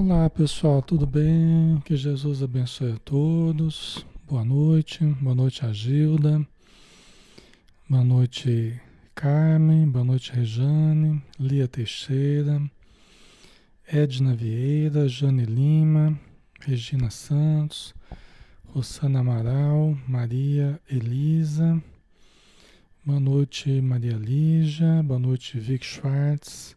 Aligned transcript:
Olá 0.00 0.30
pessoal, 0.30 0.80
tudo 0.80 1.04
bem? 1.04 1.82
Que 1.84 1.96
Jesus 1.96 2.40
abençoe 2.40 2.92
a 2.92 2.98
todos. 2.98 4.06
Boa 4.30 4.44
noite, 4.44 5.04
boa 5.20 5.34
noite 5.34 5.66
a 5.66 5.72
Gilda, 5.72 6.46
boa 7.90 8.04
noite 8.04 8.80
Carmen, 9.12 9.88
boa 9.88 10.04
noite 10.04 10.30
Rejane, 10.32 11.20
Lia 11.36 11.66
Teixeira, 11.66 12.62
Edna 13.92 14.36
Vieira, 14.36 15.08
Jane 15.08 15.44
Lima, 15.44 16.16
Regina 16.60 17.10
Santos, 17.10 17.92
Rosana 18.66 19.18
Amaral, 19.18 19.98
Maria 20.06 20.80
Elisa, 20.88 21.82
boa 23.04 23.18
noite 23.18 23.80
Maria 23.80 24.16
Lígia, 24.16 25.02
boa 25.02 25.18
noite 25.18 25.58
Vic 25.58 25.84
Schwartz, 25.84 26.76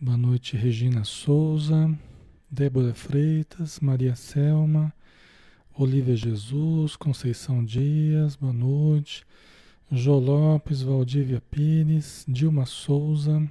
boa 0.00 0.16
noite 0.16 0.56
Regina 0.56 1.04
Souza, 1.04 1.94
Débora 2.50 2.94
Freitas, 2.94 3.80
Maria 3.80 4.14
Selma, 4.14 4.92
Olivia 5.76 6.14
Jesus, 6.14 6.94
Conceição 6.94 7.64
Dias, 7.64 8.36
boa 8.36 8.52
noite. 8.52 9.26
Jô 9.90 10.18
Lopes, 10.18 10.82
Valdívia 10.82 11.42
Pires, 11.50 12.24
Dilma 12.28 12.64
Souza, 12.66 13.42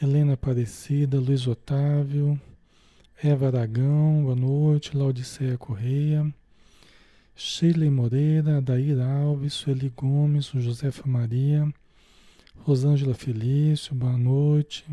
Helena 0.00 0.34
Aparecida, 0.34 1.18
Luiz 1.18 1.46
Otávio, 1.46 2.40
Eva 3.22 3.46
Aragão, 3.46 4.22
boa 4.22 4.36
noite. 4.36 4.96
Laudiceia 4.96 5.56
Correia, 5.56 6.32
Sheila 7.34 7.90
Moreira, 7.90 8.58
Adair 8.58 9.00
Alves, 9.00 9.54
Sueli 9.54 9.88
Gomes, 9.88 10.46
Josefa 10.54 11.08
Maria, 11.08 11.72
Rosângela 12.58 13.14
Felício, 13.14 13.94
boa 13.94 14.18
noite. 14.18 14.84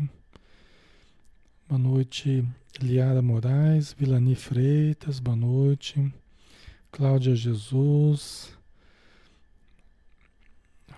Boa 1.68 1.78
noite, 1.78 2.44
Liara 2.80 3.20
Moraes, 3.20 3.92
Vilani 3.92 4.34
Freitas, 4.34 5.20
boa 5.20 5.36
noite. 5.36 6.12
Cláudia 6.90 7.34
Jesus, 7.36 8.56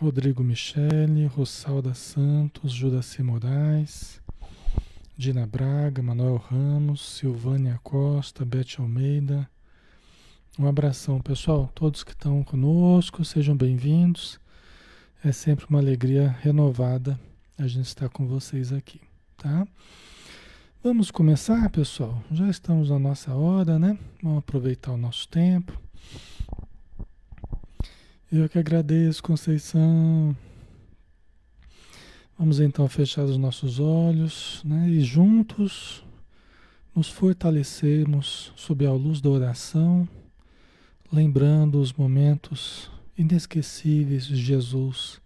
Rodrigo 0.00 0.42
Michele, 0.42 1.26
Rossalda 1.26 1.92
Santos, 1.92 2.72
Juraci 2.72 3.22
Moraes, 3.22 4.20
Dina 5.16 5.46
Braga, 5.46 6.02
Manuel 6.02 6.36
Ramos, 6.36 7.00
Silvânia 7.00 7.78
Costa, 7.82 8.44
Bete 8.44 8.80
Almeida. 8.80 9.48
Um 10.58 10.66
abração, 10.66 11.20
pessoal. 11.20 11.70
Todos 11.74 12.04
que 12.04 12.12
estão 12.12 12.42
conosco, 12.44 13.24
sejam 13.24 13.56
bem-vindos. 13.56 14.38
É 15.22 15.32
sempre 15.32 15.66
uma 15.68 15.80
alegria 15.80 16.28
renovada 16.40 17.18
a 17.58 17.66
gente 17.66 17.86
estar 17.86 18.08
com 18.08 18.26
vocês 18.26 18.72
aqui, 18.72 19.00
tá? 19.36 19.66
Vamos 20.84 21.10
começar, 21.10 21.70
pessoal? 21.70 22.22
Já 22.30 22.46
estamos 22.50 22.90
na 22.90 22.98
nossa 22.98 23.34
hora, 23.34 23.78
né? 23.78 23.98
Vamos 24.22 24.40
aproveitar 24.40 24.92
o 24.92 24.98
nosso 24.98 25.26
tempo. 25.26 25.80
Eu 28.30 28.46
que 28.50 28.58
agradeço, 28.58 29.22
Conceição. 29.22 30.36
Vamos 32.38 32.60
então 32.60 32.86
fechar 32.86 33.24
os 33.24 33.38
nossos 33.38 33.80
olhos 33.80 34.60
né? 34.62 34.86
e 34.90 35.00
juntos 35.00 36.04
nos 36.94 37.08
fortalecermos 37.08 38.52
sob 38.54 38.84
a 38.84 38.92
luz 38.92 39.22
da 39.22 39.30
oração, 39.30 40.06
lembrando 41.10 41.80
os 41.80 41.94
momentos 41.94 42.90
inesquecíveis 43.16 44.26
de 44.26 44.36
Jesus 44.36 45.18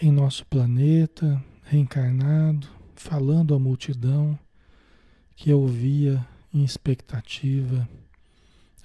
em 0.00 0.10
nosso 0.10 0.44
planeta, 0.46 1.40
reencarnado, 1.72 2.68
falando 2.94 3.54
à 3.54 3.58
multidão 3.58 4.38
que 5.34 5.50
ouvia 5.54 6.24
em 6.52 6.62
expectativa, 6.62 7.88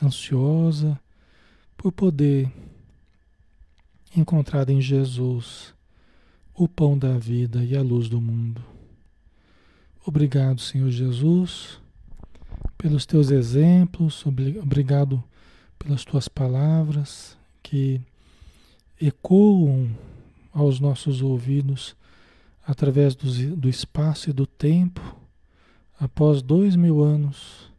ansiosa 0.02 0.98
por 1.75 1.92
poder 1.92 2.50
encontrar 4.16 4.70
em 4.70 4.80
Jesus 4.80 5.74
o 6.53 6.66
pão 6.66 6.98
da 6.98 7.18
vida 7.18 7.62
e 7.62 7.75
a 7.75 7.81
luz 7.81 8.08
do 8.08 8.22
mundo. 8.22 8.64
Obrigado, 10.06 10.62
Senhor 10.62 10.90
Jesus, 10.90 11.81
pelos 12.78 13.06
teus 13.06 13.31
exemplos, 13.31 14.25
obrigado 14.25 15.22
pelas 15.78 16.06
tuas 16.06 16.30
palavras 16.30 17.38
que 17.62 18.00
ecoam 19.00 19.92
aos 20.54 20.80
nossos 20.80 21.22
ouvidos 21.22 21.97
através 22.68 23.16
do, 23.16 23.56
do 23.56 23.70
espaço 23.70 24.30
e 24.30 24.34
do 24.34 24.46
tempo, 24.46 25.16
após 25.98 26.42
dois 26.42 26.76
mil 26.76 27.02
anos, 27.02 27.72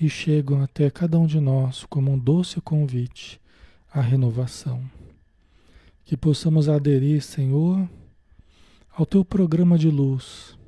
e 0.00 0.10
chegam 0.10 0.60
até 0.60 0.90
cada 0.90 1.16
um 1.18 1.26
de 1.26 1.38
nós 1.38 1.86
como 1.88 2.10
um 2.10 2.18
doce 2.18 2.60
convite 2.60 3.40
à 3.92 4.00
renovação. 4.00 4.82
Que 6.04 6.16
possamos 6.16 6.68
aderir, 6.68 7.22
Senhor, 7.22 7.88
ao 8.92 9.06
teu 9.06 9.24
programa 9.24 9.78
de 9.78 9.88
luz, 9.88 10.58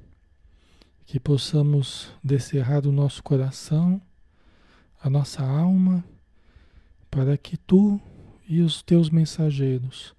que 1.05 1.19
possamos 1.19 2.09
descerrar 2.23 2.83
do 2.83 2.93
nosso 2.93 3.21
coração, 3.21 4.01
a 5.03 5.11
nossa 5.11 5.43
alma, 5.43 6.05
para 7.11 7.37
que 7.37 7.57
tu 7.57 8.01
e 8.49 8.61
os 8.61 8.81
teus 8.81 9.11
mensageiros 9.11 10.15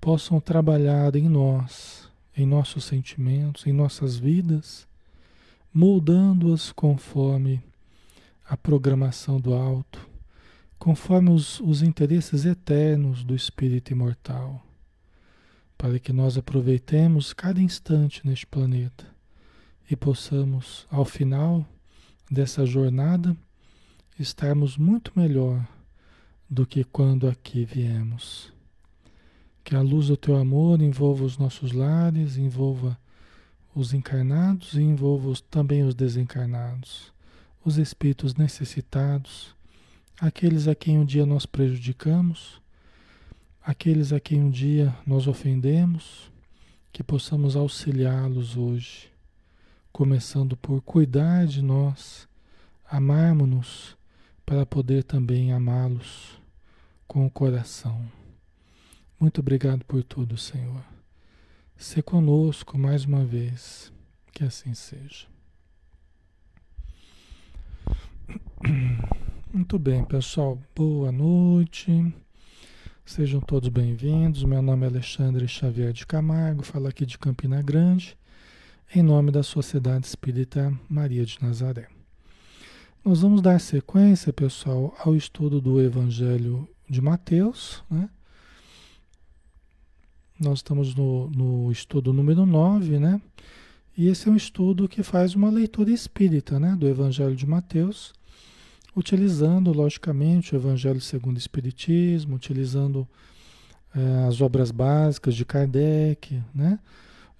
possam 0.00 0.38
trabalhar 0.38 1.16
em 1.16 1.28
nós 1.28 2.07
em 2.38 2.46
nossos 2.46 2.84
sentimentos, 2.84 3.66
em 3.66 3.72
nossas 3.72 4.16
vidas, 4.16 4.86
moldando-as 5.74 6.72
conforme 6.72 7.62
a 8.48 8.56
programação 8.56 9.40
do 9.40 9.52
alto, 9.52 10.08
conforme 10.78 11.30
os, 11.30 11.60
os 11.60 11.82
interesses 11.82 12.44
eternos 12.44 13.24
do 13.24 13.34
Espírito 13.34 13.92
imortal, 13.92 14.64
para 15.76 15.98
que 15.98 16.12
nós 16.12 16.38
aproveitemos 16.38 17.32
cada 17.32 17.60
instante 17.60 18.26
neste 18.26 18.46
planeta 18.46 19.06
e 19.90 19.96
possamos, 19.96 20.86
ao 20.90 21.04
final 21.04 21.66
dessa 22.30 22.64
jornada, 22.64 23.36
estarmos 24.18 24.76
muito 24.76 25.12
melhor 25.14 25.66
do 26.48 26.66
que 26.66 26.84
quando 26.84 27.28
aqui 27.28 27.64
viemos. 27.64 28.52
Que 29.64 29.76
a 29.76 29.80
luz 29.80 30.08
do 30.08 30.16
teu 30.16 30.36
amor 30.36 30.80
envolva 30.80 31.24
os 31.24 31.36
nossos 31.36 31.72
lares, 31.72 32.36
envolva 32.36 32.98
os 33.74 33.92
encarnados 33.92 34.74
e 34.74 34.80
envolva 34.80 35.28
os, 35.28 35.40
também 35.40 35.84
os 35.84 35.94
desencarnados, 35.94 37.12
os 37.64 37.78
espíritos 37.78 38.34
necessitados, 38.34 39.54
aqueles 40.20 40.66
a 40.66 40.74
quem 40.74 40.98
um 40.98 41.04
dia 41.04 41.24
nós 41.24 41.46
prejudicamos, 41.46 42.60
aqueles 43.62 44.12
a 44.12 44.18
quem 44.18 44.42
um 44.42 44.50
dia 44.50 44.94
nós 45.06 45.28
ofendemos, 45.28 46.30
que 46.92 47.02
possamos 47.04 47.54
auxiliá-los 47.54 48.56
hoje, 48.56 49.10
começando 49.92 50.56
por 50.56 50.80
cuidar 50.82 51.46
de 51.46 51.62
nós, 51.62 52.26
amarmos-nos 52.90 53.96
para 54.44 54.66
poder 54.66 55.04
também 55.04 55.52
amá-los 55.52 56.40
com 57.06 57.26
o 57.26 57.30
coração. 57.30 58.00
Muito 59.20 59.40
obrigado 59.40 59.84
por 59.84 60.04
tudo, 60.04 60.36
Senhor. 60.36 60.84
Se 61.76 62.00
conosco 62.00 62.78
mais 62.78 63.04
uma 63.04 63.24
vez, 63.24 63.92
que 64.32 64.44
assim 64.44 64.74
seja. 64.74 65.26
Muito 69.52 69.76
bem, 69.76 70.04
pessoal. 70.04 70.56
Boa 70.72 71.10
noite. 71.10 72.14
Sejam 73.04 73.40
todos 73.40 73.68
bem-vindos. 73.70 74.44
Meu 74.44 74.62
nome 74.62 74.86
é 74.86 74.88
Alexandre 74.88 75.48
Xavier 75.48 75.92
de 75.92 76.06
Camargo, 76.06 76.62
falo 76.62 76.86
aqui 76.86 77.04
de 77.04 77.18
Campina 77.18 77.60
Grande, 77.60 78.16
em 78.94 79.02
nome 79.02 79.32
da 79.32 79.42
Sociedade 79.42 80.06
Espírita 80.06 80.72
Maria 80.88 81.26
de 81.26 81.42
Nazaré. 81.42 81.88
Nós 83.04 83.22
vamos 83.22 83.42
dar 83.42 83.58
sequência, 83.58 84.32
pessoal, 84.32 84.94
ao 84.96 85.16
estudo 85.16 85.60
do 85.60 85.80
Evangelho 85.80 86.68
de 86.88 87.00
Mateus, 87.00 87.82
né? 87.90 88.08
Nós 90.38 90.60
estamos 90.60 90.94
no, 90.94 91.28
no 91.30 91.72
estudo 91.72 92.12
número 92.12 92.46
9, 92.46 92.98
né? 93.00 93.20
E 93.96 94.06
esse 94.06 94.28
é 94.28 94.30
um 94.30 94.36
estudo 94.36 94.88
que 94.88 95.02
faz 95.02 95.34
uma 95.34 95.50
leitura 95.50 95.90
espírita, 95.90 96.60
né? 96.60 96.76
Do 96.78 96.86
Evangelho 96.86 97.34
de 97.34 97.44
Mateus, 97.44 98.12
utilizando, 98.94 99.72
logicamente, 99.72 100.54
o 100.54 100.56
Evangelho 100.56 101.00
segundo 101.00 101.34
o 101.34 101.38
Espiritismo, 101.38 102.36
utilizando 102.36 103.08
é, 103.92 104.28
as 104.28 104.40
obras 104.40 104.70
básicas 104.70 105.34
de 105.34 105.44
Kardec, 105.44 106.40
né? 106.54 106.78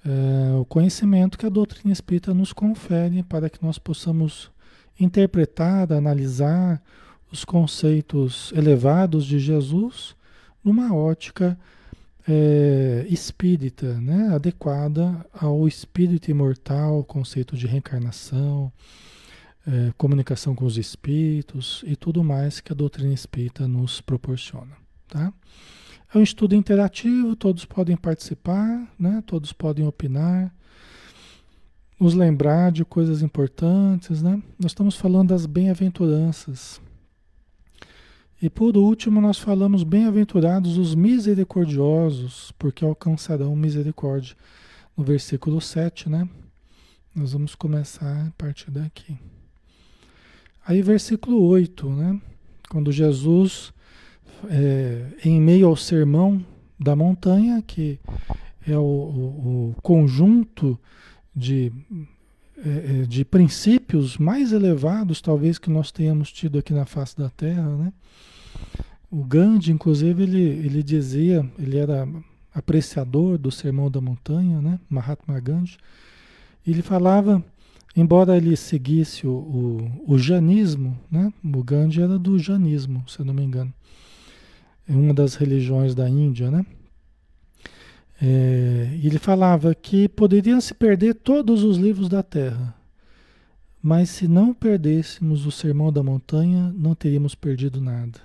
É, 0.05 0.57
o 0.57 0.65
conhecimento 0.65 1.39
que 1.39 1.47
a 1.47 1.51
doutrina 1.51 1.93
espírita 1.93 2.35
nos 2.35 2.53
confere 2.53 3.23
para 3.23 3.49
que 3.49 3.63
nós 3.63 3.79
possamos 3.79 4.51
interpretar, 4.99 5.93
analisar 5.93 6.83
os 7.31 7.45
conceitos 7.45 8.53
elevados 8.57 9.25
de 9.25 9.39
Jesus 9.39 10.17
numa 10.65 10.93
ótica 10.93 11.57
é, 12.29 13.07
espírita, 13.09 13.99
né? 13.99 14.35
adequada 14.35 15.27
ao 15.33 15.67
espírito 15.67 16.31
imortal, 16.31 17.03
conceito 17.05 17.57
de 17.57 17.67
reencarnação, 17.67 18.71
é, 19.67 19.93
comunicação 19.97 20.55
com 20.55 20.67
os 20.67 20.77
espíritos 20.77 21.83
e 21.87 21.97
tudo 21.97 22.23
mais 22.23 22.61
que 22.61 22.71
a 22.71 22.77
doutrina 22.77 23.15
espírita 23.15 23.67
nos 23.67 24.03
proporciona. 24.03 24.77
Tá? 25.09 25.33
É 26.15 26.19
um 26.19 26.23
estudo 26.23 26.55
interativo, 26.55 27.35
todos 27.35 27.65
podem 27.65 27.97
participar, 27.97 28.87
né? 28.99 29.23
todos 29.27 29.53
podem 29.55 29.87
opinar, 29.87 30.55
nos 31.99 32.13
lembrar 32.13 32.71
de 32.71 32.85
coisas 32.85 33.23
importantes. 33.23 34.23
Né? 34.23 34.43
Nós 34.59 34.73
estamos 34.73 34.97
falando 34.97 35.31
das 35.31 35.47
bem-aventuranças. 35.47 36.79
E 38.41 38.49
por 38.49 38.77
último, 38.77 39.21
nós 39.21 39.37
falamos 39.37 39.83
bem-aventurados 39.83 40.79
os 40.79 40.95
misericordiosos, 40.95 42.53
porque 42.57 42.85
alcançarão 42.85 43.57
misericórdia. 43.57 44.37
No 44.97 45.03
versículo 45.03 45.61
7, 45.61 46.09
né? 46.09 46.29
Nós 47.13 47.33
vamos 47.33 47.57
começar 47.57 48.29
a 48.29 48.31
partir 48.39 48.71
daqui. 48.71 49.17
Aí, 50.65 50.83
versículo 50.83 51.43
8, 51.43 51.89
né? 51.91 52.21
Quando 52.69 52.93
Jesus, 52.93 53.73
é, 54.49 55.07
em 55.25 55.41
meio 55.41 55.67
ao 55.67 55.75
sermão 55.77 56.45
da 56.79 56.95
montanha, 56.95 57.61
que 57.61 57.99
é 58.65 58.79
o, 58.79 58.83
o, 58.83 59.75
o 59.77 59.83
conjunto 59.83 60.79
de, 61.35 61.73
de 63.09 63.25
princípios 63.25 64.19
mais 64.19 64.53
elevados, 64.53 65.21
talvez, 65.21 65.59
que 65.59 65.71
nós 65.71 65.93
tenhamos 65.93 66.33
tido 66.33 66.59
aqui 66.59 66.73
na 66.73 66.85
face 66.85 67.17
da 67.17 67.31
Terra, 67.31 67.69
né? 67.77 67.93
O 69.11 69.25
Gandhi, 69.25 69.73
inclusive, 69.73 70.23
ele, 70.23 70.41
ele 70.41 70.83
dizia, 70.83 71.49
ele 71.59 71.79
era 71.79 72.07
apreciador 72.53 73.39
do 73.39 73.51
Sermão 73.51 73.91
da 73.91 74.01
Montanha, 74.01 74.61
né? 74.61 74.79
Mahatma 74.89 75.39
Gandhi. 75.41 75.79
Ele 76.67 76.83
falava, 76.83 77.43
embora 77.97 78.37
ele 78.37 78.57
seguisse 78.57 79.27
o, 79.27 79.31
o, 79.31 80.15
o 80.15 80.19
janismo, 80.19 80.99
né? 81.11 81.33
O 81.43 81.63
Gandhi 81.63 82.03
era 82.03 82.19
do 82.19 82.39
janismo, 82.39 83.05
se 83.09 83.21
eu 83.21 83.25
não 83.25 83.33
me 83.33 83.43
engano. 83.43 83.73
É 84.87 84.93
uma 84.93 85.15
das 85.15 85.37
religiões 85.37 85.95
da 85.95 86.09
Índia, 86.09 86.51
né? 86.51 86.67
É, 88.21 88.99
ele 89.03 89.19
falava 89.19 89.75
que 89.75 90.09
poderiam 90.09 90.61
se 90.61 90.75
perder 90.75 91.15
todos 91.15 91.63
os 91.63 91.77
livros 91.77 92.09
da 92.09 92.23
Terra, 92.23 92.75
mas 93.81 94.11
se 94.11 94.27
não 94.27 94.53
perdêssemos 94.53 95.47
o 95.47 95.53
Sermão 95.53 95.93
da 95.93 96.03
Montanha, 96.03 96.73
não 96.77 96.95
teríamos 96.95 97.35
perdido 97.35 97.81
nada. 97.81 98.21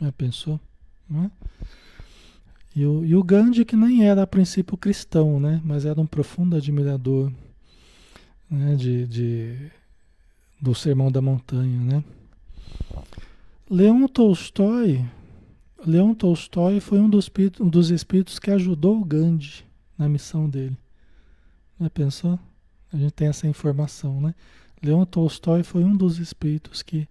Já 0.00 0.12
pensou? 0.12 0.60
Né? 1.08 1.30
E, 2.74 2.86
o, 2.86 3.04
e 3.04 3.16
o 3.16 3.22
Gandhi, 3.22 3.64
que 3.64 3.74
nem 3.74 4.06
era 4.06 4.22
a 4.22 4.26
princípio 4.26 4.76
cristão, 4.76 5.40
né? 5.40 5.60
mas 5.64 5.84
era 5.84 6.00
um 6.00 6.06
profundo 6.06 6.56
admirador 6.56 7.32
né? 8.48 8.76
de, 8.76 9.06
de, 9.08 9.70
do 10.60 10.72
Sermão 10.72 11.10
da 11.10 11.20
Montanha. 11.20 11.80
Né? 11.80 12.04
Leon 13.68 14.06
Tolstói, 14.06 15.04
Leon 15.86 16.14
Tolstói 16.14 16.80
foi 16.80 16.98
um 17.00 17.08
dos, 17.08 17.30
um 17.60 17.68
dos 17.68 17.90
espíritos 17.90 18.38
que 18.38 18.50
ajudou 18.50 19.00
o 19.00 19.04
Gandhi 19.04 19.64
na 19.96 20.08
missão 20.08 20.48
dele. 20.48 20.76
Já 21.80 21.88
pensou? 21.88 22.38
A 22.92 22.96
gente 22.96 23.12
tem 23.12 23.28
essa 23.28 23.46
informação, 23.46 24.20
né? 24.20 24.34
Leon 24.82 25.04
Tolstói 25.04 25.62
foi 25.62 25.84
um 25.84 25.96
dos 25.96 26.18
espíritos 26.18 26.82
que 26.82 27.08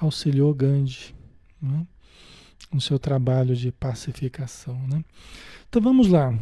auxiliou 0.00 0.54
Gandhi. 0.54 1.14
Né? 1.60 1.86
no 2.72 2.80
seu 2.80 2.98
trabalho 2.98 3.54
de 3.54 3.72
pacificação. 3.72 4.78
Né? 4.88 5.04
Então 5.68 5.80
vamos 5.82 6.08
lá. 6.08 6.36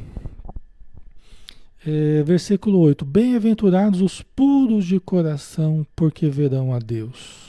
É, 1.86 2.22
versículo 2.22 2.78
8: 2.80 3.04
Bem-aventurados 3.04 4.00
os 4.00 4.22
puros 4.22 4.84
de 4.84 5.00
coração, 5.00 5.86
porque 5.94 6.28
verão 6.28 6.74
a 6.74 6.78
Deus. 6.78 7.47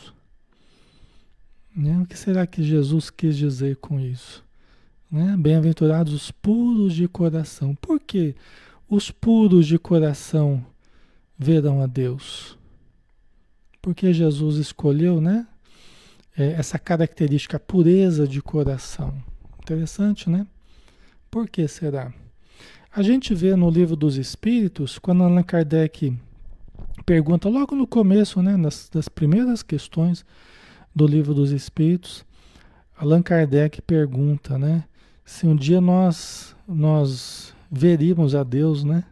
Né? 1.76 2.00
O 2.02 2.06
que 2.06 2.18
será 2.18 2.46
que 2.46 2.64
Jesus 2.64 3.10
quis 3.10 3.38
dizer 3.38 3.78
com 3.78 4.00
isso? 4.00 4.44
Né? 5.12 5.36
Bem-aventurados 5.38 6.14
os 6.14 6.32
puros 6.32 6.94
de 6.94 7.08
coração. 7.08 7.76
Por 7.76 8.00
que 8.00 8.36
os 8.88 9.12
puros 9.12 9.68
de 9.68 9.78
coração 9.80 10.66
verão 11.38 11.82
a 11.82 11.88
Deus? 11.88 12.58
Porque 13.82 14.14
Jesus 14.14 14.58
escolheu, 14.58 15.22
né? 15.22 15.48
é, 16.40 16.54
essa 16.54 16.80
característica 16.80 17.60
pureza 17.60 18.26
de 18.26 18.42
coração. 18.42 19.14
Interessante, 19.62 20.30
né? 20.30 20.48
Por 21.30 21.50
que 21.50 21.68
será? 21.68 22.14
A 22.92 23.04
gente 23.04 23.36
vê 23.36 23.56
no 23.56 23.70
livro 23.70 23.96
dos 23.96 24.16
Espíritos, 24.16 24.98
quando 24.98 25.24
Allan 25.24 25.44
Kardec 25.44 26.18
pergunta 27.06 27.50
logo 27.50 27.76
no 27.76 27.86
começo, 27.86 28.42
né, 28.42 28.56
nas, 28.56 28.90
das 28.92 29.10
primeiras 29.10 29.62
questões 29.62 30.26
do 31.00 31.08
livro 31.08 31.34
dos 31.34 31.52
Espíritos, 31.52 32.26
Allan 32.98 33.22
Kardec 33.22 33.82
pergunta, 33.82 34.58
né, 34.58 34.84
se 35.24 35.48
um 35.48 35.56
dia 35.56 35.80
nós 35.80 36.54
nós 36.68 37.54
veríamos 37.72 38.36
a 38.36 38.44
Deus, 38.44 38.84
né? 38.84 39.06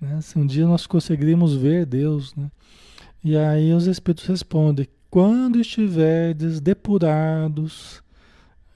né? 0.00 0.20
Se 0.20 0.38
um 0.38 0.46
dia 0.46 0.66
nós 0.66 0.86
conseguiríamos 0.86 1.54
ver 1.56 1.84
Deus, 1.84 2.34
né? 2.36 2.48
E 3.24 3.36
aí 3.36 3.72
os 3.72 3.86
Espíritos 3.86 4.24
respondem 4.26 4.86
quando 5.10 5.60
estiverdes 5.60 6.60
depurados, 6.60 8.00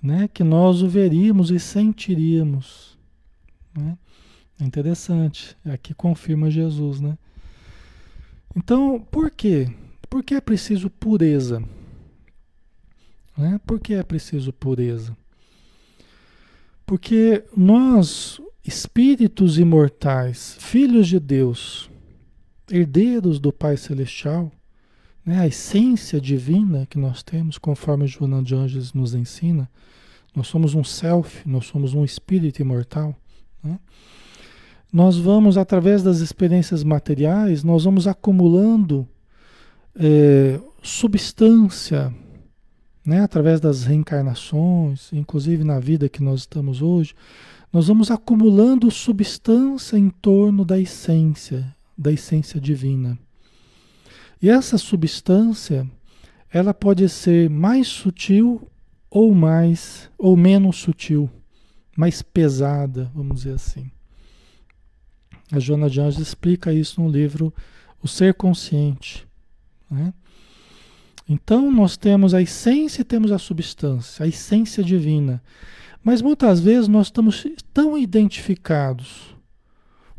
né, 0.03 0.27
que 0.27 0.43
nós 0.43 0.83
o 0.83 0.89
veríamos 0.89 1.51
e 1.51 1.61
sentiríamos. 1.61 2.99
Né? 3.77 3.97
Interessante, 4.61 5.57
aqui 5.65 5.95
confirma 5.95 6.51
Jesus, 6.51 7.01
né? 7.01 7.17
Então, 8.57 9.01
por 9.11 9.31
quê? 9.31 9.73
Por 10.11 10.25
que 10.25 10.35
é 10.35 10.41
preciso 10.41 10.91
pureza? 10.91 11.63
Né? 13.39 13.61
Por 13.65 13.79
que 13.79 13.95
é 13.95 14.03
preciso 14.03 14.53
pureza? 14.53 15.17
Porque 16.85 17.45
nós, 17.57 18.41
espíritos 18.67 19.57
imortais, 19.57 20.57
filhos 20.59 21.07
de 21.07 21.21
Deus, 21.21 21.89
herdeiros 22.69 23.39
do 23.39 23.53
Pai 23.53 23.77
Celestial, 23.77 24.51
né, 25.25 25.39
a 25.39 25.47
essência 25.47 26.21
divina 26.21 26.87
que 26.87 26.99
nós 26.99 27.23
temos, 27.23 27.57
conforme 27.57 28.09
Joana 28.09 28.43
de 28.43 28.53
Anjos 28.53 28.93
nos 28.93 29.15
ensina, 29.15 29.71
nós 30.35 30.49
somos 30.49 30.75
um 30.75 30.83
self, 30.83 31.49
nós 31.49 31.67
somos 31.67 31.95
um 31.95 32.05
espírito 32.05 32.61
imortal. 32.61 33.15
Né? 33.63 33.79
Nós 34.93 35.17
vamos, 35.17 35.57
através 35.57 36.03
das 36.03 36.19
experiências 36.19 36.83
materiais, 36.83 37.63
nós 37.63 37.85
vamos 37.85 38.09
acumulando 38.09 39.07
é, 39.95 40.61
substância, 40.83 42.15
né, 43.05 43.21
através 43.23 43.61
das 43.61 43.85
reencarnações, 43.85 45.13
inclusive 45.13 45.65
na 45.65 45.81
vida 45.81 46.09
que 46.09 46.23
nós 46.23 46.41
estamos 46.41 46.83
hoje, 46.83 47.15
nós 47.73 47.87
vamos 47.87 48.11
acumulando 48.11 48.91
substância 48.91 49.97
em 49.97 50.11
torno 50.11 50.65
da 50.65 50.79
essência, 50.79 51.75
da 51.97 52.13
essência 52.13 52.61
divina. 52.61 53.19
E 54.43 54.49
essa 54.49 54.79
substância, 54.79 55.89
ela 56.51 56.75
pode 56.75 57.09
ser 57.09 57.49
mais 57.49 57.87
sutil 57.87 58.67
ou 59.11 59.35
mais 59.35 60.11
ou 60.17 60.37
menos 60.37 60.77
sutil, 60.77 61.29
mais 61.97 62.23
pesada, 62.23 63.11
vamos 63.15 63.39
dizer 63.39 63.55
assim. 63.55 63.91
A 65.53 65.59
Joana 65.59 65.91
de 65.91 66.01
Anjos 66.01 66.21
explica 66.21 66.73
isso 66.73 67.01
no 67.01 67.09
livro 67.09 67.53
O 68.03 68.09
Ser 68.09 68.35
Consciente. 68.35 69.30
Né? 69.91 70.15
Então 71.29 71.71
nós 71.71 71.97
temos 71.97 72.35
a 72.35 72.43
essência 72.43 73.03
e 73.03 73.05
temos 73.05 73.33
a 73.33 73.39
substância, 73.39 74.25
a 74.25 74.29
essência 74.29 74.83
divina. 74.83 75.43
Mas 76.03 76.23
muitas 76.23 76.61
vezes 76.61 76.89
nós 76.89 77.09
estamos 77.09 77.45
tão 77.73 77.97
identificados 77.97 79.37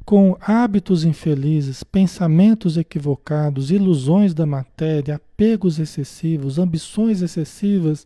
com 0.05 0.35
hábitos 0.41 1.03
infelizes, 1.03 1.83
pensamentos 1.83 2.77
equivocados, 2.77 3.71
ilusões 3.71 4.33
da 4.33 4.45
matéria, 4.45 5.15
apegos 5.15 5.79
excessivos, 5.79 6.57
ambições 6.59 7.21
excessivas, 7.21 8.05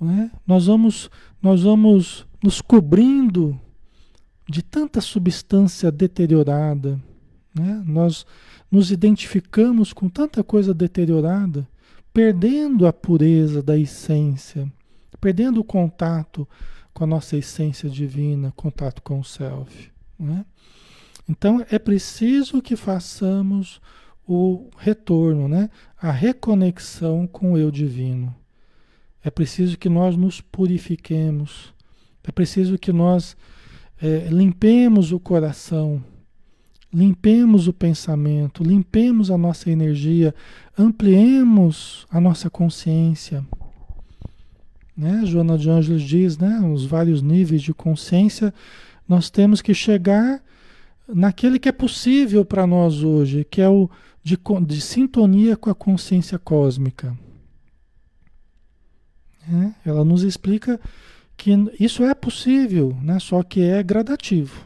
é? 0.00 0.30
nós, 0.46 0.66
vamos, 0.66 1.10
nós 1.40 1.62
vamos 1.62 2.26
nos 2.42 2.60
cobrindo 2.60 3.58
de 4.48 4.62
tanta 4.62 5.00
substância 5.00 5.90
deteriorada, 5.90 7.00
né? 7.54 7.82
nós 7.86 8.26
nos 8.70 8.90
identificamos 8.90 9.92
com 9.92 10.08
tanta 10.08 10.42
coisa 10.42 10.74
deteriorada, 10.74 11.66
perdendo 12.12 12.86
a 12.86 12.92
pureza 12.92 13.62
da 13.62 13.76
essência, 13.76 14.70
perdendo 15.20 15.60
o 15.60 15.64
contato 15.64 16.48
com 16.92 17.04
a 17.04 17.06
nossa 17.06 17.36
essência 17.36 17.88
divina, 17.88 18.52
contato 18.56 19.02
com 19.02 19.20
o 19.20 19.24
self. 19.24 19.90
Né? 20.18 20.44
Então 21.28 21.64
é 21.70 21.78
preciso 21.78 22.62
que 22.62 22.74
façamos 22.76 23.80
o 24.26 24.70
retorno, 24.78 25.46
né? 25.46 25.70
a 26.00 26.10
reconexão 26.10 27.26
com 27.26 27.52
o 27.52 27.58
eu 27.58 27.70
divino. 27.70 28.34
É 29.22 29.30
preciso 29.30 29.76
que 29.76 29.88
nós 29.88 30.16
nos 30.16 30.40
purifiquemos 30.40 31.74
É 32.22 32.32
preciso 32.32 32.78
que 32.78 32.92
nós 32.92 33.36
é, 34.00 34.28
limpemos 34.30 35.12
o 35.12 35.20
coração, 35.20 36.02
limpemos 36.96 37.68
o 37.68 37.74
pensamento, 37.74 38.64
limpemos 38.64 39.30
a 39.30 39.36
nossa 39.36 39.70
energia, 39.70 40.34
ampliemos 40.78 42.06
a 42.10 42.18
nossa 42.18 42.48
consciência. 42.48 43.44
Né? 44.96 45.20
Joana 45.26 45.58
de 45.58 45.68
Ângeles 45.68 46.00
diz, 46.00 46.38
né, 46.38 46.58
os 46.60 46.86
vários 46.86 47.20
níveis 47.20 47.60
de 47.60 47.74
consciência, 47.74 48.52
nós 49.06 49.28
temos 49.28 49.60
que 49.60 49.74
chegar 49.74 50.42
naquele 51.06 51.58
que 51.58 51.68
é 51.68 51.72
possível 51.72 52.46
para 52.46 52.66
nós 52.66 53.02
hoje, 53.02 53.44
que 53.44 53.60
é 53.60 53.68
o 53.68 53.90
de, 54.24 54.38
de 54.66 54.80
sintonia 54.80 55.54
com 55.54 55.68
a 55.68 55.74
consciência 55.74 56.38
cósmica. 56.38 57.14
É, 59.52 59.90
ela 59.90 60.02
nos 60.02 60.22
explica 60.22 60.80
que 61.36 61.50
isso 61.78 62.02
é 62.02 62.14
possível, 62.14 62.96
né? 63.02 63.18
só 63.18 63.42
que 63.42 63.60
é 63.60 63.82
gradativo. 63.82 64.65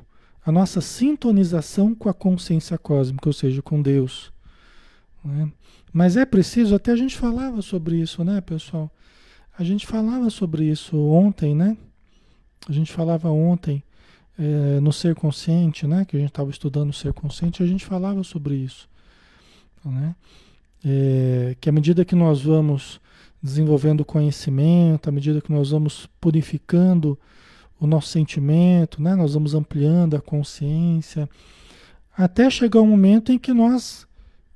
Nossa 0.52 0.80
sintonização 0.80 1.94
com 1.94 2.08
a 2.08 2.14
consciência 2.14 2.78
cósmica, 2.78 3.28
ou 3.28 3.32
seja, 3.32 3.62
com 3.62 3.80
Deus. 3.80 4.32
Né? 5.24 5.50
Mas 5.92 6.16
é 6.16 6.24
preciso, 6.24 6.74
até 6.74 6.92
a 6.92 6.96
gente 6.96 7.16
falava 7.16 7.62
sobre 7.62 7.96
isso, 7.96 8.24
né, 8.24 8.40
pessoal? 8.40 8.90
A 9.58 9.64
gente 9.64 9.86
falava 9.86 10.30
sobre 10.30 10.64
isso 10.64 10.96
ontem, 10.96 11.54
né? 11.54 11.76
A 12.68 12.72
gente 12.72 12.92
falava 12.92 13.28
ontem 13.28 13.82
é, 14.38 14.80
no 14.80 14.92
ser 14.92 15.14
consciente, 15.14 15.86
né? 15.86 16.04
Que 16.04 16.16
a 16.16 16.20
gente 16.20 16.30
estava 16.30 16.50
estudando 16.50 16.90
o 16.90 16.94
ser 16.94 17.12
consciente, 17.12 17.62
a 17.62 17.66
gente 17.66 17.84
falava 17.84 18.22
sobre 18.22 18.54
isso, 18.54 18.88
né? 19.84 20.14
É, 20.82 21.56
que 21.60 21.68
à 21.68 21.72
medida 21.72 22.04
que 22.04 22.14
nós 22.14 22.40
vamos 22.42 23.00
desenvolvendo 23.42 24.04
conhecimento, 24.04 25.08
à 25.08 25.12
medida 25.12 25.40
que 25.40 25.52
nós 25.52 25.70
vamos 25.70 26.08
purificando 26.20 27.18
o 27.80 27.86
nosso 27.86 28.08
sentimento, 28.08 29.02
né? 29.02 29.14
nós 29.14 29.32
vamos 29.32 29.54
ampliando 29.54 30.14
a 30.14 30.20
consciência, 30.20 31.28
até 32.16 32.50
chegar 32.50 32.82
um 32.82 32.86
momento 32.86 33.32
em 33.32 33.38
que 33.38 33.54
nós 33.54 34.06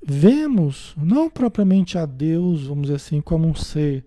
vemos, 0.06 0.94
não 0.98 1.30
propriamente 1.30 1.96
a 1.96 2.04
Deus, 2.04 2.66
vamos 2.66 2.82
dizer 2.82 2.96
assim, 2.96 3.22
como 3.22 3.48
um 3.48 3.54
ser, 3.54 4.04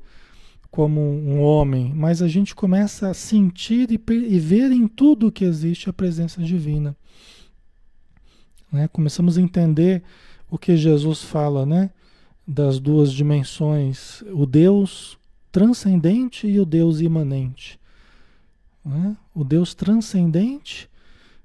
como 0.69 1.01
um 1.01 1.41
homem, 1.41 1.91
mas 1.95 2.21
a 2.21 2.27
gente 2.27 2.53
começa 2.53 3.09
a 3.09 3.13
sentir 3.13 3.89
e, 3.91 3.99
e 4.11 4.39
ver 4.39 4.71
em 4.71 4.87
tudo 4.87 5.31
que 5.31 5.43
existe 5.43 5.89
a 5.89 5.93
presença 5.93 6.43
divina. 6.43 6.95
Né? 8.71 8.87
Começamos 8.87 9.37
a 9.37 9.41
entender 9.41 10.03
o 10.49 10.59
que 10.59 10.77
Jesus 10.77 11.23
fala, 11.23 11.65
né? 11.65 11.89
das 12.47 12.79
duas 12.79 13.11
dimensões, 13.11 14.21
o 14.31 14.45
Deus 14.45 15.17
transcendente 15.51 16.47
e 16.47 16.59
o 16.59 16.65
Deus 16.65 17.01
imanente. 17.01 17.79
Né? 18.87 19.17
O 19.35 19.43
Deus 19.43 19.75
transcendente, 19.75 20.89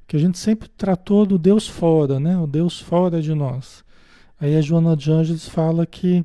que 0.06 0.14
a 0.14 0.18
gente 0.18 0.38
sempre 0.38 0.68
tratou 0.68 1.26
do 1.26 1.36
Deus 1.36 1.66
fora, 1.66 2.20
né? 2.20 2.38
o 2.38 2.46
Deus 2.46 2.78
fora 2.78 3.20
de 3.20 3.34
nós. 3.34 3.84
Aí 4.40 4.56
a 4.56 4.60
Joana 4.60 4.96
de 4.96 5.10
Ângeles 5.10 5.48
fala 5.48 5.84
que, 5.84 6.24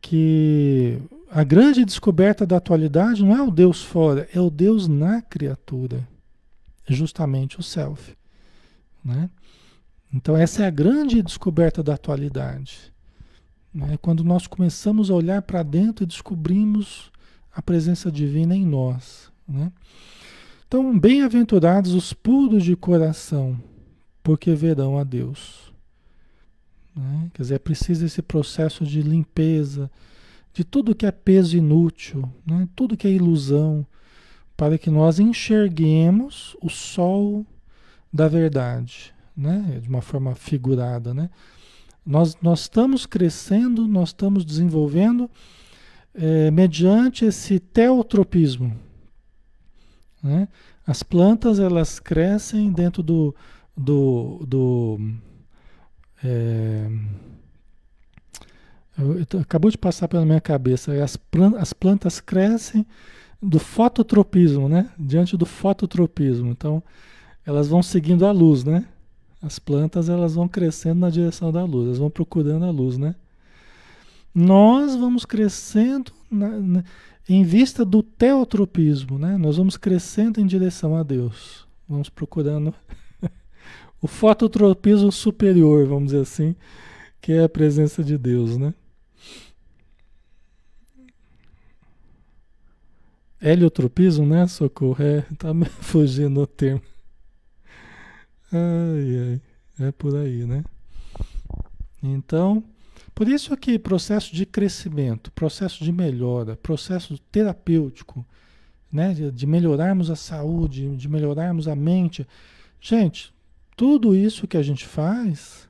que 0.00 0.98
a 1.30 1.42
grande 1.42 1.84
descoberta 1.84 2.46
da 2.46 2.58
atualidade 2.58 3.24
não 3.24 3.36
é 3.36 3.42
o 3.42 3.50
Deus 3.50 3.82
fora, 3.82 4.28
é 4.32 4.40
o 4.40 4.50
Deus 4.50 4.86
na 4.86 5.20
criatura, 5.20 6.06
é 6.86 6.92
justamente 6.92 7.58
o 7.58 7.62
self. 7.62 8.16
Né? 9.04 9.28
Então 10.12 10.36
essa 10.36 10.62
é 10.62 10.66
a 10.66 10.70
grande 10.70 11.22
descoberta 11.22 11.82
da 11.82 11.94
atualidade. 11.94 12.92
Né? 13.74 13.98
Quando 14.00 14.22
nós 14.22 14.46
começamos 14.46 15.10
a 15.10 15.14
olhar 15.14 15.42
para 15.42 15.62
dentro 15.62 16.04
e 16.04 16.06
descobrimos 16.06 17.10
a 17.52 17.60
presença 17.60 18.12
divina 18.12 18.54
em 18.54 18.64
nós. 18.64 19.30
Né? 19.46 19.72
Então, 20.70 20.96
bem-aventurados 20.96 21.94
os 21.94 22.12
puros 22.12 22.62
de 22.62 22.76
coração, 22.76 23.60
porque 24.22 24.54
verão 24.54 24.96
a 24.96 25.02
Deus. 25.02 25.74
Né? 26.94 27.28
Quer 27.34 27.42
dizer, 27.42 27.54
é 27.56 27.58
preciso 27.58 28.06
esse 28.06 28.22
processo 28.22 28.86
de 28.86 29.02
limpeza 29.02 29.90
de 30.54 30.62
tudo 30.62 30.94
que 30.94 31.04
é 31.04 31.10
peso 31.10 31.56
inútil, 31.56 32.32
né? 32.46 32.68
tudo 32.76 32.96
que 32.96 33.08
é 33.08 33.10
ilusão, 33.10 33.84
para 34.56 34.78
que 34.78 34.90
nós 34.90 35.18
enxerguemos 35.18 36.56
o 36.62 36.68
sol 36.68 37.44
da 38.12 38.28
verdade, 38.28 39.12
né? 39.36 39.80
de 39.82 39.88
uma 39.88 40.02
forma 40.02 40.36
figurada, 40.36 41.12
né? 41.12 41.30
Nós, 42.06 42.38
nós 42.40 42.60
estamos 42.60 43.06
crescendo, 43.06 43.88
nós 43.88 44.10
estamos 44.10 44.44
desenvolvendo 44.44 45.28
é, 46.14 46.48
mediante 46.52 47.24
esse 47.24 47.58
teotropismo. 47.58 48.88
Né? 50.22 50.48
As 50.86 51.02
plantas 51.02 51.58
elas 51.58 51.98
crescem 51.98 52.72
dentro 52.72 53.02
do, 53.02 53.34
do, 53.76 54.44
do 54.46 54.98
é, 56.22 56.88
acabou 59.40 59.70
de 59.70 59.78
passar 59.78 60.08
pela 60.08 60.24
minha 60.24 60.40
cabeça. 60.40 60.92
As, 61.02 61.18
as 61.58 61.72
plantas 61.72 62.20
crescem 62.20 62.86
do 63.42 63.58
fototropismo, 63.58 64.68
né? 64.68 64.90
Diante 64.98 65.36
do 65.36 65.46
fototropismo. 65.46 66.50
Então, 66.50 66.82
elas 67.46 67.68
vão 67.68 67.82
seguindo 67.82 68.26
a 68.26 68.32
luz, 68.32 68.64
né? 68.64 68.84
As 69.42 69.58
plantas 69.58 70.08
elas 70.08 70.34
vão 70.34 70.46
crescendo 70.46 71.00
na 71.00 71.08
direção 71.08 71.50
da 71.50 71.64
luz, 71.64 71.86
elas 71.86 71.98
vão 71.98 72.10
procurando 72.10 72.66
a 72.66 72.70
luz, 72.70 72.98
né? 72.98 73.14
Nós 74.34 74.94
vamos 74.94 75.24
crescendo 75.24 76.12
na, 76.30 76.48
na, 76.48 76.84
em 77.32 77.44
vista 77.44 77.84
do 77.84 78.02
teotropismo, 78.02 79.16
né? 79.16 79.36
Nós 79.36 79.56
vamos 79.56 79.76
crescendo 79.76 80.40
em 80.40 80.46
direção 80.46 80.96
a 80.96 81.04
Deus. 81.04 81.64
Vamos 81.88 82.08
procurando 82.08 82.74
o 84.02 84.08
fototropismo 84.08 85.12
superior, 85.12 85.86
vamos 85.86 86.06
dizer 86.06 86.22
assim, 86.22 86.56
que 87.20 87.32
é 87.32 87.44
a 87.44 87.48
presença 87.48 88.02
de 88.02 88.18
Deus, 88.18 88.58
né? 88.58 88.74
Heliotropismo, 93.40 94.26
né? 94.26 94.48
Socorro, 94.48 95.00
é, 95.00 95.20
tá 95.38 95.54
me 95.54 95.66
fugindo 95.80 96.40
o 96.40 96.46
termo. 96.48 96.82
Ai, 98.52 99.40
ai, 99.78 99.86
é 99.86 99.92
por 99.92 100.16
aí, 100.16 100.44
né? 100.44 100.64
Então, 102.02 102.64
por 103.20 103.28
isso 103.28 103.54
que 103.54 103.78
processo 103.78 104.34
de 104.34 104.46
crescimento, 104.46 105.30
processo 105.32 105.84
de 105.84 105.92
melhora, 105.92 106.56
processo 106.56 107.18
terapêutico, 107.30 108.24
né? 108.90 109.12
De, 109.12 109.46
melhorarmos 109.46 110.08
a 110.08 110.16
saúde, 110.16 110.96
de 110.96 111.06
melhorarmos 111.06 111.68
a 111.68 111.76
mente. 111.76 112.26
Gente, 112.80 113.30
tudo 113.76 114.14
isso 114.14 114.48
que 114.48 114.56
a 114.56 114.62
gente 114.62 114.86
faz 114.86 115.68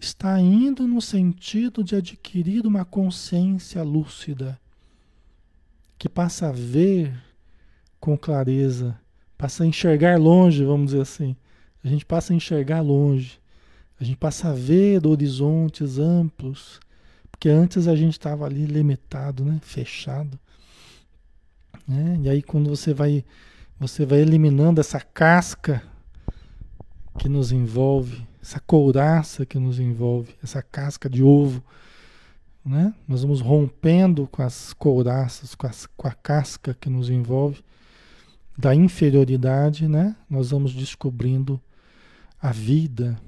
está 0.00 0.40
indo 0.40 0.88
no 0.88 1.02
sentido 1.02 1.84
de 1.84 1.94
adquirir 1.96 2.66
uma 2.66 2.82
consciência 2.82 3.82
lúcida, 3.82 4.58
que 5.98 6.08
passa 6.08 6.48
a 6.48 6.52
ver 6.52 7.14
com 8.00 8.16
clareza, 8.16 8.98
passa 9.36 9.64
a 9.64 9.66
enxergar 9.66 10.18
longe, 10.18 10.64
vamos 10.64 10.86
dizer 10.92 11.02
assim 11.02 11.36
a 11.84 11.88
gente 11.88 12.06
passa 12.06 12.32
a 12.32 12.36
enxergar 12.36 12.80
longe, 12.80 13.38
a 14.00 14.02
gente 14.02 14.16
passa 14.16 14.48
a 14.48 14.54
ver 14.54 15.06
horizontes 15.06 15.98
amplos, 15.98 16.80
porque 17.36 17.50
antes 17.50 17.86
a 17.86 17.94
gente 17.94 18.14
estava 18.14 18.46
ali 18.46 18.64
limitado, 18.64 19.44
né? 19.44 19.60
fechado. 19.62 20.38
Né? 21.86 22.18
E 22.22 22.30
aí 22.30 22.42
quando 22.42 22.70
você 22.70 22.94
vai, 22.94 23.22
você 23.78 24.06
vai 24.06 24.20
eliminando 24.20 24.80
essa 24.80 24.98
casca 24.98 25.82
que 27.18 27.28
nos 27.28 27.52
envolve, 27.52 28.26
essa 28.42 28.58
couraça 28.58 29.44
que 29.44 29.58
nos 29.58 29.78
envolve, 29.78 30.34
essa 30.42 30.62
casca 30.62 31.10
de 31.10 31.22
ovo, 31.22 31.62
né? 32.64 32.92
Nós 33.06 33.22
vamos 33.22 33.40
rompendo 33.40 34.26
com 34.26 34.42
as 34.42 34.72
couraças, 34.72 35.54
com, 35.54 35.66
as, 35.66 35.86
com 35.96 36.08
a 36.08 36.12
casca 36.12 36.74
que 36.74 36.90
nos 36.90 37.08
envolve 37.08 37.62
da 38.58 38.74
inferioridade, 38.74 39.86
né? 39.86 40.16
Nós 40.28 40.50
vamos 40.50 40.74
descobrindo 40.74 41.60
a 42.40 42.50
vida, 42.50 43.20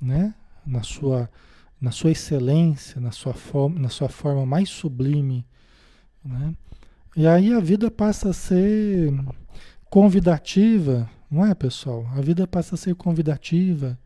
né? 0.00 0.34
Na 0.64 0.82
sua, 0.82 1.28
na 1.80 1.90
sua 1.90 2.10
excelência, 2.10 3.00
na 3.00 3.10
sua 3.10 3.34
forma, 3.34 3.78
na 3.78 3.88
sua 3.88 4.08
forma 4.08 4.46
mais 4.46 4.68
sublime, 4.68 5.44
né? 6.24 6.54
E 7.16 7.26
aí 7.26 7.52
a 7.52 7.60
vida 7.60 7.90
passa 7.90 8.30
a 8.30 8.32
ser 8.32 9.12
convidativa, 9.88 11.08
não 11.30 11.46
é, 11.46 11.54
pessoal? 11.54 12.06
A 12.14 12.20
vida 12.20 12.46
passa 12.46 12.74
a 12.74 12.78
ser 12.78 12.94
convidativa, 12.94 13.98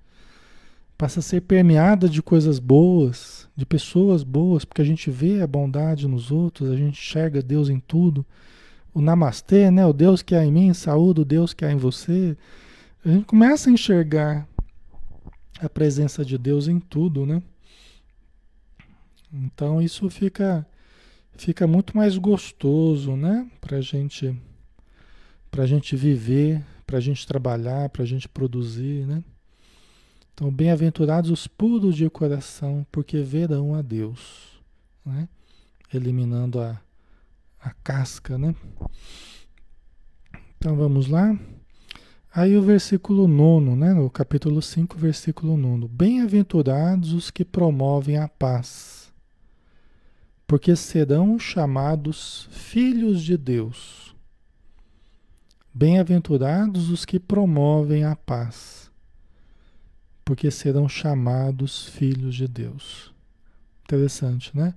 passa 0.97 1.21
a 1.21 1.23
ser 1.23 1.41
permeada 1.41 2.09
de 2.09 2.23
coisas 2.23 2.59
boas, 2.59 3.49
de 3.57 3.67
pessoas 3.67 4.23
boas, 4.23 4.65
porque 4.65 4.83
a 4.83 4.85
gente 4.85 5.11
vê 5.11 5.41
a 5.41 5.47
bondade 5.47 6.07
nos 6.07 6.31
outros, 6.31 6.71
a 6.71 6.77
gente 6.77 7.01
enxerga 7.01 7.43
Deus 7.43 7.69
em 7.69 7.81
tudo. 7.81 8.25
O 8.93 9.01
namastê, 9.01 9.71
né? 9.71 9.87
O 9.87 9.93
Deus 9.93 10.23
que 10.23 10.35
há 10.35 10.45
em 10.45 10.53
mim, 10.53 10.75
saúde 10.75 11.23
o 11.23 11.25
Deus 11.25 11.55
que 11.55 11.65
há 11.65 11.73
em 11.73 11.77
você. 11.77 12.37
A 13.05 13.09
gente 13.09 13.25
começa 13.25 13.71
a 13.71 13.73
enxergar 13.73 14.47
a 15.61 15.69
presença 15.69 16.25
de 16.25 16.37
Deus 16.37 16.69
em 16.69 16.79
tudo, 16.79 17.25
né? 17.25 17.43
Então 19.33 19.81
isso 19.81 20.09
fica 20.11 20.67
fica 21.37 21.67
muito 21.67 21.97
mais 21.97 22.19
gostoso, 22.19 23.17
né? 23.17 23.51
Para 23.61 23.81
gente 23.81 24.37
para 25.51 25.67
gente 25.67 25.97
viver, 25.97 26.65
para 26.87 27.01
gente 27.01 27.27
trabalhar, 27.27 27.89
para 27.89 28.05
gente 28.05 28.29
produzir, 28.29 29.07
né? 29.07 29.23
Então, 30.33 30.51
bem-aventurados 30.51 31.31
os 31.31 31.47
puros 31.47 31.95
de 31.95 32.09
coração, 32.09 32.87
porque 32.91 33.21
verão 33.21 33.75
a 33.75 33.83
Deus, 33.83 34.61
né? 35.05 35.29
Eliminando 35.93 36.61
a, 36.61 36.81
a 37.61 37.71
casca, 37.85 38.39
né? 38.39 38.55
Então, 40.57 40.75
vamos 40.75 41.09
lá. 41.09 41.39
Aí 42.33 42.57
o 42.57 42.63
versículo 42.63 43.29
9, 43.29 43.77
né? 43.77 43.93
No 43.93 44.09
capítulo 44.09 44.63
5, 44.63 44.97
versículo 44.97 45.57
9. 45.57 45.89
Bem-aventurados 45.89 47.13
os 47.13 47.31
que 47.31 47.45
promovem 47.45 48.17
a 48.17 48.27
paz, 48.27 49.00
porque 50.51 50.75
serão 50.75 51.39
chamados 51.39 52.49
filhos 52.51 53.23
de 53.23 53.37
Deus. 53.37 54.17
Bem-aventurados 55.73 56.91
os 56.91 57.05
que 57.05 57.21
promovem 57.21 58.03
a 58.03 58.17
paz, 58.17 58.91
porque 60.25 60.51
serão 60.51 60.89
chamados 60.89 61.87
filhos 61.91 62.35
de 62.35 62.49
Deus. 62.49 63.15
Interessante, 63.85 64.51
né? 64.53 64.75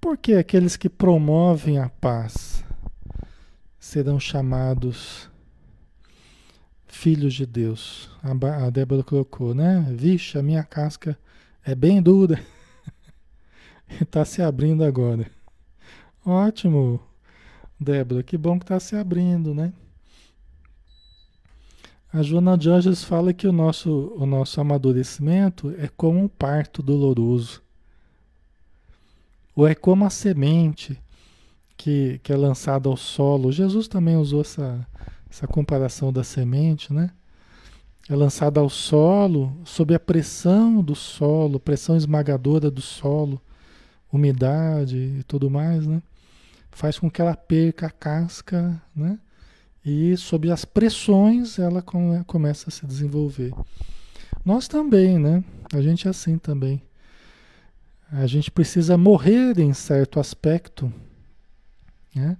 Por 0.00 0.16
que 0.16 0.34
aqueles 0.34 0.76
que 0.76 0.88
promovem 0.88 1.78
a 1.78 1.88
paz 1.88 2.64
serão 3.76 4.20
chamados 4.20 5.28
filhos 6.86 7.34
de 7.34 7.44
Deus? 7.44 8.08
A 8.22 8.70
Débora 8.70 9.02
colocou, 9.02 9.52
né? 9.52 9.84
Vixe, 9.90 10.38
a 10.38 10.42
minha 10.44 10.62
casca 10.62 11.18
é 11.64 11.74
bem 11.74 12.00
dura. 12.00 12.40
Está 14.00 14.24
se 14.26 14.42
abrindo 14.42 14.84
agora. 14.84 15.30
Ótimo, 16.24 17.00
Débora, 17.78 18.22
que 18.22 18.36
bom 18.36 18.58
que 18.58 18.64
está 18.64 18.80
se 18.80 18.96
abrindo, 18.96 19.54
né? 19.54 19.72
A 22.12 22.22
Joana 22.22 22.52
Anjos 22.52 23.02
fala 23.02 23.32
que 23.32 23.46
o 23.46 23.52
nosso, 23.52 24.12
o 24.16 24.24
nosso 24.24 24.60
amadurecimento 24.60 25.74
é 25.78 25.88
como 25.88 26.20
um 26.20 26.28
parto 26.28 26.80
doloroso. 26.82 27.60
Ou 29.56 29.66
é 29.66 29.74
como 29.74 30.04
a 30.04 30.10
semente 30.10 30.96
que, 31.76 32.20
que 32.22 32.32
é 32.32 32.36
lançada 32.36 32.88
ao 32.88 32.96
solo. 32.96 33.50
Jesus 33.50 33.88
também 33.88 34.16
usou 34.16 34.40
essa, 34.42 34.86
essa 35.28 35.46
comparação 35.46 36.12
da 36.12 36.22
semente, 36.22 36.92
né? 36.92 37.10
É 38.08 38.14
lançada 38.14 38.60
ao 38.60 38.68
solo, 38.68 39.56
sob 39.64 39.94
a 39.94 39.98
pressão 39.98 40.82
do 40.82 40.94
solo, 40.94 41.58
pressão 41.58 41.96
esmagadora 41.96 42.70
do 42.70 42.80
solo, 42.80 43.40
umidade 44.16 44.96
e 44.96 45.22
tudo 45.24 45.50
mais, 45.50 45.86
né? 45.86 46.02
faz 46.74 46.98
com 46.98 47.08
que 47.08 47.20
ela 47.20 47.36
perca 47.36 47.86
a 47.86 47.90
casca, 47.90 48.80
né? 48.94 49.18
E 49.84 50.16
sob 50.16 50.50
as 50.50 50.64
pressões 50.64 51.58
ela 51.58 51.80
come, 51.80 52.22
começa 52.24 52.68
a 52.68 52.72
se 52.72 52.84
desenvolver. 52.86 53.52
Nós 54.44 54.66
também, 54.66 55.18
né? 55.18 55.44
A 55.72 55.80
gente 55.80 56.06
é 56.06 56.10
assim 56.10 56.36
também. 56.36 56.82
A 58.10 58.26
gente 58.26 58.50
precisa 58.50 58.96
morrer 58.98 59.58
em 59.58 59.72
certo 59.72 60.18
aspecto, 60.18 60.92
né? 62.14 62.36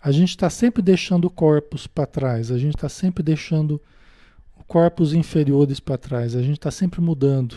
A 0.00 0.10
gente 0.10 0.30
está 0.30 0.50
sempre 0.50 0.82
deixando 0.82 1.30
corpos 1.30 1.86
para 1.86 2.06
trás, 2.06 2.50
a 2.50 2.58
gente 2.58 2.76
está 2.76 2.88
sempre 2.88 3.22
deixando 3.22 3.80
corpos 4.66 5.14
inferiores 5.14 5.80
para 5.80 5.96
trás, 5.96 6.34
a 6.36 6.42
gente 6.42 6.58
está 6.58 6.70
sempre 6.70 7.00
mudando, 7.00 7.56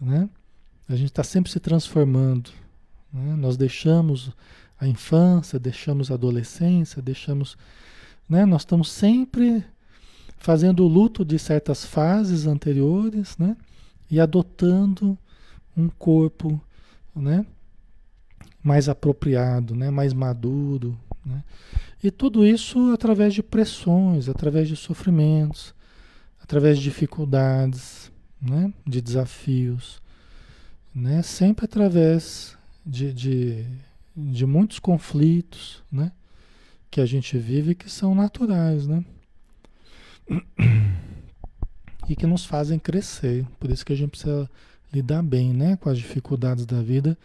né? 0.00 0.28
A 0.88 0.96
gente 0.96 1.10
está 1.10 1.22
sempre 1.22 1.52
se 1.52 1.60
transformando. 1.60 2.50
Né? 3.12 3.36
Nós 3.36 3.56
deixamos 3.56 4.32
a 4.80 4.86
infância, 4.86 5.58
deixamos 5.58 6.10
a 6.10 6.14
adolescência, 6.14 7.02
deixamos. 7.02 7.58
Né? 8.28 8.46
Nós 8.46 8.62
estamos 8.62 8.90
sempre 8.90 9.64
fazendo 10.38 10.84
o 10.84 10.88
luto 10.88 11.24
de 11.24 11.38
certas 11.38 11.84
fases 11.84 12.46
anteriores 12.46 13.36
né? 13.36 13.56
e 14.10 14.18
adotando 14.18 15.18
um 15.76 15.88
corpo 15.88 16.60
né? 17.14 17.44
mais 18.62 18.88
apropriado, 18.88 19.74
né? 19.74 19.90
mais 19.90 20.14
maduro. 20.14 20.98
Né? 21.24 21.42
E 22.02 22.10
tudo 22.10 22.46
isso 22.46 22.92
através 22.92 23.34
de 23.34 23.42
pressões, 23.42 24.28
através 24.28 24.68
de 24.68 24.76
sofrimentos, 24.76 25.74
através 26.40 26.78
de 26.78 26.84
dificuldades, 26.84 28.10
né? 28.40 28.72
de 28.86 29.02
desafios. 29.02 30.00
Né? 30.98 31.22
Sempre 31.22 31.64
através 31.64 32.56
de, 32.84 33.12
de 33.12 33.66
de 34.18 34.44
muitos 34.44 34.80
conflitos, 34.80 35.82
né? 35.92 36.10
Que 36.90 37.00
a 37.00 37.06
gente 37.06 37.38
vive 37.38 37.74
que 37.74 37.88
são 37.88 38.14
naturais, 38.14 38.86
né? 38.86 39.04
E 42.08 42.16
que 42.16 42.26
nos 42.26 42.44
fazem 42.44 42.78
crescer. 42.78 43.46
Por 43.60 43.70
isso 43.70 43.86
que 43.86 43.92
a 43.92 43.96
gente 43.96 44.10
precisa 44.10 44.50
lidar 44.92 45.22
bem, 45.22 45.52
né? 45.52 45.76
Com 45.76 45.88
as 45.88 45.98
dificuldades 45.98 46.66
da 46.66 46.82
vida, 46.82 47.16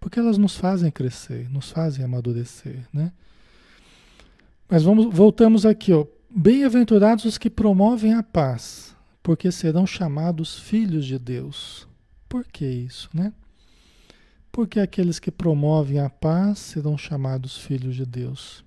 porque 0.00 0.18
elas 0.18 0.38
nos 0.38 0.56
fazem 0.56 0.90
crescer, 0.90 1.48
nos 1.50 1.70
fazem 1.70 2.04
amadurecer, 2.04 2.84
né? 2.92 3.12
Mas 4.68 4.82
vamos, 4.82 5.14
voltamos 5.14 5.64
aqui, 5.64 5.92
ó. 5.92 6.06
Bem-aventurados 6.28 7.24
os 7.24 7.38
que 7.38 7.50
promovem 7.50 8.14
a 8.14 8.22
paz, 8.22 8.96
porque 9.22 9.52
serão 9.52 9.86
chamados 9.86 10.58
filhos 10.58 11.04
de 11.04 11.18
Deus. 11.18 11.86
Por 12.30 12.44
que 12.44 12.64
isso, 12.64 13.10
né? 13.12 13.32
Porque 14.52 14.78
aqueles 14.78 15.18
que 15.18 15.32
promovem 15.32 15.98
a 15.98 16.08
paz 16.08 16.60
serão 16.60 16.96
chamados 16.96 17.58
filhos 17.58 17.96
de 17.96 18.06
Deus. 18.06 18.64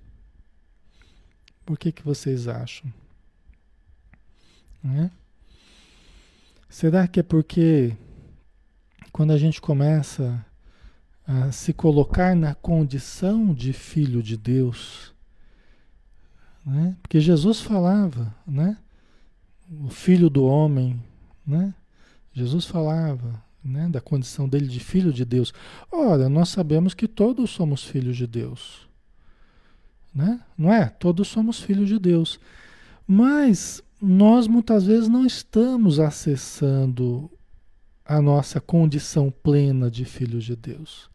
Por 1.66 1.80
que, 1.80 1.90
que 1.90 2.04
vocês 2.04 2.50
acham? 2.50 2.94
Né? 4.84 5.10
Será 6.70 7.08
que 7.08 7.22
é 7.22 7.24
porque 7.24 7.96
quando 9.14 9.32
a 9.32 9.38
gente 9.38 9.62
começa 9.62 10.46
a 11.26 11.50
se 11.54 11.72
colocar 11.72 12.36
na 12.36 12.54
condição 12.54 13.54
de 13.54 13.72
filho 13.72 14.22
de 14.22 14.36
Deus, 14.36 15.14
né? 16.66 16.98
Porque 17.02 17.22
Jesus 17.22 17.62
falava, 17.62 18.36
né? 18.46 18.78
O 19.86 19.90
filho 19.90 20.30
do 20.30 20.44
homem, 20.44 21.02
né? 21.48 21.74
Jesus 22.34 22.66
falava, 22.66 23.42
né, 23.64 23.88
da 23.88 24.02
condição 24.02 24.48
dele 24.50 24.68
de 24.68 24.80
filho 24.80 25.14
de 25.14 25.24
Deus. 25.24 25.54
Ora, 25.92 26.28
nós 26.28 26.50
sabemos 26.50 26.94
que 26.94 27.08
todos 27.08 27.50
somos 27.50 27.84
filhos 27.84 28.18
de 28.18 28.28
Deus. 28.28 28.88
Né? 30.14 30.40
Não 30.58 30.72
é? 30.72 30.86
Todos 30.86 31.28
somos 31.28 31.62
filhos 31.62 31.88
de 31.88 31.98
Deus. 31.98 32.40
Mas 33.08 33.82
nós 34.02 34.48
muitas 34.48 34.86
vezes 34.86 35.08
não 35.08 35.26
estamos 35.26 36.00
acessando 36.00 37.32
a 38.06 38.22
nossa 38.22 38.60
condição 38.60 39.32
plena 39.32 39.90
de 39.90 40.04
filhos 40.04 40.44
de 40.44 40.56
Deus. 40.56 41.10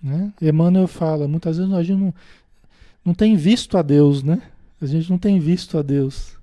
Né? 0.00 0.32
Emmanuel 0.40 0.86
fala, 0.86 1.26
muitas 1.26 1.58
vezes 1.58 1.72
a 1.72 1.82
gente 1.82 1.98
não, 1.98 2.14
não 3.04 3.14
tem 3.14 3.36
visto 3.36 3.76
a 3.76 3.82
Deus, 3.82 4.22
né? 4.22 4.40
A 4.80 4.86
gente 4.86 5.10
não 5.10 5.18
tem 5.18 5.38
visto 5.38 5.78
a 5.78 5.82
Deus. 5.82 6.36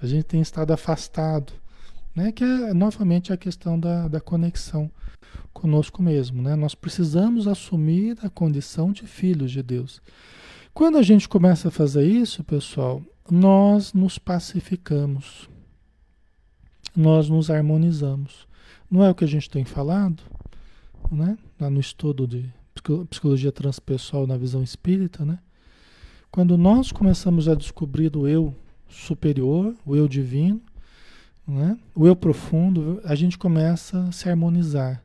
A 0.00 0.06
gente 0.06 0.24
tem 0.24 0.40
estado 0.40 0.72
afastado 0.72 1.52
né? 2.18 2.32
Que 2.32 2.42
é 2.42 2.74
novamente 2.74 3.32
a 3.32 3.36
questão 3.36 3.78
da, 3.78 4.08
da 4.08 4.20
conexão 4.20 4.90
conosco 5.52 6.02
mesmo, 6.02 6.42
né? 6.42 6.56
Nós 6.56 6.74
precisamos 6.74 7.46
assumir 7.46 8.18
a 8.22 8.28
condição 8.28 8.90
de 8.90 9.06
filhos 9.06 9.52
de 9.52 9.62
Deus. 9.62 10.02
Quando 10.74 10.98
a 10.98 11.02
gente 11.02 11.28
começa 11.28 11.68
a 11.68 11.70
fazer 11.70 12.04
isso, 12.04 12.42
pessoal, 12.42 13.00
nós 13.30 13.92
nos 13.92 14.18
pacificamos, 14.18 15.48
nós 16.94 17.28
nos 17.28 17.50
harmonizamos. 17.50 18.48
Não 18.90 19.04
é 19.04 19.10
o 19.10 19.14
que 19.14 19.24
a 19.24 19.28
gente 19.28 19.48
tem 19.48 19.64
falado, 19.64 20.20
né? 21.12 21.38
Lá 21.60 21.70
no 21.70 21.78
estudo 21.78 22.26
de 22.26 22.52
psicologia 23.08 23.52
transpessoal 23.52 24.26
na 24.26 24.36
visão 24.36 24.62
espírita, 24.62 25.24
né? 25.24 25.38
Quando 26.32 26.58
nós 26.58 26.90
começamos 26.90 27.48
a 27.48 27.54
descobrir 27.54 28.16
o 28.16 28.26
eu 28.26 28.54
superior, 28.88 29.74
o 29.86 29.94
eu 29.94 30.08
divino, 30.08 30.60
né? 31.48 31.78
o 31.94 32.06
eu 32.06 32.14
profundo, 32.14 33.00
a 33.04 33.14
gente 33.14 33.38
começa 33.38 34.00
a 34.00 34.12
se 34.12 34.28
harmonizar. 34.28 35.02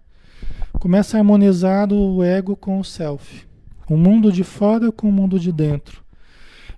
Começa 0.74 1.16
a 1.16 1.22
harmonizar 1.22 1.92
o 1.94 2.22
ego 2.22 2.56
com 2.56 2.80
o 2.80 2.84
self. 2.84 3.48
O 3.90 3.96
mundo 3.96 4.32
de 4.32 4.44
fora 4.44 4.92
com 4.92 5.08
o 5.08 5.12
mundo 5.12 5.40
de 5.40 5.52
dentro. 5.52 6.04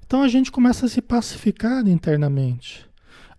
Então 0.05 0.21
a 0.21 0.27
gente 0.27 0.51
começa 0.51 0.85
a 0.85 0.89
se 0.89 1.01
pacificar 1.01 1.87
internamente. 1.87 2.85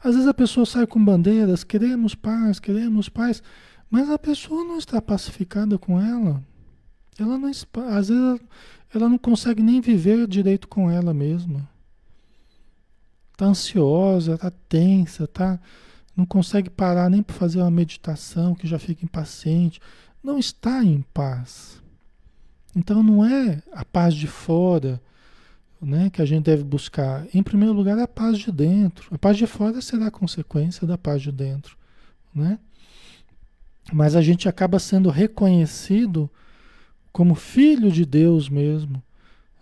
Às 0.03 0.15
vezes 0.15 0.29
a 0.29 0.35
pessoa 0.35 0.67
sai 0.67 0.87
com 0.87 1.03
bandeiras, 1.03 1.63
queremos 1.63 2.15
paz, 2.15 2.59
queremos 2.59 3.09
paz, 3.09 3.43
mas 3.89 4.11
a 4.11 4.19
pessoa 4.19 4.65
não 4.65 4.79
está 4.79 5.01
pacificada 5.01 5.79
com 5.79 6.01
ela. 6.01 6.43
Ela 7.19 7.39
não, 7.39 7.49
às 7.49 8.09
vezes 8.09 8.41
ela 8.93 9.09
não 9.09 9.19
consegue 9.19 9.63
nem 9.63 9.81
viver 9.81 10.27
direito 10.27 10.67
com 10.67 10.91
ela 10.91 11.15
mesma. 11.15 11.69
Está 13.33 13.47
ansiosa, 13.47 14.35
está 14.35 14.51
tensa, 14.69 15.25
está 15.25 15.61
não 16.17 16.25
consegue 16.25 16.71
parar 16.71 17.11
nem 17.11 17.23
para 17.23 17.37
fazer 17.37 17.61
uma 17.61 17.71
meditação, 17.71 18.55
que 18.55 18.67
já 18.67 18.79
fica 18.79 19.05
impaciente, 19.05 19.81
não 20.23 20.39
está 20.39 20.83
em 20.83 21.03
paz. 21.13 21.83
Então 22.75 23.03
não 23.03 23.25
é 23.25 23.63
a 23.73 23.85
paz 23.85 24.15
de 24.15 24.27
fora, 24.27 25.01
né, 25.81 26.09
que 26.11 26.23
a 26.23 26.25
gente 26.25 26.45
deve 26.45 26.65
buscar, 26.65 27.27
em 27.35 27.43
primeiro 27.43 27.75
lugar, 27.75 27.99
a 27.99 28.09
paz 28.09 28.39
de 28.39 28.51
dentro. 28.51 29.15
A 29.15 29.19
paz 29.19 29.37
de 29.37 29.47
fora 29.47 29.81
será 29.81 30.11
consequência 30.11 30.87
da 30.87 30.97
paz 30.97 31.21
de 31.21 31.31
dentro, 31.31 31.77
né? 32.35 32.59
Mas 33.93 34.17
a 34.17 34.23
gente 34.23 34.49
acaba 34.49 34.79
sendo 34.79 35.11
reconhecido 35.11 36.29
como 37.13 37.35
filho 37.35 37.91
de 37.91 38.05
Deus 38.05 38.49
mesmo, 38.49 39.03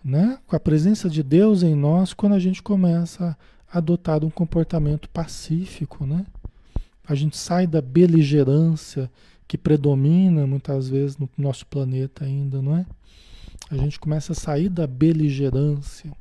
né? 0.03 0.39
Com 0.47 0.55
a 0.55 0.59
presença 0.59 1.09
de 1.09 1.21
Deus 1.21 1.63
em 1.63 1.75
nós, 1.75 2.13
quando 2.13 2.33
a 2.33 2.39
gente 2.39 2.63
começa 2.63 3.37
a 3.71 3.77
adotar 3.77 4.23
um 4.23 4.29
comportamento 4.29 5.09
pacífico, 5.09 6.05
né? 6.05 6.25
A 7.07 7.15
gente 7.15 7.37
sai 7.37 7.67
da 7.67 7.81
beligerância 7.81 9.11
que 9.47 9.57
predomina 9.57 10.47
muitas 10.47 10.89
vezes 10.89 11.17
no 11.17 11.29
nosso 11.37 11.65
planeta 11.67 12.25
ainda, 12.25 12.61
não 12.61 12.77
é? 12.77 12.85
A 13.69 13.77
gente 13.77 13.99
começa 13.99 14.31
a 14.31 14.35
sair 14.35 14.69
da 14.69 14.85
beligerância, 14.85 16.11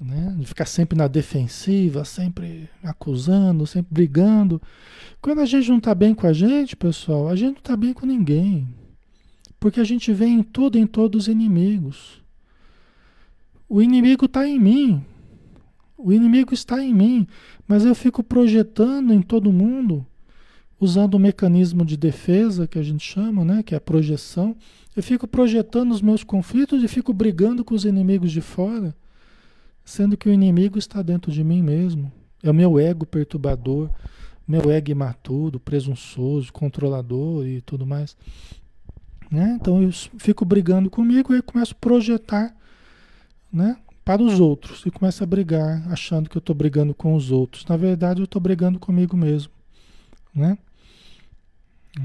né? 0.00 0.34
De 0.38 0.46
ficar 0.46 0.66
sempre 0.66 0.96
na 0.96 1.06
defensiva, 1.06 2.04
sempre 2.04 2.68
acusando, 2.82 3.66
sempre 3.66 3.92
brigando. 3.92 4.60
Quando 5.20 5.40
a 5.40 5.46
gente 5.46 5.68
não 5.68 5.78
está 5.78 5.94
bem 5.94 6.14
com 6.14 6.26
a 6.26 6.32
gente, 6.32 6.76
pessoal, 6.76 7.28
a 7.28 7.36
gente 7.36 7.52
não 7.52 7.60
está 7.60 7.76
bem 7.76 7.92
com 7.92 8.06
ninguém. 8.06 8.68
Porque 9.58 9.78
a 9.78 9.84
gente 9.84 10.12
vê 10.12 10.26
em 10.26 10.42
tudo, 10.42 10.78
em 10.78 10.86
todos 10.86 11.24
os 11.24 11.28
inimigos. 11.28 12.22
O 13.68 13.82
inimigo 13.82 14.24
está 14.24 14.48
em 14.48 14.58
mim. 14.58 15.04
O 16.02 16.12
inimigo 16.12 16.54
está 16.54 16.82
em 16.82 16.94
mim. 16.94 17.26
Mas 17.66 17.84
eu 17.84 17.94
fico 17.94 18.22
projetando 18.22 19.12
em 19.12 19.22
todo 19.22 19.52
mundo, 19.52 20.06
usando 20.78 21.14
o 21.14 21.18
mecanismo 21.18 21.84
de 21.84 21.96
defesa 21.96 22.66
que 22.66 22.78
a 22.78 22.82
gente 22.82 23.04
chama, 23.06 23.44
né? 23.44 23.62
Que 23.62 23.74
é 23.74 23.78
a 23.78 23.80
projeção. 23.80 24.56
Eu 24.96 25.02
fico 25.02 25.26
projetando 25.28 25.92
os 25.92 26.02
meus 26.02 26.24
conflitos 26.24 26.82
e 26.82 26.88
fico 26.88 27.12
brigando 27.12 27.64
com 27.64 27.74
os 27.74 27.84
inimigos 27.84 28.32
de 28.32 28.40
fora, 28.40 28.94
sendo 29.84 30.16
que 30.16 30.28
o 30.28 30.32
inimigo 30.32 30.78
está 30.78 31.02
dentro 31.02 31.30
de 31.30 31.44
mim 31.44 31.62
mesmo. 31.62 32.10
É 32.42 32.50
o 32.50 32.54
meu 32.54 32.78
ego 32.78 33.06
perturbador, 33.06 33.90
meu 34.48 34.70
ego 34.70 34.90
imaturo, 34.90 35.60
presunçoso, 35.60 36.52
controlador 36.52 37.46
e 37.46 37.60
tudo 37.60 37.86
mais. 37.86 38.16
Né? 39.30 39.56
Então 39.60 39.80
eu 39.80 39.92
fico 40.18 40.44
brigando 40.44 40.90
comigo 40.90 41.34
e 41.34 41.40
começo 41.40 41.72
a 41.72 41.80
projetar 41.80 42.56
né, 43.52 43.76
para 44.04 44.22
os 44.22 44.40
outros 44.40 44.84
e 44.86 44.90
começo 44.90 45.22
a 45.22 45.26
brigar, 45.26 45.86
achando 45.90 46.28
que 46.28 46.36
eu 46.36 46.40
estou 46.40 46.54
brigando 46.54 46.94
com 46.94 47.14
os 47.14 47.30
outros. 47.30 47.64
Na 47.66 47.76
verdade, 47.76 48.20
eu 48.20 48.24
estou 48.24 48.40
brigando 48.40 48.78
comigo 48.78 49.16
mesmo. 49.16 49.52
Né? 50.34 50.56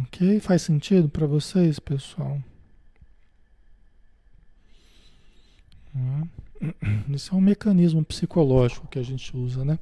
Ok? 0.03 0.39
Faz 0.39 0.61
sentido 0.61 1.09
para 1.09 1.25
vocês, 1.25 1.79
pessoal? 1.79 2.39
Isso 7.09 7.33
é 7.33 7.37
um 7.37 7.41
mecanismo 7.41 8.03
psicológico 8.03 8.87
que 8.87 8.99
a 8.99 9.03
gente 9.03 9.35
usa, 9.35 9.63
né? 9.63 9.79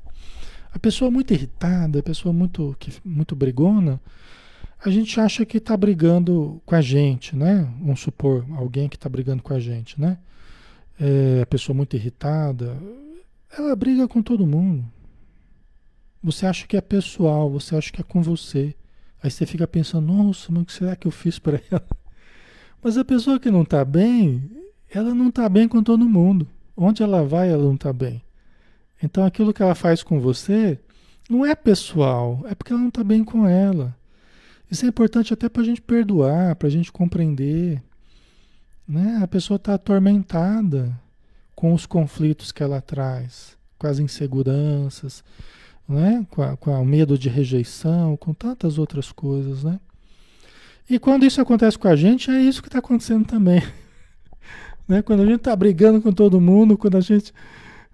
A 0.71 0.79
pessoa 0.79 1.09
muito 1.09 1.33
irritada, 1.33 1.99
a 1.99 2.03
pessoa 2.03 2.33
muito, 2.33 2.75
que, 2.79 2.91
muito 3.03 3.35
brigona, 3.35 3.99
a 4.83 4.89
gente 4.89 5.19
acha 5.19 5.45
que 5.45 5.57
está 5.57 5.77
brigando 5.77 6.61
com 6.65 6.75
a 6.75 6.81
gente, 6.81 7.35
né? 7.35 7.67
Vamos 7.79 8.01
supor, 8.01 8.45
alguém 8.57 8.89
que 8.89 8.95
está 8.95 9.07
brigando 9.07 9.41
com 9.41 9.53
a 9.53 9.59
gente, 9.59 9.99
né? 9.99 10.17
É, 10.99 11.41
a 11.41 11.45
pessoa 11.45 11.75
muito 11.75 11.95
irritada, 11.95 12.77
ela 13.57 13.75
briga 13.75 14.07
com 14.07 14.21
todo 14.21 14.45
mundo. 14.45 14.85
Você 16.23 16.45
acha 16.45 16.65
que 16.65 16.77
é 16.77 16.81
pessoal, 16.81 17.49
você 17.49 17.75
acha 17.75 17.91
que 17.91 18.01
é 18.01 18.03
com 18.03 18.21
você. 18.21 18.75
Aí 19.21 19.29
você 19.29 19.45
fica 19.45 19.67
pensando, 19.67 20.13
nossa, 20.13 20.51
mas 20.51 20.63
o 20.63 20.65
que 20.65 20.73
será 20.73 20.95
que 20.95 21.07
eu 21.07 21.11
fiz 21.11 21.39
para 21.39 21.61
ela? 21.71 21.85
Mas 22.83 22.97
a 22.97 23.05
pessoa 23.05 23.39
que 23.39 23.49
não 23.49 23.61
está 23.61 23.85
bem, 23.85 24.51
ela 24.89 25.15
não 25.15 25.29
está 25.29 25.47
bem 25.47 25.69
com 25.69 25.81
todo 25.81 26.03
mundo. 26.03 26.45
Onde 26.75 27.01
ela 27.01 27.23
vai, 27.23 27.49
ela 27.49 27.63
não 27.63 27.75
está 27.75 27.93
bem. 27.93 28.21
Então 29.01 29.25
aquilo 29.25 29.53
que 29.53 29.63
ela 29.63 29.73
faz 29.73 30.03
com 30.03 30.19
você 30.19 30.77
não 31.29 31.45
é 31.45 31.55
pessoal, 31.55 32.41
é 32.45 32.53
porque 32.53 32.73
ela 32.73 32.81
não 32.81 32.89
está 32.89 33.03
bem 33.03 33.23
com 33.23 33.47
ela. 33.47 33.95
Isso 34.69 34.85
é 34.85 34.89
importante 34.89 35.33
até 35.33 35.47
para 35.47 35.61
a 35.61 35.65
gente 35.65 35.81
perdoar, 35.81 36.55
para 36.55 36.67
a 36.67 36.71
gente 36.71 36.91
compreender. 36.91 37.81
Né? 38.87 39.19
A 39.21 39.27
pessoa 39.27 39.55
está 39.55 39.75
atormentada 39.75 40.99
com 41.55 41.73
os 41.73 41.85
conflitos 41.85 42.51
que 42.51 42.61
ela 42.61 42.81
traz, 42.81 43.57
com 43.77 43.87
as 43.87 43.99
inseguranças, 43.99 45.23
né? 45.87 46.25
com, 46.29 46.41
a, 46.41 46.57
com 46.57 46.71
o 46.71 46.85
medo 46.85 47.17
de 47.17 47.29
rejeição, 47.29 48.17
com 48.17 48.33
tantas 48.33 48.77
outras 48.77 49.11
coisas. 49.11 49.63
Né? 49.63 49.79
E 50.89 50.99
quando 50.99 51.25
isso 51.25 51.41
acontece 51.41 51.77
com 51.77 51.87
a 51.87 51.95
gente, 51.95 52.29
é 52.29 52.41
isso 52.41 52.61
que 52.61 52.67
está 52.67 52.79
acontecendo 52.79 53.25
também. 53.25 53.61
Né? 54.85 55.01
Quando 55.01 55.21
a 55.21 55.25
gente 55.25 55.37
está 55.37 55.55
brigando 55.55 56.01
com 56.01 56.11
todo 56.11 56.41
mundo, 56.41 56.77
quando 56.77 56.97
a 56.97 56.99
gente. 56.99 57.33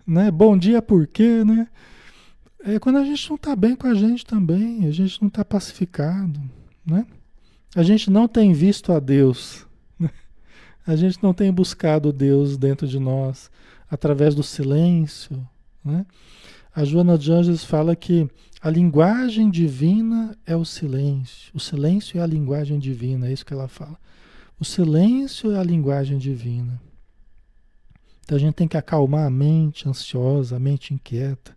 Né? 0.07 0.31
Bom 0.31 0.57
dia, 0.57 0.81
por 0.81 1.05
quê? 1.05 1.43
Né? 1.43 1.67
É 2.63 2.79
quando 2.79 2.97
a 2.97 3.03
gente 3.03 3.29
não 3.29 3.35
está 3.35 3.55
bem 3.55 3.75
com 3.75 3.85
a 3.85 3.93
gente 3.93 4.25
também, 4.25 4.87
a 4.87 4.91
gente 4.91 5.21
não 5.21 5.27
está 5.27 5.45
pacificado. 5.45 6.41
Né? 6.83 7.05
A 7.75 7.83
gente 7.83 8.09
não 8.09 8.27
tem 8.27 8.53
visto 8.53 8.91
a 8.91 8.99
Deus. 8.99 9.67
A 10.89 10.95
gente 10.95 11.21
não 11.21 11.35
tem 11.35 11.53
buscado 11.53 12.11
Deus 12.11 12.57
dentro 12.57 12.87
de 12.87 12.97
nós 12.97 13.51
através 13.91 14.33
do 14.33 14.41
silêncio. 14.41 15.47
Né? 15.85 16.03
A 16.73 16.83
Joana 16.83 17.15
de 17.15 17.31
Anjos 17.31 17.63
fala 17.63 17.95
que 17.95 18.27
a 18.59 18.71
linguagem 18.71 19.51
divina 19.51 20.35
é 20.47 20.55
o 20.55 20.65
silêncio. 20.65 21.51
O 21.53 21.59
silêncio 21.59 22.19
é 22.19 22.23
a 22.23 22.25
linguagem 22.25 22.79
divina, 22.79 23.27
é 23.27 23.31
isso 23.31 23.45
que 23.45 23.53
ela 23.53 23.67
fala. 23.67 23.99
O 24.59 24.65
silêncio 24.65 25.51
é 25.51 25.59
a 25.59 25.63
linguagem 25.63 26.17
divina. 26.17 26.81
Então 28.23 28.35
a 28.35 28.39
gente 28.39 28.55
tem 28.55 28.67
que 28.67 28.75
acalmar 28.75 29.27
a 29.27 29.29
mente 29.29 29.87
ansiosa, 29.87 30.55
a 30.55 30.59
mente 30.59 30.91
inquieta 30.91 31.55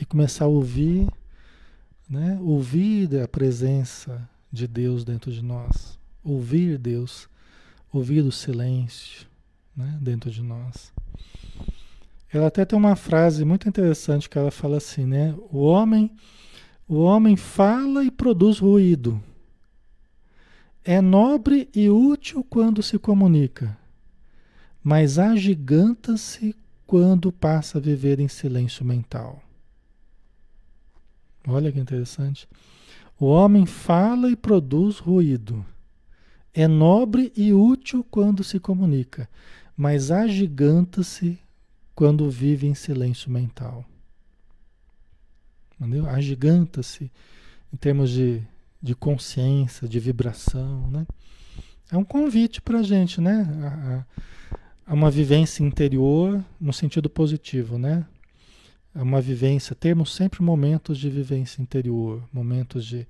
e 0.00 0.04
começar 0.04 0.46
a 0.46 0.48
ouvir, 0.48 1.08
né? 2.10 2.36
Ouvir 2.42 3.20
a 3.22 3.28
presença 3.28 4.28
de 4.50 4.66
Deus 4.66 5.04
dentro 5.04 5.30
de 5.30 5.44
nós. 5.44 5.96
Ouvir 6.24 6.76
Deus, 6.76 7.28
ouvir 7.92 8.22
o 8.22 8.32
silêncio, 8.32 9.26
né? 9.76 9.98
Dentro 10.00 10.30
de 10.30 10.42
nós. 10.42 10.92
Ela 12.32 12.48
até 12.48 12.64
tem 12.64 12.78
uma 12.78 12.96
frase 12.96 13.44
muito 13.44 13.68
interessante 13.68 14.28
que 14.28 14.38
ela 14.38 14.50
fala 14.50 14.76
assim, 14.76 15.06
né? 15.06 15.34
O 15.50 15.58
homem, 15.58 16.10
o 16.86 17.00
homem 17.00 17.36
fala 17.36 18.04
e 18.04 18.10
produz 18.10 18.58
ruído 18.58 19.22
é 20.90 21.02
nobre 21.02 21.68
e 21.74 21.90
útil 21.90 22.42
quando 22.42 22.82
se 22.82 22.98
comunica, 22.98 23.76
mas 24.82 25.18
agiganta-se 25.18 26.56
quando 26.86 27.30
passa 27.30 27.76
a 27.76 27.80
viver 27.80 28.18
em 28.18 28.26
silêncio 28.26 28.86
mental. 28.86 29.42
Olha 31.46 31.70
que 31.70 31.78
interessante. 31.78 32.48
O 33.20 33.26
homem 33.26 33.66
fala 33.66 34.30
e 34.30 34.36
produz 34.36 34.98
ruído. 34.98 35.62
É 36.54 36.66
nobre 36.66 37.32
e 37.36 37.52
útil 37.52 38.04
quando 38.10 38.42
se 38.42 38.58
comunica, 38.58 39.28
mas 39.76 40.10
agiganta-se 40.10 41.38
quando 41.94 42.30
vive 42.30 42.66
em 42.66 42.74
silêncio 42.74 43.30
mental. 43.30 43.84
Entendeu? 45.78 46.08
Agiganta-se 46.08 47.10
em 47.72 47.76
termos 47.76 48.10
de 48.10 48.42
de 48.80 48.94
consciência, 48.94 49.88
de 49.88 49.98
vibração, 49.98 50.88
né? 50.90 51.06
É 51.90 51.96
um 51.96 52.04
convite 52.04 52.60
para 52.60 52.78
a 52.78 52.82
gente, 52.82 53.20
né? 53.20 53.46
A, 53.62 54.92
a, 54.92 54.94
uma 54.94 55.10
vivência 55.10 55.62
interior 55.62 56.42
no 56.60 56.72
sentido 56.72 57.10
positivo, 57.10 57.78
né? 57.78 58.06
É 58.94 59.02
uma 59.02 59.20
vivência, 59.20 59.74
termos 59.74 60.14
sempre 60.14 60.42
momentos 60.42 60.98
de 60.98 61.10
vivência 61.10 61.60
interior, 61.60 62.22
momentos 62.32 62.84
de, 62.84 63.06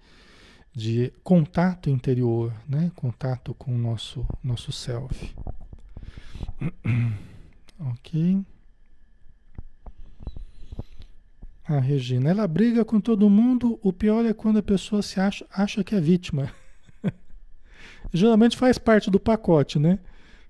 de 0.72 1.12
contato 1.22 1.90
interior, 1.90 2.52
né? 2.68 2.90
Contato 2.94 3.54
com 3.54 3.74
o 3.74 3.78
nosso, 3.78 4.26
nosso 4.42 4.70
self. 4.72 5.34
ok? 7.80 8.44
A 11.64 11.78
Regina, 11.80 12.30
ela 12.30 12.48
briga 12.48 12.82
com 12.84 12.98
todo 12.98 13.28
mundo, 13.28 13.78
o 13.82 13.92
pior 13.92 14.24
é 14.24 14.32
quando 14.32 14.58
a 14.58 14.62
pessoa 14.62 15.02
se 15.02 15.20
acha, 15.20 15.44
acha 15.52 15.84
que 15.84 15.94
é 15.94 16.00
vítima. 16.00 16.50
Geralmente 18.12 18.56
faz 18.56 18.78
parte 18.78 19.10
do 19.10 19.20
pacote, 19.20 19.78
né? 19.78 19.98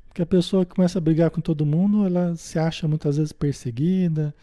Porque 0.07 0.23
a 0.23 0.27
pessoa 0.27 0.65
que 0.65 0.77
começa 0.77 0.99
a 0.99 1.01
brigar 1.01 1.31
com 1.31 1.41
todo 1.41 1.67
mundo, 1.67 2.07
ela 2.07 2.37
se 2.37 2.59
acha 2.59 2.87
muitas 2.87 3.17
vezes 3.17 3.33
perseguida, 3.33 4.35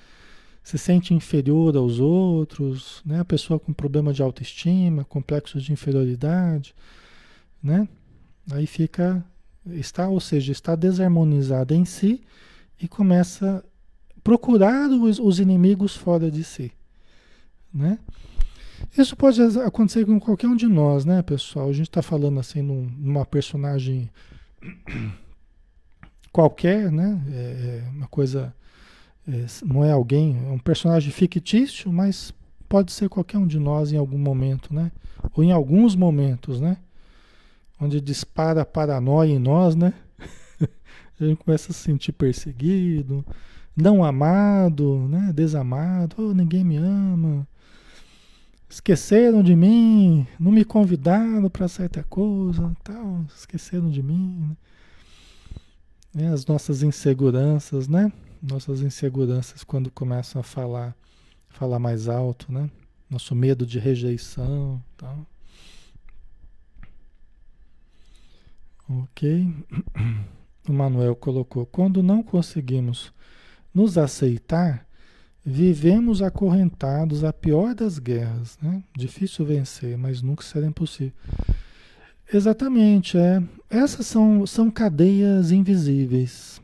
se 0.65 0.79
sente 0.79 1.13
inferior 1.13 1.77
aos 1.77 1.99
outros, 1.99 3.03
né? 3.05 3.19
A 3.19 3.25
pessoa 3.25 3.59
com 3.59 3.71
problema 3.71 4.11
de 4.11 4.23
autoestima, 4.23 5.05
complexos 5.05 5.63
de 5.63 5.71
inferioridade, 5.71 6.73
né? 7.61 7.87
Aí 8.51 8.65
fica, 8.65 9.23
está, 9.67 10.09
ou 10.09 10.19
seja, 10.19 10.51
está 10.51 10.75
desarmonizada 10.75 11.75
em 11.75 11.85
si 11.85 12.19
e 12.81 12.87
começa 12.87 13.63
procurar 14.23 14.89
os, 14.89 15.19
os 15.19 15.39
inimigos 15.39 15.95
fora 15.95 16.31
de 16.31 16.43
si, 16.43 16.71
né? 17.71 17.99
Isso 18.97 19.15
pode 19.15 19.39
acontecer 19.59 20.03
com 20.03 20.19
qualquer 20.19 20.47
um 20.47 20.55
de 20.55 20.67
nós, 20.67 21.05
né, 21.05 21.21
pessoal? 21.21 21.69
A 21.69 21.73
gente 21.73 21.89
está 21.89 22.01
falando 22.01 22.39
assim 22.39 22.63
num, 22.63 22.91
numa 22.97 23.23
personagem 23.23 24.09
qualquer, 26.33 26.91
né? 26.91 27.23
É, 27.31 27.83
é 27.85 27.89
uma 27.91 28.07
coisa. 28.07 28.51
É, 29.27 29.45
não 29.65 29.83
é 29.83 29.91
alguém, 29.91 30.37
é 30.45 30.51
um 30.51 30.59
personagem 30.59 31.11
fictício, 31.11 31.91
mas 31.91 32.33
pode 32.69 32.91
ser 32.91 33.09
qualquer 33.09 33.37
um 33.37 33.47
de 33.47 33.59
nós 33.59 33.91
em 33.91 33.97
algum 33.97 34.17
momento, 34.17 34.73
né? 34.73 34.91
Ou 35.35 35.43
em 35.43 35.51
alguns 35.51 35.95
momentos, 35.95 36.61
né? 36.61 36.77
Onde 37.79 37.99
dispara 37.99 38.61
a 38.61 38.65
paranoia 38.65 39.31
em 39.31 39.39
nós, 39.39 39.75
né? 39.75 39.93
a 41.19 41.25
gente 41.25 41.43
começa 41.43 41.71
a 41.71 41.73
se 41.73 41.81
sentir 41.81 42.11
perseguido, 42.11 43.25
não 43.75 44.03
amado, 44.03 45.07
né? 45.09 45.31
Desamado, 45.33 46.15
oh, 46.19 46.33
ninguém 46.33 46.63
me 46.63 46.77
ama. 46.77 47.47
Esqueceram 48.69 49.41
de 49.41 49.55
mim, 49.55 50.27
não 50.39 50.51
me 50.51 50.65
convidaram 50.65 51.49
para 51.49 51.67
certa 51.67 52.03
coisa, 52.03 52.75
tal, 52.83 53.25
esqueceram 53.35 53.89
de 53.89 54.03
mim. 54.03 54.55
Né? 56.13 56.31
As 56.31 56.45
nossas 56.45 56.83
inseguranças, 56.83 57.87
né? 57.87 58.11
Nossas 58.47 58.81
inseguranças 58.81 59.63
quando 59.63 59.89
começam 59.89 60.39
a 60.39 60.43
falar, 60.43 60.95
falar 61.49 61.79
mais 61.79 62.07
alto, 62.07 62.51
né? 62.51 62.69
Nosso 63.09 63.33
medo 63.33 63.65
de 63.65 63.79
rejeição, 63.79 64.83
tal. 64.95 65.25
Ok. 68.89 69.53
O 70.67 70.73
Manuel 70.73 71.15
colocou: 71.15 71.63
quando 71.67 72.01
não 72.01 72.23
conseguimos 72.23 73.13
nos 73.71 73.99
aceitar, 73.99 74.87
vivemos 75.45 76.23
acorrentados 76.23 77.23
à 77.23 77.31
pior 77.31 77.75
das 77.75 77.99
guerras. 77.99 78.57
Né? 78.59 78.83
Difícil 78.97 79.45
vencer, 79.45 79.95
mas 79.95 80.23
nunca 80.23 80.43
será 80.43 80.65
impossível. 80.65 81.13
Exatamente, 82.33 83.15
é. 83.15 83.43
Essas 83.69 84.07
são, 84.07 84.47
são 84.47 84.71
cadeias 84.71 85.51
invisíveis. 85.51 86.59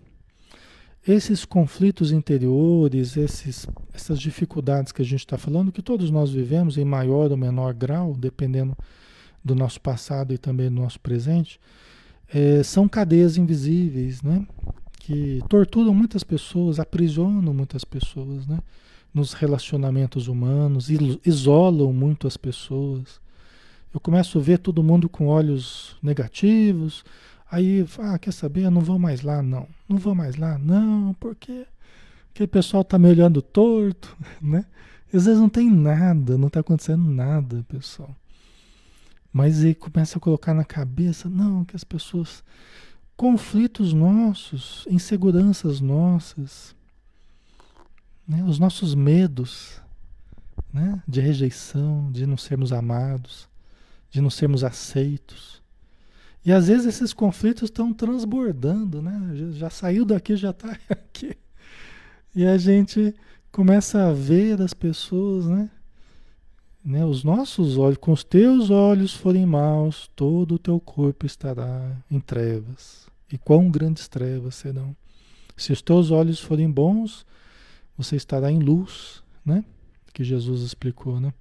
Esses 1.07 1.45
conflitos 1.45 2.11
interiores, 2.11 3.17
esses, 3.17 3.67
essas 3.91 4.19
dificuldades 4.19 4.91
que 4.91 5.01
a 5.01 5.05
gente 5.05 5.21
está 5.21 5.35
falando, 5.35 5.71
que 5.71 5.81
todos 5.81 6.11
nós 6.11 6.29
vivemos 6.31 6.77
em 6.77 6.85
maior 6.85 7.31
ou 7.31 7.37
menor 7.37 7.73
grau, 7.73 8.13
dependendo 8.13 8.77
do 9.43 9.55
nosso 9.55 9.81
passado 9.81 10.31
e 10.31 10.37
também 10.37 10.69
do 10.69 10.79
nosso 10.79 10.99
presente, 10.99 11.59
é, 12.31 12.61
são 12.61 12.87
cadeias 12.87 13.35
invisíveis, 13.35 14.21
né? 14.21 14.45
Que 14.99 15.41
torturam 15.49 15.93
muitas 15.93 16.23
pessoas, 16.23 16.79
aprisionam 16.79 17.51
muitas 17.51 17.83
pessoas, 17.83 18.45
né? 18.45 18.59
Nos 19.11 19.33
relacionamentos 19.33 20.27
humanos, 20.27 20.87
isolam 21.25 21.91
muito 21.91 22.27
as 22.27 22.37
pessoas. 22.37 23.19
Eu 23.93 23.99
começo 23.99 24.37
a 24.37 24.41
ver 24.41 24.59
todo 24.59 24.83
mundo 24.83 25.09
com 25.09 25.27
olhos 25.27 25.97
negativos. 26.01 27.03
Aí, 27.51 27.85
ah, 27.99 28.17
quer 28.17 28.31
saber? 28.31 28.63
Eu 28.63 28.71
não 28.71 28.79
vou 28.79 28.97
mais 28.97 29.21
lá, 29.21 29.43
não. 29.43 29.67
Não 29.87 29.97
vou 29.97 30.15
mais 30.15 30.37
lá, 30.37 30.57
não, 30.57 31.13
porque 31.19 31.67
aquele 32.33 32.47
pessoal 32.47 32.81
tá 32.81 32.97
me 32.97 33.09
olhando 33.09 33.41
torto, 33.41 34.17
né? 34.41 34.65
Às 35.13 35.25
vezes 35.25 35.41
não 35.41 35.49
tem 35.49 35.69
nada, 35.69 36.37
não 36.37 36.47
está 36.47 36.61
acontecendo 36.61 37.03
nada, 37.03 37.65
pessoal. 37.67 38.15
Mas 39.33 39.63
ele 39.63 39.75
começa 39.75 40.17
a 40.17 40.21
colocar 40.21 40.53
na 40.53 40.63
cabeça, 40.63 41.29
não, 41.29 41.65
que 41.65 41.75
as 41.75 41.83
pessoas. 41.83 42.41
Conflitos 43.17 43.93
nossos, 43.93 44.87
inseguranças 44.89 45.79
nossas, 45.79 46.73
né? 48.27 48.43
os 48.43 48.57
nossos 48.57 48.95
medos 48.95 49.79
né? 50.73 51.03
de 51.07 51.21
rejeição, 51.21 52.09
de 52.11 52.25
não 52.25 52.37
sermos 52.37 52.73
amados, 52.73 53.47
de 54.09 54.21
não 54.21 54.29
sermos 54.29 54.63
aceitos. 54.63 55.60
E 56.43 56.51
às 56.51 56.67
vezes 56.67 56.87
esses 56.87 57.13
conflitos 57.13 57.63
estão 57.63 57.93
transbordando, 57.93 59.01
né? 59.01 59.31
Já, 59.33 59.51
já 59.51 59.69
saiu 59.69 60.05
daqui, 60.05 60.35
já 60.35 60.49
está 60.51 60.71
aqui. 60.89 61.37
E 62.35 62.45
a 62.45 62.57
gente 62.57 63.13
começa 63.51 64.09
a 64.09 64.13
ver 64.13 64.61
as 64.61 64.73
pessoas, 64.73 65.45
né? 65.45 65.69
né, 66.83 67.05
os 67.05 67.23
nossos 67.23 67.77
olhos, 67.77 67.97
com 67.97 68.11
os 68.11 68.23
teus 68.23 68.69
olhos 68.69 69.13
forem 69.13 69.45
maus, 69.45 70.09
todo 70.15 70.55
o 70.55 70.59
teu 70.59 70.79
corpo 70.79 71.25
estará 71.25 71.95
em 72.09 72.19
trevas. 72.19 73.07
E 73.31 73.37
quão 73.37 73.69
grandes 73.69 74.07
trevas 74.07 74.55
serão. 74.55 74.95
Se 75.55 75.71
os 75.71 75.81
teus 75.81 76.11
olhos 76.11 76.39
forem 76.39 76.69
bons, 76.69 77.25
você 77.97 78.15
estará 78.15 78.51
em 78.51 78.59
luz, 78.59 79.23
né? 79.45 79.63
Que 80.13 80.23
Jesus 80.23 80.61
explicou, 80.61 81.19
né? 81.19 81.33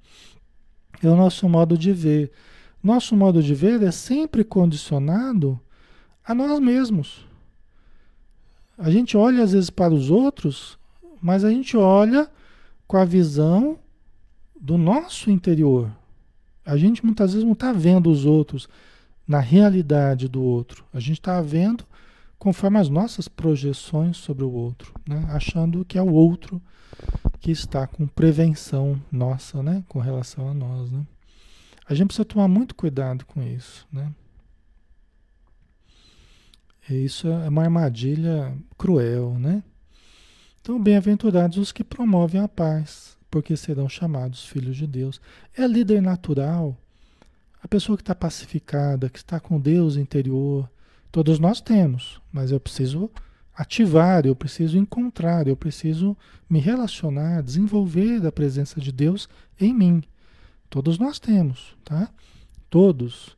É 1.03 1.09
o 1.09 1.17
nosso 1.17 1.49
modo 1.49 1.77
de 1.77 1.93
ver. 1.93 2.31
Nosso 2.83 3.17
modo 3.17 3.43
de 3.43 3.55
ver 3.55 3.83
é 3.83 3.91
sempre 3.91 4.43
condicionado 4.43 5.61
a 6.25 6.35
nós 6.35 6.59
mesmos. 6.61 7.27
A 8.79 8.91
gente 8.91 9.17
olha 9.17 9.43
às 9.43 9.53
vezes 9.53 9.69
para 9.69 9.93
os 9.93 10.11
outros, 10.11 10.79
mas 11.21 11.45
a 11.45 11.51
gente 11.51 11.77
olha 11.77 12.31
com 12.87 12.97
a 12.97 13.05
visão 13.05 13.79
do 14.59 14.79
nosso 14.79 15.31
interior. 15.31 15.91
A 16.65 16.77
gente 16.77 17.05
muitas 17.05 17.33
vezes 17.33 17.45
não 17.45 17.53
está 17.53 17.73
vendo 17.73 18.11
os 18.11 18.25
outros 18.25 18.69
na 19.27 19.39
realidade 19.39 20.29
do 20.29 20.43
outro. 20.43 20.85
A 20.93 21.01
gente 21.01 21.19
está 21.19 21.41
vendo 21.41 21.85
conforme 22.39 22.79
as 22.79 22.89
nossas 22.89 23.29
projeções 23.29 24.17
sobre 24.17 24.45
o 24.45 24.51
outro, 24.51 24.95
né? 25.07 25.27
achando 25.29 25.85
que 25.85 25.99
é 25.99 26.03
o 26.03 26.13
outro 26.13 26.61
que 27.39 27.51
está 27.51 27.87
com 27.87 28.07
prevenção 28.07 29.01
nossa, 29.13 29.63
né? 29.63 29.85
com 29.89 29.99
relação 29.99 30.49
a 30.49 30.55
nós. 30.55 30.91
Né? 30.91 31.05
A 31.91 31.95
gente 31.95 32.07
precisa 32.07 32.25
tomar 32.25 32.47
muito 32.47 32.73
cuidado 32.73 33.27
com 33.27 33.43
isso. 33.43 33.85
Né? 33.93 34.13
Isso 36.89 37.27
é 37.27 37.49
uma 37.49 37.65
armadilha 37.65 38.57
cruel. 38.79 39.37
Né? 39.41 39.61
Então, 40.61 40.81
bem-aventurados 40.81 41.59
os 41.59 41.73
que 41.73 41.83
promovem 41.83 42.41
a 42.41 42.47
paz, 42.47 43.19
porque 43.29 43.57
serão 43.57 43.89
chamados 43.89 44.47
filhos 44.47 44.77
de 44.77 44.87
Deus. 44.87 45.21
É 45.57 45.67
líder 45.67 46.01
natural, 46.01 46.79
a 47.61 47.67
pessoa 47.67 47.97
que 47.97 48.03
está 48.03 48.15
pacificada, 48.15 49.11
que 49.11 49.19
está 49.19 49.41
com 49.41 49.59
Deus 49.59 49.97
interior. 49.97 50.71
Todos 51.11 51.41
nós 51.41 51.61
temos, 51.61 52.23
mas 52.31 52.53
eu 52.53 52.61
preciso 52.61 53.11
ativar, 53.53 54.25
eu 54.25 54.37
preciso 54.37 54.79
encontrar, 54.79 55.49
eu 55.49 55.57
preciso 55.57 56.17
me 56.49 56.61
relacionar, 56.61 57.43
desenvolver 57.43 58.25
a 58.25 58.31
presença 58.31 58.81
de 58.81 58.93
Deus 58.93 59.29
em 59.61 59.75
mim. 59.75 60.05
Todos 60.71 60.99
nós 60.99 61.19
temos, 61.19 61.77
tá? 61.85 62.09
Todos. 62.71 63.37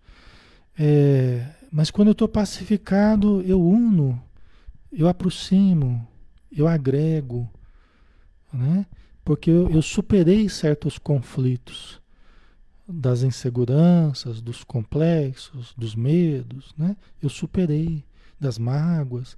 É, 0.79 1.49
mas 1.73 1.91
quando 1.91 2.09
eu 2.09 2.13
estou 2.13 2.29
pacificado, 2.29 3.43
eu 3.43 3.61
uno, 3.61 4.23
eu 4.93 5.09
aproximo, 5.09 6.07
eu 6.55 6.69
agrego, 6.69 7.51
né? 8.53 8.87
porque 9.25 9.51
eu, 9.51 9.71
eu 9.71 9.83
superei 9.83 10.49
certos 10.49 10.99
conflitos 10.99 12.01
das 12.87 13.23
inseguranças, 13.23 14.41
dos 14.41 14.65
complexos, 14.65 15.73
dos 15.77 15.95
medos, 15.95 16.75
né? 16.77 16.97
Eu 17.23 17.29
superei 17.29 18.05
das 18.39 18.59
mágoas 18.59 19.37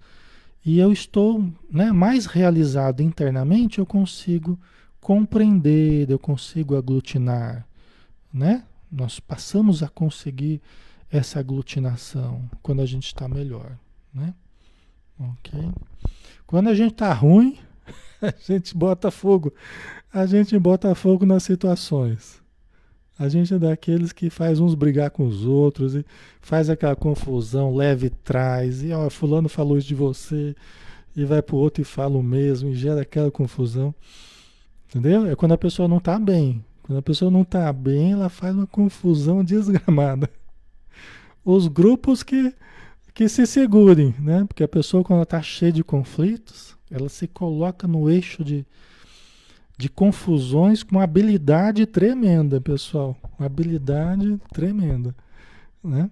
e 0.64 0.78
eu 0.78 0.90
estou, 0.90 1.46
né, 1.70 1.92
mais 1.92 2.24
realizado 2.24 3.02
internamente, 3.02 3.78
eu 3.78 3.85
consigo 3.85 4.59
compreender, 4.98 6.11
eu 6.11 6.18
consigo 6.18 6.74
aglutinar, 6.74 7.66
né? 8.35 8.64
Nós 8.90 9.20
passamos 9.20 9.83
a 9.83 9.88
conseguir 9.88 10.61
essa 11.09 11.38
aglutinação 11.38 12.51
quando 12.61 12.83
a 12.83 12.87
gente 12.87 13.07
está 13.07 13.29
melhor, 13.29 13.79
né? 14.12 14.35
Ok? 15.18 15.70
Quando 16.44 16.68
a 16.68 16.75
gente 16.75 16.92
está 16.92 17.12
ruim, 17.12 17.57
a 18.20 18.35
gente 18.44 18.77
bota 18.77 19.12
fogo. 19.12 19.55
A 20.12 20.27
gente 20.27 20.59
bota 20.59 20.92
fogo 20.97 21.25
nas 21.25 21.44
situações. 21.44 22.42
A 23.16 23.29
gente 23.29 23.55
é 23.55 23.59
daqueles 23.59 24.12
que 24.12 24.29
faz 24.29 24.59
uns 24.59 24.75
brigar 24.75 25.11
com 25.11 25.25
os 25.25 25.44
outros 25.44 25.94
e 25.94 26.05
faz 26.40 26.68
aquela 26.68 26.97
confusão, 26.97 27.73
leve 27.73 28.11
traz, 28.11 28.83
e 28.83 28.92
ó, 28.92 29.09
fulano 29.09 29.49
falou 29.49 29.79
isso 29.79 29.87
de 29.87 29.94
você, 29.94 30.57
e 31.14 31.25
vai 31.25 31.40
pro 31.40 31.57
outro 31.57 31.81
e 31.81 31.85
fala 31.85 32.18
o 32.18 32.23
mesmo, 32.23 32.70
e 32.70 32.75
gera 32.75 33.03
aquela 33.03 33.31
confusão. 33.31 33.94
Entendeu? 34.88 35.27
É 35.27 35.37
quando 35.37 35.53
a 35.53 35.59
pessoa 35.59 35.87
não 35.87 36.01
tá 36.01 36.18
bem. 36.18 36.64
Quando 36.85 36.99
a 36.99 37.03
pessoa 37.03 37.31
não 37.31 37.44
tá 37.44 37.73
bem, 37.73 38.12
ela 38.12 38.29
faz 38.29 38.55
uma 38.55 38.66
confusão 38.66 39.42
desgramada. 39.42 40.29
Os 41.42 41.66
grupos 41.66 42.23
que, 42.23 42.55
que 43.14 43.27
se 43.27 43.47
segurem, 43.47 44.14
né? 44.18 44.44
Porque 44.44 44.62
a 44.62 44.68
pessoa, 44.68 45.03
quando 45.03 45.18
ela 45.18 45.27
tá 45.27 45.40
cheia 45.40 45.73
de 45.73 45.83
conflitos, 45.83 46.77
ela 46.90 47.09
se 47.09 47.27
coloca 47.27 47.88
no 47.88 48.11
eixo 48.11 48.44
de, 48.44 48.66
de 49.79 49.88
confusões 49.88 50.83
com 50.83 50.97
uma 50.97 51.05
habilidade 51.05 51.87
tremenda, 51.87 52.61
pessoal. 52.61 53.16
Uma 53.38 53.47
habilidade 53.47 54.38
tremenda. 54.53 55.14
Né? 55.83 56.11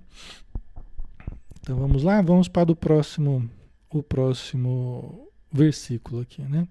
Então 1.60 1.76
vamos 1.76 2.02
lá, 2.02 2.22
vamos 2.22 2.48
para 2.48 2.72
o 2.72 2.76
próximo, 2.76 3.46
o 3.90 4.02
próximo 4.02 5.28
versículo 5.52 6.22
aqui, 6.22 6.40
né? 6.42 6.66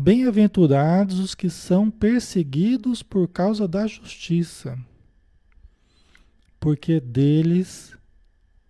Bem-aventurados 0.00 1.18
os 1.18 1.34
que 1.34 1.50
são 1.50 1.90
perseguidos 1.90 3.02
por 3.02 3.26
causa 3.26 3.66
da 3.66 3.84
justiça, 3.84 4.78
porque 6.60 7.00
deles 7.00 7.96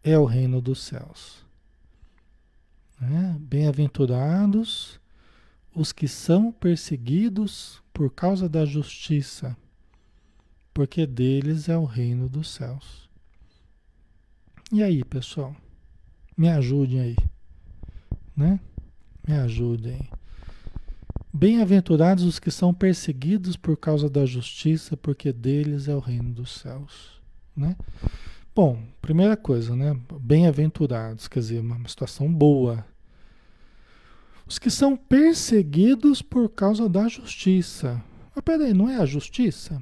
é 0.02 0.18
o 0.18 0.24
reino 0.24 0.62
dos 0.62 0.82
céus. 0.82 1.44
Né? 2.98 3.36
Bem-aventurados 3.40 4.98
os 5.74 5.92
que 5.92 6.08
são 6.08 6.50
perseguidos 6.50 7.82
por 7.92 8.10
causa 8.10 8.48
da 8.48 8.64
justiça, 8.64 9.54
porque 10.72 11.06
deles 11.06 11.68
é 11.68 11.76
o 11.76 11.84
reino 11.84 12.26
dos 12.26 12.50
céus. 12.54 13.06
E 14.72 14.82
aí, 14.82 15.04
pessoal? 15.04 15.54
Me 16.34 16.48
ajudem 16.48 17.00
aí, 17.00 17.16
né? 18.34 18.58
Me 19.26 19.34
ajudem. 19.34 20.08
Bem-aventurados 21.32 22.24
os 22.24 22.38
que 22.38 22.50
são 22.50 22.72
perseguidos 22.72 23.56
por 23.56 23.76
causa 23.76 24.08
da 24.08 24.24
justiça, 24.24 24.96
porque 24.96 25.32
deles 25.32 25.86
é 25.86 25.94
o 25.94 26.00
reino 26.00 26.32
dos 26.32 26.52
céus, 26.52 27.20
né? 27.54 27.76
Bom, 28.54 28.82
primeira 29.00 29.36
coisa, 29.36 29.76
né? 29.76 29.98
Bem-aventurados, 30.20 31.28
quer 31.28 31.40
dizer, 31.40 31.60
uma 31.60 31.86
situação 31.86 32.32
boa. 32.32 32.84
Os 34.46 34.58
que 34.58 34.70
são 34.70 34.96
perseguidos 34.96 36.22
por 36.22 36.48
causa 36.48 36.88
da 36.88 37.06
justiça. 37.06 38.02
Mas 38.34 38.42
peraí, 38.42 38.72
não 38.72 38.88
é 38.88 38.96
a 38.96 39.06
justiça? 39.06 39.80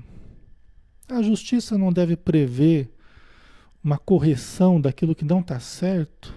A 1.09 1.23
justiça 1.23 1.79
não 1.79 1.93
deve 1.93 2.17
prever 2.17 2.91
uma 3.83 3.97
correção 3.97 4.81
daquilo 4.81 5.15
que 5.15 5.25
não 5.25 5.39
está 5.39 5.61
certo 5.61 6.35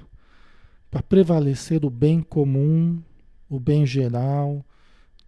para 0.91 1.01
prevalecer 1.01 1.83
o 1.83 1.89
bem 1.89 2.21
comum, 2.21 3.01
o 3.49 3.59
bem 3.59 3.85
geral. 3.85 4.63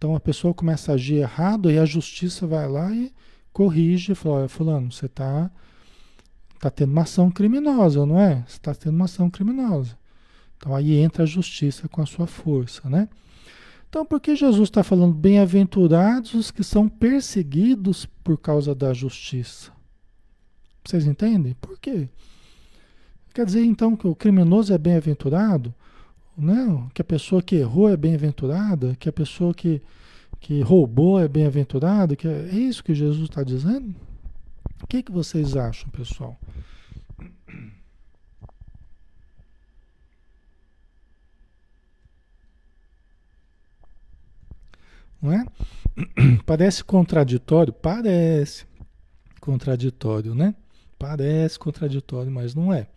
Então 0.02 0.16
a 0.16 0.20
pessoa 0.20 0.52
começa 0.52 0.90
a 0.90 0.94
agir 0.96 1.18
errado 1.18 1.70
e 1.70 1.78
a 1.78 1.84
justiça 1.84 2.44
vai 2.44 2.68
lá 2.68 2.90
e 2.90 3.12
corrige, 3.52 4.16
fala, 4.16 4.34
olha, 4.34 4.48
fulano, 4.48 4.90
você 4.90 5.06
está 5.06 5.48
Está 6.56 6.70
tendo 6.70 6.90
uma 6.90 7.02
ação 7.02 7.30
criminosa, 7.30 8.04
não 8.04 8.18
é? 8.18 8.42
Você 8.48 8.56
está 8.56 8.74
tendo 8.74 8.96
uma 8.96 9.04
ação 9.04 9.30
criminosa. 9.30 9.96
Então 10.56 10.74
aí 10.74 10.96
entra 10.96 11.22
a 11.22 11.26
justiça 11.26 11.88
com 11.88 12.02
a 12.02 12.06
sua 12.06 12.26
força, 12.26 12.88
né? 12.90 13.08
Então, 13.88 14.04
por 14.04 14.20
que 14.20 14.34
Jesus 14.34 14.70
está 14.70 14.82
falando 14.82 15.14
bem-aventurados 15.14 16.34
os 16.34 16.50
que 16.50 16.64
são 16.64 16.88
perseguidos 16.88 18.04
por 18.24 18.36
causa 18.36 18.74
da 18.74 18.92
justiça? 18.92 19.70
Vocês 20.84 21.06
entendem? 21.06 21.54
Por 21.60 21.78
quê? 21.78 22.08
Quer 23.32 23.46
dizer 23.46 23.64
então 23.64 23.94
que 23.94 24.08
o 24.08 24.16
criminoso 24.16 24.74
é 24.74 24.78
bem-aventurado? 24.78 25.72
Não, 26.36 26.88
que 26.88 27.02
a 27.02 27.04
pessoa 27.04 27.42
que 27.42 27.56
errou 27.56 27.88
é 27.88 27.96
bem-aventurada? 27.96 28.96
Que 28.98 29.08
a 29.08 29.12
pessoa 29.12 29.52
que, 29.52 29.82
que 30.40 30.60
roubou 30.62 31.20
é 31.20 31.28
bem-aventurada? 31.28 32.16
Que 32.16 32.26
é, 32.26 32.48
é 32.50 32.54
isso 32.54 32.82
que 32.82 32.94
Jesus 32.94 33.28
está 33.28 33.42
dizendo? 33.42 33.94
O 34.82 34.86
que, 34.86 35.02
que 35.02 35.12
vocês 35.12 35.56
acham, 35.56 35.88
pessoal? 35.90 36.38
Não 45.20 45.32
é? 45.32 45.46
Parece 46.44 46.82
contraditório? 46.82 47.72
Parece 47.72 48.66
contraditório, 49.40 50.34
né? 50.34 50.54
Parece 50.98 51.58
contraditório, 51.58 52.30
mas 52.30 52.54
não 52.54 52.72
é. 52.72 52.88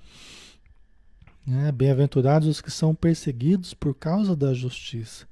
É 1.48 1.72
Bem-aventurados 1.72 2.48
os 2.48 2.62
que 2.62 2.72
são 2.72 2.96
perseguidos 2.96 3.74
por 3.74 3.94
causa 3.94 4.36
da 4.36 4.54
justiça, 4.54 5.28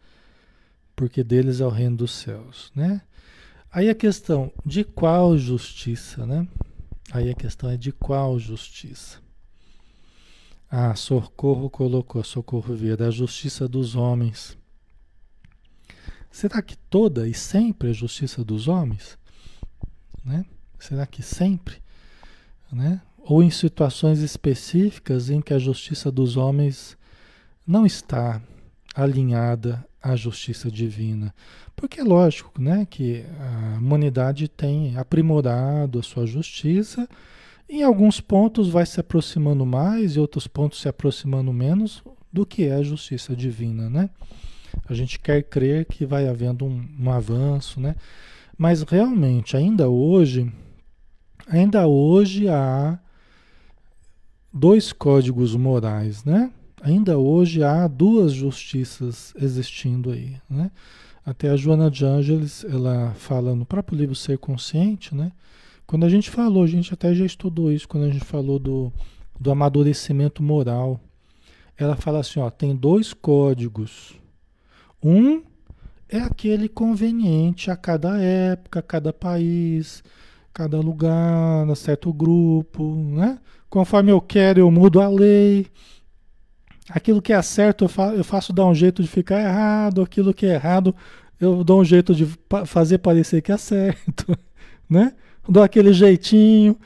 porque 0.96 1.24
deles 1.24 1.60
é 1.60 1.66
o 1.66 1.70
reino 1.70 1.98
dos 1.98 2.12
céus, 2.12 2.72
né? 2.76 3.02
Aí 3.72 3.90
a 3.90 3.96
questão 3.96 4.52
de 4.64 4.84
qual 4.84 5.36
justiça, 5.38 6.26
né? 6.26 6.48
Aí 7.12 7.30
a 7.30 7.34
questão 7.34 7.70
é 7.70 7.78
de 7.78 7.92
qual 7.92 8.38
justiça. 8.38 9.20
Ah, 10.70 10.96
Socorro 10.96 11.70
colocou, 11.70 12.24
Socorro 12.24 12.76
via, 12.76 12.98
da 12.98 13.12
justiça 13.12 13.68
dos 13.68 13.96
homens. 13.96 14.58
Será 16.32 16.64
que 16.64 16.76
toda 16.76 17.28
e 17.28 17.34
sempre 17.34 17.90
a 17.90 17.94
justiça 17.94 18.44
dos 18.44 18.68
homens? 18.68 19.18
Né? 20.26 20.46
Será 20.80 21.06
que 21.06 21.22
sempre? 21.22 21.82
Né? 22.72 23.00
Ou 23.24 23.42
em 23.42 23.50
situações 23.50 24.20
específicas 24.20 25.30
em 25.30 25.42
que 25.42 25.54
a 25.54 25.60
justiça 25.60 26.12
dos 26.12 26.36
homens 26.38 26.98
não 27.66 27.86
está 27.86 28.42
alinhada 28.94 29.84
à 30.02 30.16
justiça 30.16 30.70
divina. 30.70 31.34
Porque 31.76 32.02
é 32.02 32.04
lógico 32.04 32.62
né, 32.62 32.86
que 32.90 33.26
a 33.40 33.78
humanidade 33.80 34.48
tem 34.48 34.96
aprimorado 34.98 36.00
a 36.00 36.04
sua 36.04 36.26
justiça, 36.26 37.08
em 37.70 37.82
alguns 37.82 38.20
pontos 38.20 38.70
vai 38.70 38.86
se 38.86 39.00
aproximando 39.00 39.66
mais 39.66 40.16
e 40.16 40.20
outros 40.20 40.46
pontos 40.46 40.82
se 40.82 40.90
aproximando 40.90 41.52
menos 41.52 42.04
do 42.32 42.46
que 42.46 42.66
é 42.66 42.76
a 42.76 42.84
justiça 42.84 43.36
divina. 43.36 43.90
Né? 43.90 44.10
A 44.88 44.94
gente 44.94 45.18
quer 45.18 45.44
crer 45.44 45.86
que 45.86 46.06
vai 46.06 46.28
havendo 46.28 46.66
um, 46.66 46.86
um 47.00 47.10
avanço, 47.10 47.80
né? 47.80 47.96
mas 48.58 48.84
realmente, 48.84 49.56
ainda 49.56 49.90
hoje, 49.90 50.52
ainda 51.48 51.88
hoje 51.88 52.48
há 52.48 53.00
dois 54.54 54.94
códigos 54.94 55.56
morais, 55.56 56.24
né? 56.24 56.52
Ainda 56.82 57.18
hoje 57.18 57.64
há 57.64 57.88
duas 57.88 58.32
justiças 58.32 59.34
existindo 59.36 60.12
aí, 60.12 60.38
né? 60.50 60.70
Até 61.26 61.50
a 61.50 61.56
Joana 61.56 61.90
de 61.90 62.06
Ângeles, 62.06 62.66
ela 62.66 63.14
fala 63.16 63.56
no 63.56 63.66
próprio 63.66 63.98
livro 63.98 64.14
Ser 64.14 64.38
Consciente, 64.38 65.16
né? 65.16 65.32
Quando 65.88 66.06
a 66.06 66.10
gente 66.10 66.30
falou, 66.30 66.64
a 66.64 66.68
gente 66.68 66.94
até 66.94 67.16
já 67.16 67.26
estudou 67.26 67.72
isso, 67.72 67.88
quando 67.88 68.04
a 68.04 68.10
gente 68.10 68.26
falou 68.26 68.60
do, 68.60 68.92
do 69.40 69.50
amadurecimento 69.50 70.44
moral. 70.44 71.00
Ela 71.78 71.96
fala 71.96 72.20
assim, 72.20 72.40
ó, 72.40 72.50
tem 72.50 72.76
dois 72.76 73.14
códigos. 73.14 74.20
Um 75.02 75.42
é 76.10 76.20
aquele 76.20 76.68
conveniente 76.70 77.72
a 77.72 77.76
cada 77.76 78.22
época, 78.22 78.80
a 78.80 78.84
cada 78.84 79.12
país, 79.12 80.04
cada 80.54 80.80
lugar, 80.80 81.70
a 81.70 81.76
certo 81.76 82.14
grupo, 82.14 82.96
né? 82.96 83.40
Conforme 83.74 84.12
eu 84.12 84.22
quero, 84.22 84.60
eu 84.60 84.70
mudo 84.70 85.02
a 85.02 85.08
lei. 85.08 85.66
Aquilo 86.88 87.24
que 87.24 87.34
é 87.34 87.42
certo 87.42 87.86
eu, 87.86 87.90
fa 87.90 88.14
eu 88.14 88.24
faço 88.24 88.54
dar 88.54 88.68
um 88.68 88.76
jeito 88.76 89.02
de 89.02 89.08
ficar 89.08 89.42
errado, 89.42 90.04
aquilo 90.04 90.32
que 90.32 90.46
é 90.46 90.54
errado 90.54 90.96
eu 91.40 91.64
dou 91.64 91.82
um 91.82 91.84
jeito 91.84 92.14
de 92.14 92.28
fazer 92.68 93.00
parecer 93.00 93.42
que 93.42 93.52
é 93.52 93.58
certo, 93.58 94.38
né? 94.88 95.16
Dou 95.50 95.64
aquele 95.64 95.92
jeitinho, 95.92 96.78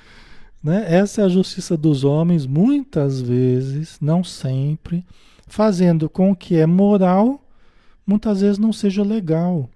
né? 0.64 0.86
Essa 0.88 1.24
é 1.24 1.26
a 1.26 1.30
justiça 1.30 1.76
dos 1.76 2.06
homens, 2.06 2.46
muitas 2.46 3.20
vezes, 3.20 3.98
não 4.00 4.24
sempre, 4.24 5.06
fazendo 5.46 6.10
com 6.10 6.34
que 6.34 6.56
é 6.56 6.66
moral, 6.66 7.46
muitas 8.06 8.40
vezes 8.40 8.58
não 8.58 8.72
seja 8.72 9.04
legal. 9.04 9.70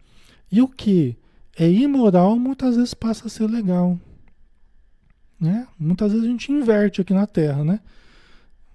E 0.49 0.61
o 0.61 0.67
que 0.69 1.17
é 1.59 1.69
imoral, 1.69 2.39
muitas 2.39 2.77
vezes 2.77 2.93
passa 2.93 3.27
a 3.27 3.29
ser 3.29 3.47
legal. 3.47 3.99
Né? 5.41 5.67
Muitas 5.79 6.11
vezes 6.11 6.27
a 6.27 6.29
gente 6.29 6.51
inverte 6.51 7.01
aqui 7.01 7.15
na 7.15 7.25
Terra, 7.25 7.63
né? 7.63 7.79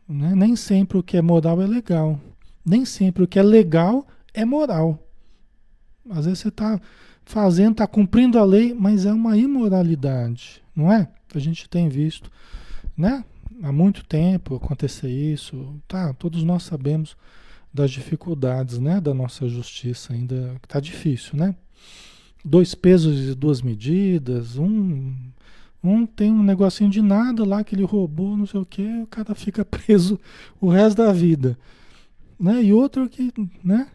Né? 0.08 0.34
Nem 0.34 0.56
sempre 0.56 0.98
o 0.98 1.02
que 1.02 1.16
é 1.16 1.22
moral 1.22 1.62
é 1.62 1.66
legal. 1.66 2.20
Nem 2.64 2.84
sempre 2.84 3.22
o 3.22 3.28
que 3.28 3.38
é 3.38 3.42
legal 3.42 4.04
é 4.34 4.44
moral. 4.44 4.98
Às 6.10 6.24
vezes 6.24 6.40
você 6.40 6.48
está 6.48 6.80
fazendo, 7.24 7.72
está 7.72 7.86
cumprindo 7.86 8.36
a 8.36 8.44
lei, 8.44 8.74
mas 8.74 9.06
é 9.06 9.12
uma 9.12 9.36
imoralidade, 9.36 10.62
não 10.74 10.92
é? 10.92 11.08
A 11.34 11.38
gente 11.38 11.68
tem 11.68 11.88
visto, 11.88 12.30
né? 12.96 13.24
Há 13.62 13.70
muito 13.70 14.04
tempo 14.04 14.56
acontecer 14.56 15.08
isso, 15.08 15.80
tá? 15.86 16.12
Todos 16.14 16.42
nós 16.42 16.64
sabemos 16.64 17.16
das 17.72 17.90
dificuldades, 17.90 18.78
né? 18.78 19.00
Da 19.00 19.14
nossa 19.14 19.48
justiça 19.48 20.12
ainda 20.12 20.56
está 20.62 20.80
difícil, 20.80 21.36
né? 21.36 21.54
Dois 22.44 22.74
pesos 22.74 23.28
e 23.28 23.34
duas 23.34 23.62
medidas, 23.62 24.56
um 24.56 25.14
um 25.86 26.06
tem 26.06 26.30
um 26.30 26.42
negocinho 26.42 26.90
de 26.90 27.00
nada 27.00 27.44
lá 27.44 27.62
que 27.62 27.74
ele 27.74 27.84
roubou, 27.84 28.36
não 28.36 28.46
sei 28.46 28.60
o 28.60 28.66
que, 28.66 29.02
o 29.02 29.06
cara 29.06 29.34
fica 29.34 29.64
preso 29.66 30.18
o 30.60 30.68
resto 30.68 30.98
da 30.98 31.12
vida. 31.12 31.58
Né? 32.38 32.64
E 32.64 32.72
outro 32.72 33.08
que 33.08 33.32
né, 33.64 33.88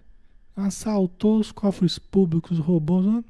assaltou 0.56 1.40
os 1.40 1.52
cofres 1.52 2.00
públicos, 2.00 2.58
roubou, 2.58 3.24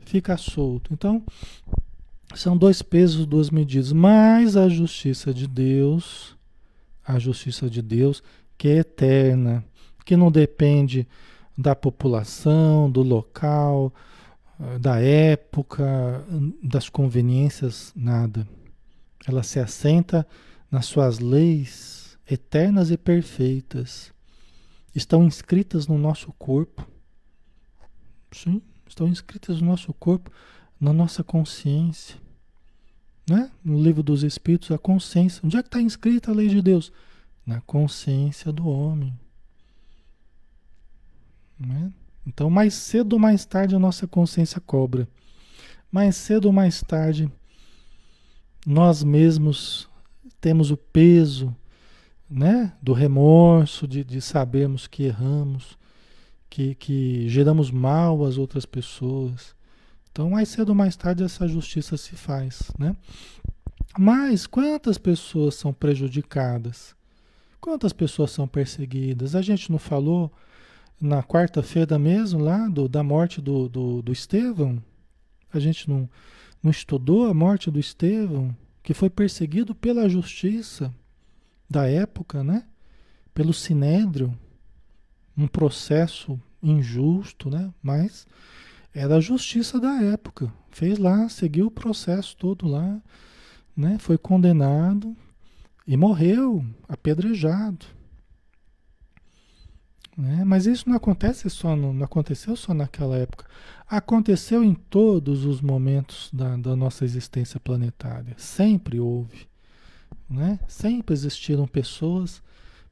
fica 0.00 0.36
solto. 0.36 0.92
Então, 0.92 1.22
são 2.34 2.56
dois 2.56 2.82
pesos, 2.82 3.26
duas 3.26 3.50
medidas. 3.50 3.92
Mas 3.92 4.56
a 4.56 4.68
justiça 4.68 5.32
de 5.32 5.46
Deus, 5.46 6.36
a 7.06 7.18
justiça 7.18 7.68
de 7.68 7.82
Deus, 7.82 8.22
que 8.56 8.68
é 8.68 8.78
eterna, 8.78 9.64
que 10.04 10.16
não 10.16 10.30
depende 10.30 11.06
da 11.56 11.74
população, 11.74 12.90
do 12.90 13.02
local, 13.02 13.92
da 14.80 15.00
época, 15.00 16.24
das 16.62 16.88
conveniências, 16.88 17.92
nada. 17.94 18.46
Ela 19.26 19.42
se 19.42 19.60
assenta 19.60 20.26
nas 20.70 20.86
suas 20.86 21.18
leis 21.18 22.18
eternas 22.28 22.90
e 22.90 22.96
perfeitas. 22.96 24.12
Estão 24.94 25.24
inscritas 25.24 25.86
no 25.86 25.96
nosso 25.96 26.32
corpo. 26.32 26.86
Sim, 28.32 28.60
estão 28.86 29.08
inscritas 29.08 29.60
no 29.60 29.68
nosso 29.68 29.92
corpo, 29.94 30.30
na 30.80 30.92
nossa 30.92 31.22
consciência. 31.22 32.16
Né? 33.28 33.50
No 33.62 33.80
livro 33.80 34.02
dos 34.02 34.22
Espíritos, 34.22 34.70
a 34.70 34.78
consciência. 34.78 35.40
Onde 35.44 35.56
é 35.56 35.62
que 35.62 35.68
está 35.68 35.80
inscrita 35.80 36.30
a 36.30 36.34
lei 36.34 36.48
de 36.48 36.60
Deus? 36.60 36.90
Na 37.46 37.60
consciência 37.60 38.50
do 38.50 38.66
homem. 38.66 39.18
Né? 41.58 41.92
Então, 42.28 42.50
mais 42.50 42.74
cedo 42.74 43.14
ou 43.14 43.18
mais 43.18 43.46
tarde, 43.46 43.74
a 43.74 43.78
nossa 43.78 44.06
consciência 44.06 44.60
cobra. 44.60 45.08
Mais 45.90 46.14
cedo 46.14 46.44
ou 46.44 46.52
mais 46.52 46.82
tarde, 46.82 47.32
nós 48.66 49.02
mesmos 49.02 49.88
temos 50.38 50.70
o 50.70 50.76
peso 50.76 51.56
né, 52.28 52.74
do 52.82 52.92
remorso, 52.92 53.88
de, 53.88 54.04
de 54.04 54.20
sabermos 54.20 54.86
que 54.86 55.04
erramos, 55.04 55.78
que, 56.50 56.74
que 56.74 57.26
geramos 57.30 57.70
mal 57.70 58.22
às 58.26 58.36
outras 58.36 58.66
pessoas. 58.66 59.56
Então, 60.12 60.28
mais 60.28 60.50
cedo 60.50 60.68
ou 60.68 60.74
mais 60.74 60.96
tarde, 60.96 61.24
essa 61.24 61.48
justiça 61.48 61.96
se 61.96 62.14
faz. 62.14 62.70
Né? 62.78 62.94
Mas 63.98 64.46
quantas 64.46 64.98
pessoas 64.98 65.54
são 65.54 65.72
prejudicadas? 65.72 66.94
Quantas 67.58 67.94
pessoas 67.94 68.32
são 68.32 68.46
perseguidas? 68.46 69.34
A 69.34 69.40
gente 69.40 69.72
não 69.72 69.78
falou 69.78 70.30
na 71.00 71.22
quarta-feira 71.22 71.98
mesmo, 71.98 72.40
lá 72.40 72.68
do, 72.68 72.88
da 72.88 73.02
morte 73.02 73.40
do, 73.40 73.68
do, 73.68 74.02
do 74.02 74.12
Estevão? 74.12 74.82
A 75.52 75.58
gente 75.58 75.88
não, 75.88 76.08
não 76.62 76.70
estudou 76.70 77.26
a 77.26 77.34
morte 77.34 77.70
do 77.70 77.78
Estevão, 77.78 78.54
que 78.82 78.94
foi 78.94 79.08
perseguido 79.08 79.74
pela 79.74 80.08
justiça 80.08 80.94
da 81.68 81.86
época, 81.86 82.42
né? 82.42 82.64
Pelo 83.34 83.52
sinédrio, 83.52 84.36
um 85.36 85.46
processo 85.46 86.40
injusto, 86.62 87.50
né? 87.50 87.72
Mas 87.82 88.26
era 88.92 89.16
a 89.16 89.20
justiça 89.20 89.78
da 89.78 90.02
época. 90.02 90.52
Fez 90.70 90.98
lá, 90.98 91.28
seguiu 91.28 91.66
o 91.66 91.70
processo 91.70 92.36
todo 92.36 92.66
lá, 92.66 93.00
né? 93.76 93.96
Foi 93.98 94.18
condenado 94.18 95.16
e 95.86 95.96
morreu 95.96 96.64
apedrejado. 96.88 97.86
Né? 100.18 100.42
Mas 100.44 100.66
isso 100.66 100.88
não 100.88 100.96
acontece 100.96 101.48
só, 101.48 101.76
no, 101.76 101.92
não 101.92 102.04
aconteceu 102.04 102.56
só 102.56 102.74
naquela 102.74 103.16
época. 103.16 103.46
Aconteceu 103.86 104.64
em 104.64 104.74
todos 104.74 105.44
os 105.44 105.60
momentos 105.60 106.28
da, 106.32 106.56
da 106.56 106.74
nossa 106.74 107.04
existência 107.04 107.60
planetária. 107.60 108.34
Sempre 108.36 108.98
houve. 108.98 109.48
Né? 110.28 110.58
Sempre 110.66 111.14
existiram 111.14 111.68
pessoas 111.68 112.42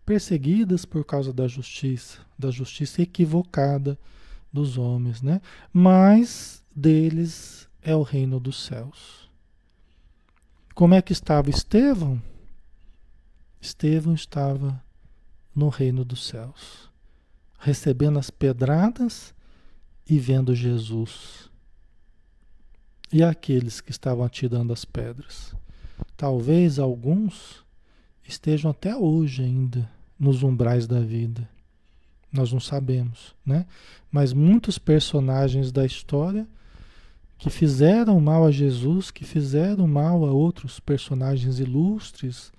perseguidas 0.07 0.85
por 0.85 1.05
causa 1.05 1.33
da 1.33 1.49
justiça, 1.49 2.21
da 2.39 2.53
justiça 2.53 3.03
equivocada 3.03 3.99
dos 4.53 4.79
homens, 4.79 5.21
né? 5.21 5.41
Mas 5.73 6.63
deles 6.75 7.69
é 7.83 7.95
o 7.97 8.03
reino 8.03 8.39
dos 8.39 8.65
céus. 8.65 9.29
Como 10.77 10.95
é 10.95 11.03
que 11.03 11.13
estava 11.13 11.51
Estevão? 11.51 12.23
Estevão 13.61 14.15
estava 14.15 14.81
no 15.55 15.69
reino 15.69 16.05
dos 16.05 16.25
céus, 16.27 16.86
recebendo 17.67 18.17
as 18.17 18.31
pedradas 18.31 19.35
e 20.09 20.21
vendo 20.21 20.55
Jesus. 20.55 21.51
E 23.13 23.25
aqueles 23.25 23.81
que 23.81 23.91
estavam 23.91 24.25
atirando 24.25 24.73
as 24.73 24.85
pedras? 24.85 25.53
Talvez 26.17 26.79
alguns 26.79 27.65
estejam 28.23 28.71
até 28.71 28.95
hoje 28.95 29.43
ainda 29.43 29.91
nos 30.17 30.45
umbrais 30.45 30.87
da 30.87 31.01
vida. 31.01 31.49
Nós 32.33 32.53
não 32.53 32.61
sabemos, 32.61 33.35
né? 33.45 33.67
Mas 34.13 34.33
muitos 34.33 34.79
personagens 34.79 35.73
da 35.73 35.85
história 35.85 36.47
que 37.37 37.51
fizeram 37.51 38.21
mal 38.21 38.47
a 38.47 38.53
Jesus, 38.53 39.11
que 39.11 39.25
fizeram 39.25 39.89
mal 39.89 40.25
a 40.25 40.31
outros 40.31 40.79
personagens 40.79 41.59
ilustres, 41.59 42.53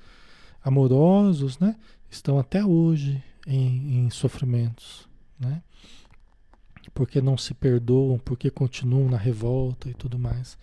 amorosos, 0.61 1.57
né? 1.59 1.77
Estão 2.09 2.37
até 2.37 2.65
hoje 2.65 3.23
em, 3.47 3.99
em 3.99 4.09
sofrimentos, 4.09 5.07
né? 5.39 5.63
Porque 6.93 7.21
não 7.21 7.37
se 7.37 7.53
perdoam, 7.53 8.19
porque 8.19 8.49
continuam 8.49 9.09
na 9.09 9.17
revolta 9.17 9.89
e 9.89 9.93
tudo 9.93 10.19
mais. 10.19 10.57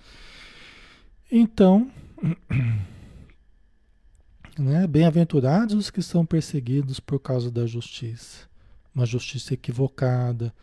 Então, 1.31 1.91
né? 4.59 4.87
Bem-aventurados 4.87 5.75
os 5.75 5.91
que 5.91 6.03
são 6.03 6.27
perseguidos 6.27 7.01
por 7.01 7.19
causa 7.19 7.51
da 7.51 7.67
justiça. 7.67 8.47
Uma 8.95 9.07
justiça 9.07 9.55
equivocada, 9.55 10.55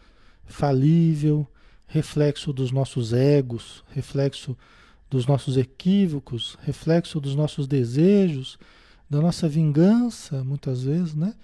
falível, 0.45 1.47
reflexo 1.87 2.53
dos 2.53 2.71
nossos 2.71 3.11
egos, 3.11 3.83
reflexo 3.89 4.55
dos 5.09 5.25
nossos 5.25 5.57
equívocos, 5.57 6.57
reflexo 6.61 7.19
dos 7.19 7.35
nossos 7.35 7.67
desejos, 7.67 8.57
da 9.09 9.19
nossa 9.19 9.49
vingança, 9.49 10.43
muitas 10.43 10.83
vezes, 10.83 11.13
né? 11.13 11.35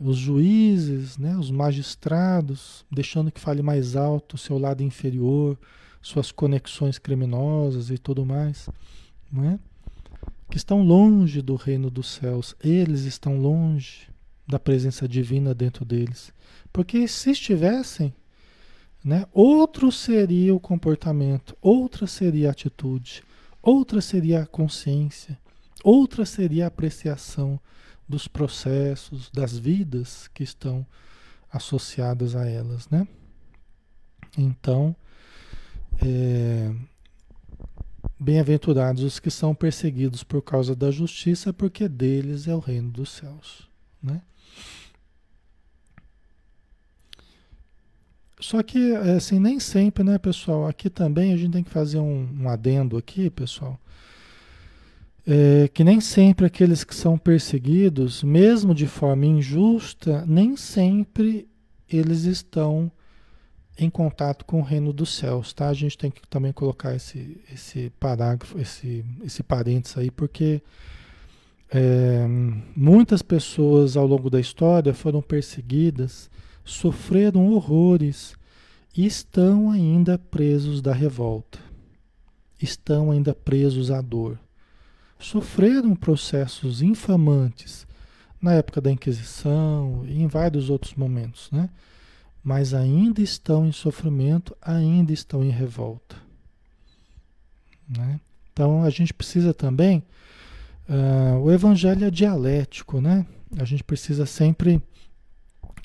Os 0.00 0.16
juízes, 0.16 1.18
né? 1.18 1.36
os 1.36 1.50
magistrados, 1.50 2.86
deixando 2.90 3.30
que 3.30 3.38
fale 3.38 3.60
mais 3.60 3.96
alto 3.96 4.34
o 4.34 4.38
seu 4.38 4.58
lado 4.58 4.82
inferior, 4.82 5.58
suas 6.00 6.32
conexões 6.32 6.98
criminosas 6.98 7.90
e 7.90 7.98
tudo 7.98 8.24
mais, 8.24 8.68
não 9.30 9.44
é? 9.44 9.58
que 10.50 10.56
estão 10.56 10.82
longe 10.82 11.40
do 11.40 11.54
reino 11.54 11.90
dos 11.90 12.08
céus, 12.08 12.56
eles 12.62 13.02
estão 13.02 13.38
longe 13.38 14.08
da 14.46 14.58
presença 14.58 15.06
divina 15.06 15.54
dentro 15.54 15.84
deles. 15.84 16.32
Porque 16.72 17.06
se 17.06 17.30
estivessem, 17.30 18.12
né, 19.04 19.26
outro 19.32 19.92
seria 19.92 20.54
o 20.54 20.60
comportamento, 20.60 21.56
outra 21.62 22.06
seria 22.06 22.48
a 22.48 22.50
atitude, 22.50 23.22
outra 23.62 24.00
seria 24.00 24.42
a 24.42 24.46
consciência, 24.46 25.38
outra 25.84 26.26
seria 26.26 26.64
a 26.64 26.68
apreciação 26.68 27.60
dos 28.10 28.28
processos, 28.28 29.30
das 29.30 29.56
vidas 29.56 30.28
que 30.34 30.42
estão 30.42 30.86
associadas 31.50 32.36
a 32.36 32.46
elas, 32.46 32.88
né? 32.90 33.06
Então, 34.36 34.94
é, 36.04 36.72
Bem-aventurados 38.22 39.02
os 39.02 39.18
que 39.18 39.30
são 39.30 39.54
perseguidos 39.54 40.22
por 40.22 40.42
causa 40.42 40.76
da 40.76 40.90
justiça, 40.90 41.54
porque 41.54 41.88
deles 41.88 42.46
é 42.46 42.54
o 42.54 42.58
reino 42.58 42.90
dos 42.90 43.12
céus. 43.12 43.66
Né? 44.02 44.20
Só 48.38 48.62
que, 48.62 48.94
assim, 49.16 49.38
nem 49.38 49.58
sempre, 49.58 50.04
né, 50.04 50.18
pessoal? 50.18 50.66
Aqui 50.66 50.90
também 50.90 51.32
a 51.32 51.36
gente 51.38 51.52
tem 51.52 51.64
que 51.64 51.70
fazer 51.70 51.98
um, 51.98 52.42
um 52.42 52.46
adendo 52.50 52.98
aqui, 52.98 53.30
pessoal. 53.30 53.80
É, 55.26 55.68
que 55.68 55.84
nem 55.84 56.00
sempre 56.00 56.46
aqueles 56.46 56.82
que 56.82 56.94
são 56.94 57.18
perseguidos, 57.18 58.22
mesmo 58.22 58.74
de 58.74 58.86
forma 58.86 59.26
injusta, 59.26 60.24
nem 60.26 60.56
sempre 60.56 61.46
eles 61.88 62.24
estão 62.24 62.90
em 63.78 63.88
contato 63.88 64.44
com 64.44 64.60
o 64.60 64.64
reino 64.64 64.92
dos 64.92 65.14
céus, 65.14 65.52
tá? 65.52 65.68
A 65.68 65.74
gente 65.74 65.96
tem 65.96 66.10
que 66.10 66.20
também 66.28 66.52
colocar 66.52 66.94
esse, 66.94 67.40
esse 67.52 67.90
parágrafo, 67.98 68.58
esse, 68.58 69.04
esse 69.24 69.42
parênteses 69.42 69.96
aí, 69.96 70.10
porque 70.10 70.62
é, 71.70 72.26
muitas 72.76 73.22
pessoas 73.22 73.96
ao 73.96 74.06
longo 74.06 74.28
da 74.28 74.40
história 74.40 74.92
foram 74.92 75.22
perseguidas, 75.22 76.30
sofreram 76.64 77.52
horrores 77.52 78.34
e 78.96 79.06
estão 79.06 79.70
ainda 79.70 80.18
presos 80.18 80.82
da 80.82 80.92
revolta, 80.92 81.58
estão 82.60 83.10
ainda 83.10 83.34
presos 83.34 83.90
à 83.90 84.00
dor. 84.00 84.38
Sofreram 85.20 85.94
processos 85.94 86.82
infamantes 86.82 87.86
na 88.40 88.54
época 88.54 88.80
da 88.80 88.90
Inquisição 88.90 90.02
e 90.06 90.22
em 90.22 90.26
vários 90.26 90.70
outros 90.70 90.94
momentos, 90.94 91.50
né? 91.52 91.68
mas 92.42 92.72
ainda 92.72 93.20
estão 93.20 93.66
em 93.66 93.72
sofrimento, 93.72 94.56
ainda 94.62 95.12
estão 95.12 95.44
em 95.44 95.50
revolta. 95.50 96.16
Né? 97.86 98.18
Então 98.52 98.82
a 98.82 98.90
gente 98.90 99.12
precisa 99.12 99.52
também. 99.52 100.02
Uh, 100.88 101.38
o 101.38 101.52
evangelho 101.52 102.04
é 102.04 102.10
dialético, 102.10 103.00
né? 103.00 103.24
A 103.58 103.64
gente 103.64 103.84
precisa 103.84 104.26
sempre 104.26 104.82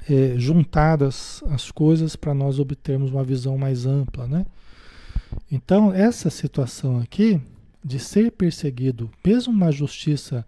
é, 0.10 0.36
juntar 0.38 1.04
as, 1.04 1.44
as 1.50 1.70
coisas 1.70 2.16
para 2.16 2.34
nós 2.34 2.60
obtermos 2.60 3.12
uma 3.12 3.24
visão 3.24 3.58
mais 3.58 3.86
ampla, 3.86 4.28
né? 4.28 4.46
Então, 5.52 5.94
essa 5.94 6.30
situação 6.30 7.00
aqui 7.00 7.42
de 7.86 8.00
ser 8.00 8.32
perseguido, 8.32 9.12
mesmo 9.24 9.54
uma 9.54 9.72
justiça, 9.72 10.44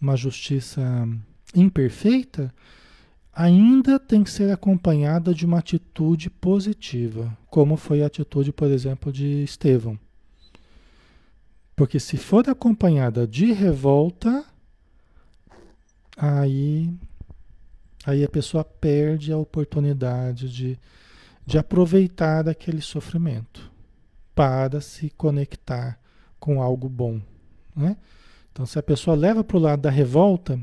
uma 0.00 0.16
justiça 0.16 0.82
imperfeita, 1.54 2.52
ainda 3.32 4.00
tem 4.00 4.24
que 4.24 4.30
ser 4.30 4.50
acompanhada 4.50 5.32
de 5.32 5.46
uma 5.46 5.60
atitude 5.60 6.28
positiva, 6.28 7.38
como 7.46 7.76
foi 7.76 8.02
a 8.02 8.06
atitude, 8.06 8.52
por 8.52 8.68
exemplo, 8.68 9.12
de 9.12 9.44
Estevão. 9.44 9.96
Porque 11.76 12.00
se 12.00 12.16
for 12.16 12.50
acompanhada 12.50 13.28
de 13.28 13.52
revolta, 13.52 14.44
aí, 16.16 16.92
aí 18.04 18.24
a 18.24 18.28
pessoa 18.28 18.64
perde 18.64 19.32
a 19.32 19.38
oportunidade 19.38 20.52
de, 20.52 20.76
de 21.46 21.58
aproveitar 21.58 22.48
aquele 22.48 22.80
sofrimento 22.80 23.70
para 24.34 24.80
se 24.80 25.10
conectar 25.10 26.01
com 26.42 26.60
algo 26.60 26.88
bom. 26.88 27.20
Né? 27.74 27.96
Então, 28.50 28.66
se 28.66 28.76
a 28.76 28.82
pessoa 28.82 29.16
leva 29.16 29.44
para 29.44 29.56
o 29.56 29.60
lado 29.60 29.82
da 29.82 29.90
revolta, 29.90 30.58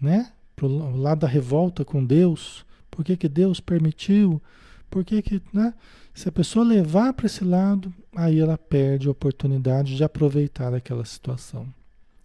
né? 0.00 0.30
para 0.54 0.66
o 0.66 0.96
lado 0.96 1.22
da 1.22 1.26
revolta 1.26 1.84
com 1.84 2.04
Deus, 2.04 2.64
Por 2.88 3.04
que, 3.04 3.16
que 3.16 3.28
Deus 3.28 3.58
permitiu? 3.58 4.40
Por 4.88 5.04
que, 5.04 5.20
que 5.20 5.42
né? 5.52 5.74
Se 6.14 6.28
a 6.28 6.32
pessoa 6.32 6.64
levar 6.64 7.12
para 7.12 7.26
esse 7.26 7.42
lado, 7.42 7.92
aí 8.14 8.38
ela 8.38 8.56
perde 8.56 9.08
a 9.08 9.10
oportunidade 9.10 9.96
de 9.96 10.04
aproveitar 10.04 10.72
aquela 10.72 11.04
situação. 11.04 11.66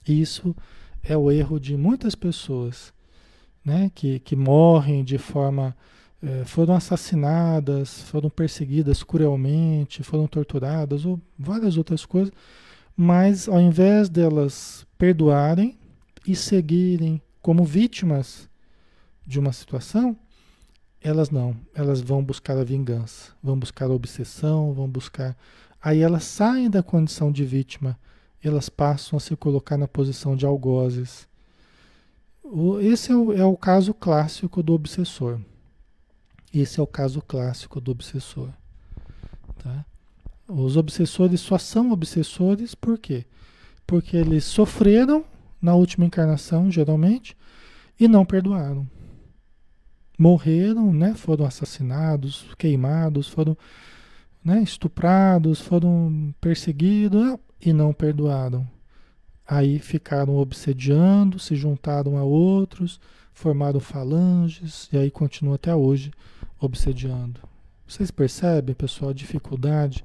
E 0.08 0.22
isso 0.22 0.56
é 1.02 1.18
o 1.18 1.32
erro 1.32 1.60
de 1.60 1.76
muitas 1.76 2.14
pessoas, 2.14 2.94
né? 3.66 3.92
Que, 3.96 4.20
que 4.20 4.36
morrem 4.36 5.04
de 5.04 5.18
forma. 5.18 5.76
Eh, 6.22 6.44
foram 6.46 6.76
assassinadas, 6.76 8.02
foram 8.04 8.30
perseguidas 8.30 9.04
cruelmente, 9.04 10.04
foram 10.04 10.28
torturadas, 10.28 11.06
ou 11.06 11.20
várias 11.38 11.78
outras 11.78 12.06
coisas, 12.06 12.34
mas 12.96 13.48
ao 13.48 13.60
invés 13.62 14.10
delas 14.10 14.86
perdoarem 14.98 15.78
e 16.28 16.36
seguirem 16.36 17.22
como 17.42 17.64
vítimas 17.64 18.50
de 19.26 19.40
uma 19.40 19.54
situação, 19.54 20.18
elas 21.02 21.30
não, 21.30 21.56
elas 21.74 22.02
vão 22.02 22.22
buscar 22.22 22.58
a 22.58 22.64
vingança, 22.64 23.32
vão 23.42 23.58
buscar 23.58 23.86
a 23.86 23.94
obsessão, 23.94 24.74
vão 24.74 24.90
buscar. 24.90 25.38
Aí 25.82 26.02
elas 26.02 26.26
saem 26.26 26.70
da 26.70 26.84
condição 26.84 27.32
de 27.32 27.46
vítima, 27.46 27.98
elas 28.44 28.68
passam 28.68 29.16
a 29.16 29.20
se 29.22 29.34
colocar 29.38 29.78
na 29.78 29.88
posição 29.88 30.36
de 30.36 30.46
algozes. 30.46 31.28
Esse 32.82 33.12
é 33.14 33.16
o, 33.16 33.32
é 33.32 33.46
o 33.46 33.56
caso 33.56 33.94
clássico 33.94 34.62
do 34.62 34.74
obsessor. 34.74 35.40
Esse 36.54 36.80
é 36.80 36.84
o 36.84 36.88
caso 36.88 37.22
clássico 37.22 37.80
do 37.80 37.92
obsessor. 37.92 38.50
Tá? 39.64 39.86
Os 40.48 40.78
obsessores 40.78 41.42
só 41.42 41.58
são 41.58 41.92
obsessores 41.92 42.74
por 42.74 42.98
quê? 42.98 43.26
Porque 43.86 44.18
eles 44.18 44.46
sofreram 44.46 45.24
na 45.62 45.76
última 45.76 46.06
encarnação, 46.06 46.72
geralmente, 46.72 47.36
e 48.00 48.08
não 48.08 48.26
perdoaram 48.26 48.88
morreram, 50.20 50.92
né? 50.94 51.16
Foram 51.16 51.46
assassinados, 51.46 52.46
queimados, 52.58 53.30
foram 53.30 53.58
né? 54.44 54.62
estuprados, 54.62 55.62
foram 55.62 56.36
perseguidos 56.42 57.24
ah, 57.24 57.40
e 57.62 57.72
não 57.72 57.94
perdoaram. 57.94 58.68
Aí 59.48 59.80
ficaram 59.80 60.36
obsediando, 60.36 61.40
se 61.40 61.56
juntaram 61.56 62.18
a 62.18 62.24
outros, 62.24 63.00
formaram 63.34 63.80
falanges 63.80 64.90
e 64.92 64.98
aí 64.98 65.10
continua 65.10 65.56
até 65.56 65.74
hoje 65.74 66.12
obsediando. 66.60 67.42
Vocês 67.88 68.12
percebem, 68.12 68.76
pessoal, 68.76 69.12
a 69.12 69.14
dificuldade 69.14 70.04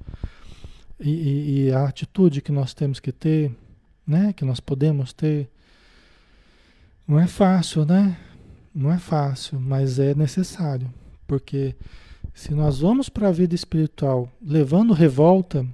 e, 0.99 1.09
e, 1.09 1.59
e 1.65 1.71
a 1.71 1.87
atitude 1.87 2.41
que 2.41 2.51
nós 2.51 2.73
temos 2.73 2.99
que 2.99 3.11
ter, 3.11 3.55
né? 4.07 4.33
Que 4.33 4.45
nós 4.45 4.59
podemos 4.59 5.13
ter. 5.13 5.49
Não 7.07 7.19
é 7.19 7.27
fácil, 7.27 7.85
né? 7.85 8.17
Não 8.73 8.91
é 8.91 8.97
fácil, 8.97 9.59
mas 9.59 9.99
é 9.99 10.13
necessário, 10.15 10.91
porque 11.25 11.75
se 12.33 12.53
nós 12.53 12.79
vamos 12.79 13.07
para 13.07 13.29
a 13.29 13.31
vida 13.31 13.55
espiritual 13.55 14.29
levando 14.41 14.93
revolta, 14.93 15.65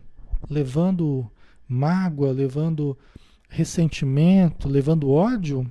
levando 0.47 1.29
mágoa, 1.67 2.31
levando 2.31 2.95
ressentimento, 3.49 4.69
levando 4.69 5.09
ódio, 5.09 5.69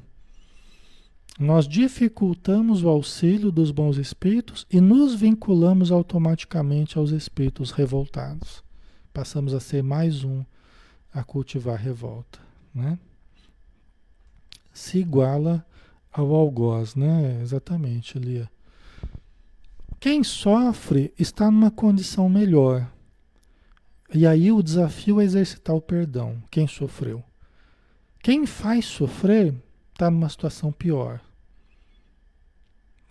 nós 1.41 1.67
dificultamos 1.67 2.85
o 2.85 2.89
auxílio 2.91 3.51
dos 3.51 3.71
bons 3.71 3.97
espíritos 3.97 4.67
e 4.71 4.79
nos 4.79 5.15
vinculamos 5.15 5.91
automaticamente 5.91 6.99
aos 6.99 7.13
espíritos 7.13 7.71
revoltados. 7.71 8.63
Passamos 9.11 9.55
a 9.55 9.59
ser 9.59 9.83
mais 9.83 10.23
um 10.23 10.45
a 11.11 11.25
cultivar 11.25 11.79
revolta, 11.79 12.39
né? 12.75 12.99
Se 14.71 14.99
iguala 14.99 15.65
ao 16.13 16.35
algoz, 16.35 16.95
né? 16.95 17.41
Exatamente, 17.41 18.19
ali. 18.19 18.47
Quem 19.99 20.23
sofre 20.23 21.11
está 21.19 21.51
numa 21.51 21.71
condição 21.71 22.29
melhor. 22.29 22.87
E 24.13 24.27
aí 24.27 24.53
o 24.53 24.63
desafio 24.63 25.23
é 25.23 25.25
exercitar 25.25 25.75
o 25.75 25.81
perdão. 25.81 26.43
Quem 26.51 26.69
sofreu. 26.69 27.25
Quem 28.23 28.45
faz 28.45 28.85
sofrer 28.85 29.55
está 29.95 30.11
numa 30.11 30.29
situação 30.29 30.71
pior. 30.71 31.19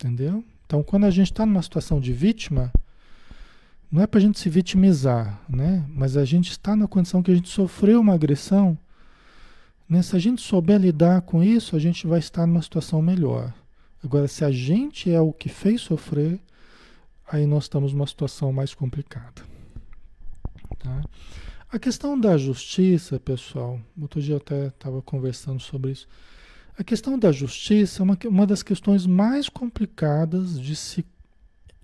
Entendeu? 0.00 0.42
Então, 0.66 0.82
quando 0.82 1.04
a 1.04 1.10
gente 1.10 1.30
está 1.30 1.44
numa 1.44 1.62
situação 1.62 2.00
de 2.00 2.12
vítima, 2.12 2.72
não 3.92 4.02
é 4.02 4.06
para 4.06 4.18
a 4.18 4.22
gente 4.22 4.38
se 4.38 4.48
vitimizar, 4.48 5.40
né? 5.48 5.84
Mas 5.88 6.16
a 6.16 6.24
gente 6.24 6.50
está 6.50 6.74
na 6.74 6.88
condição 6.88 7.22
que 7.22 7.30
a 7.30 7.34
gente 7.34 7.48
sofreu 7.48 8.00
uma 8.00 8.14
agressão 8.14 8.78
né? 9.90 10.02
Se 10.02 10.14
a 10.14 10.20
gente 10.20 10.40
souber 10.40 10.78
lidar 10.78 11.22
com 11.22 11.42
isso, 11.42 11.74
a 11.74 11.78
gente 11.80 12.06
vai 12.06 12.20
estar 12.20 12.46
numa 12.46 12.62
situação 12.62 13.02
melhor. 13.02 13.52
Agora, 14.04 14.28
se 14.28 14.44
a 14.44 14.50
gente 14.52 15.10
é 15.10 15.20
o 15.20 15.32
que 15.32 15.48
fez 15.48 15.80
sofrer, 15.80 16.38
aí 17.26 17.44
nós 17.44 17.64
estamos 17.64 17.92
numa 17.92 18.06
situação 18.06 18.52
mais 18.52 18.72
complicada. 18.72 19.42
Tá? 20.78 21.02
A 21.68 21.78
questão 21.78 22.18
da 22.18 22.38
justiça, 22.38 23.18
pessoal, 23.18 23.80
outro 24.00 24.22
dia 24.22 24.34
eu 24.34 24.38
até 24.38 24.68
estava 24.68 25.02
conversando 25.02 25.58
sobre 25.58 25.90
isso. 25.90 26.06
A 26.80 26.82
questão 26.82 27.18
da 27.18 27.30
justiça 27.30 28.00
é 28.00 28.02
uma, 28.02 28.18
uma 28.24 28.46
das 28.46 28.62
questões 28.62 29.04
mais 29.04 29.50
complicadas 29.50 30.58
de 30.58 30.74
se, 30.74 31.04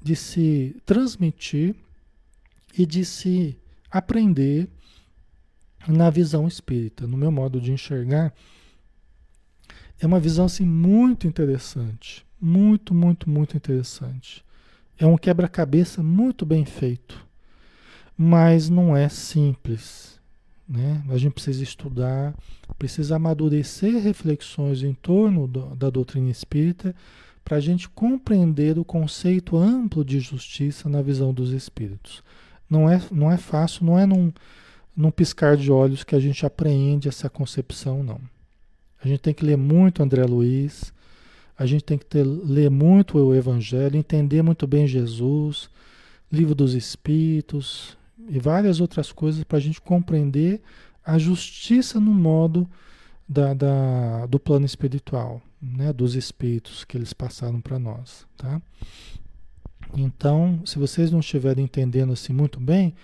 de 0.00 0.16
se 0.16 0.74
transmitir 0.86 1.74
e 2.78 2.86
de 2.86 3.04
se 3.04 3.58
aprender 3.90 4.70
na 5.86 6.08
visão 6.08 6.48
espírita, 6.48 7.06
no 7.06 7.14
meu 7.14 7.30
modo 7.30 7.60
de 7.60 7.72
enxergar, 7.72 8.32
é 10.00 10.06
uma 10.06 10.18
visão 10.18 10.46
assim 10.46 10.64
muito 10.64 11.26
interessante, 11.26 12.24
muito, 12.40 12.94
muito, 12.94 13.28
muito 13.28 13.54
interessante. 13.54 14.42
É 14.98 15.06
um 15.06 15.18
quebra-cabeça 15.18 16.02
muito 16.02 16.46
bem 16.46 16.64
feito, 16.64 17.22
mas 18.16 18.70
não 18.70 18.96
é 18.96 19.10
simples, 19.10 20.15
né? 20.68 21.02
A 21.08 21.16
gente 21.16 21.34
precisa 21.34 21.62
estudar, 21.62 22.34
precisa 22.78 23.16
amadurecer 23.16 24.02
reflexões 24.02 24.82
em 24.82 24.94
torno 24.94 25.46
do, 25.46 25.74
da 25.76 25.90
doutrina 25.90 26.30
espírita 26.30 26.94
para 27.44 27.58
a 27.58 27.60
gente 27.60 27.88
compreender 27.88 28.78
o 28.78 28.84
conceito 28.84 29.56
amplo 29.56 30.04
de 30.04 30.18
justiça 30.18 30.88
na 30.88 31.00
visão 31.00 31.32
dos 31.32 31.52
espíritos. 31.52 32.22
Não 32.68 32.90
é, 32.90 33.00
não 33.12 33.30
é 33.30 33.36
fácil, 33.36 33.86
não 33.86 33.98
é 33.98 34.04
num 34.04 34.32
num 34.96 35.10
piscar 35.10 35.56
de 35.56 35.70
olhos 35.70 36.02
que 36.02 36.14
a 36.14 36.18
gente 36.18 36.46
apreende 36.46 37.06
essa 37.06 37.28
concepção, 37.28 38.02
não. 38.02 38.18
A 39.02 39.06
gente 39.06 39.20
tem 39.20 39.34
que 39.34 39.44
ler 39.44 39.58
muito 39.58 40.02
André 40.02 40.24
Luiz, 40.24 40.92
a 41.58 41.66
gente 41.66 41.84
tem 41.84 41.98
que 41.98 42.06
ter, 42.06 42.24
ler 42.24 42.70
muito 42.70 43.18
o 43.18 43.34
Evangelho, 43.34 43.96
entender 43.96 44.40
muito 44.40 44.66
bem 44.66 44.86
Jesus, 44.86 45.68
Livro 46.32 46.54
dos 46.54 46.74
Espíritos 46.74 47.96
e 48.28 48.38
várias 48.38 48.80
outras 48.80 49.12
coisas 49.12 49.44
para 49.44 49.58
a 49.58 49.60
gente 49.60 49.80
compreender 49.80 50.60
a 51.04 51.18
justiça 51.18 52.00
no 52.00 52.12
modo 52.12 52.68
da, 53.28 53.54
da, 53.54 54.26
do 54.26 54.38
plano 54.38 54.66
espiritual, 54.66 55.42
né, 55.60 55.92
dos 55.92 56.14
espíritos 56.14 56.84
que 56.84 56.96
eles 56.96 57.12
passaram 57.12 57.60
para 57.60 57.78
nós, 57.78 58.26
tá? 58.36 58.60
Então, 59.96 60.60
se 60.64 60.78
vocês 60.78 61.10
não 61.10 61.20
estiverem 61.20 61.64
entendendo 61.64 62.12
assim 62.12 62.32
muito 62.32 62.58
bem, 62.58 62.94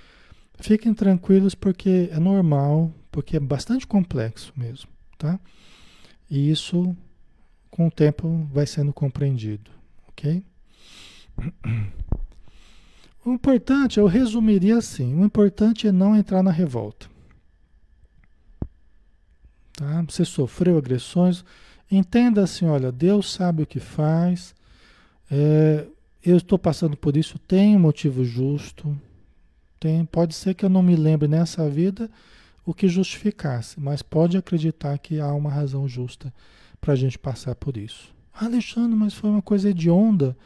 Fiquem 0.62 0.94
tranquilos 0.94 1.56
porque 1.56 2.08
é 2.12 2.20
normal, 2.20 2.92
porque 3.10 3.36
é 3.36 3.40
bastante 3.40 3.84
complexo 3.84 4.52
mesmo, 4.56 4.88
tá? 5.18 5.40
E 6.30 6.50
isso 6.50 6.96
com 7.68 7.88
o 7.88 7.90
tempo 7.90 8.48
vai 8.52 8.64
sendo 8.64 8.92
compreendido, 8.92 9.72
ok? 10.08 10.44
O 13.24 13.30
importante, 13.30 13.98
eu 13.98 14.06
resumiria 14.06 14.78
assim, 14.78 15.14
o 15.14 15.24
importante 15.24 15.86
é 15.86 15.92
não 15.92 16.16
entrar 16.16 16.42
na 16.42 16.50
revolta. 16.50 17.08
Tá? 19.74 20.04
Você 20.08 20.24
sofreu 20.24 20.76
agressões, 20.76 21.44
entenda 21.90 22.42
assim, 22.42 22.66
olha, 22.66 22.90
Deus 22.90 23.32
sabe 23.32 23.62
o 23.62 23.66
que 23.66 23.78
faz, 23.78 24.54
é, 25.30 25.86
eu 26.24 26.36
estou 26.36 26.58
passando 26.58 26.96
por 26.96 27.16
isso, 27.16 27.38
tem 27.38 27.76
um 27.76 27.80
motivo 27.80 28.24
justo, 28.24 28.96
tem, 29.78 30.04
pode 30.04 30.34
ser 30.34 30.54
que 30.54 30.64
eu 30.64 30.68
não 30.68 30.82
me 30.82 30.94
lembre 30.94 31.26
nessa 31.26 31.68
vida 31.68 32.10
o 32.64 32.72
que 32.72 32.86
justificasse, 32.86 33.80
mas 33.80 34.02
pode 34.02 34.36
acreditar 34.36 34.96
que 34.98 35.18
há 35.18 35.32
uma 35.32 35.50
razão 35.50 35.88
justa 35.88 36.32
para 36.80 36.92
a 36.92 36.96
gente 36.96 37.18
passar 37.18 37.54
por 37.54 37.76
isso. 37.76 38.12
Alexandre, 38.32 38.96
mas 38.96 39.14
foi 39.14 39.30
uma 39.30 39.42
coisa 39.42 39.70
hedionda. 39.70 40.36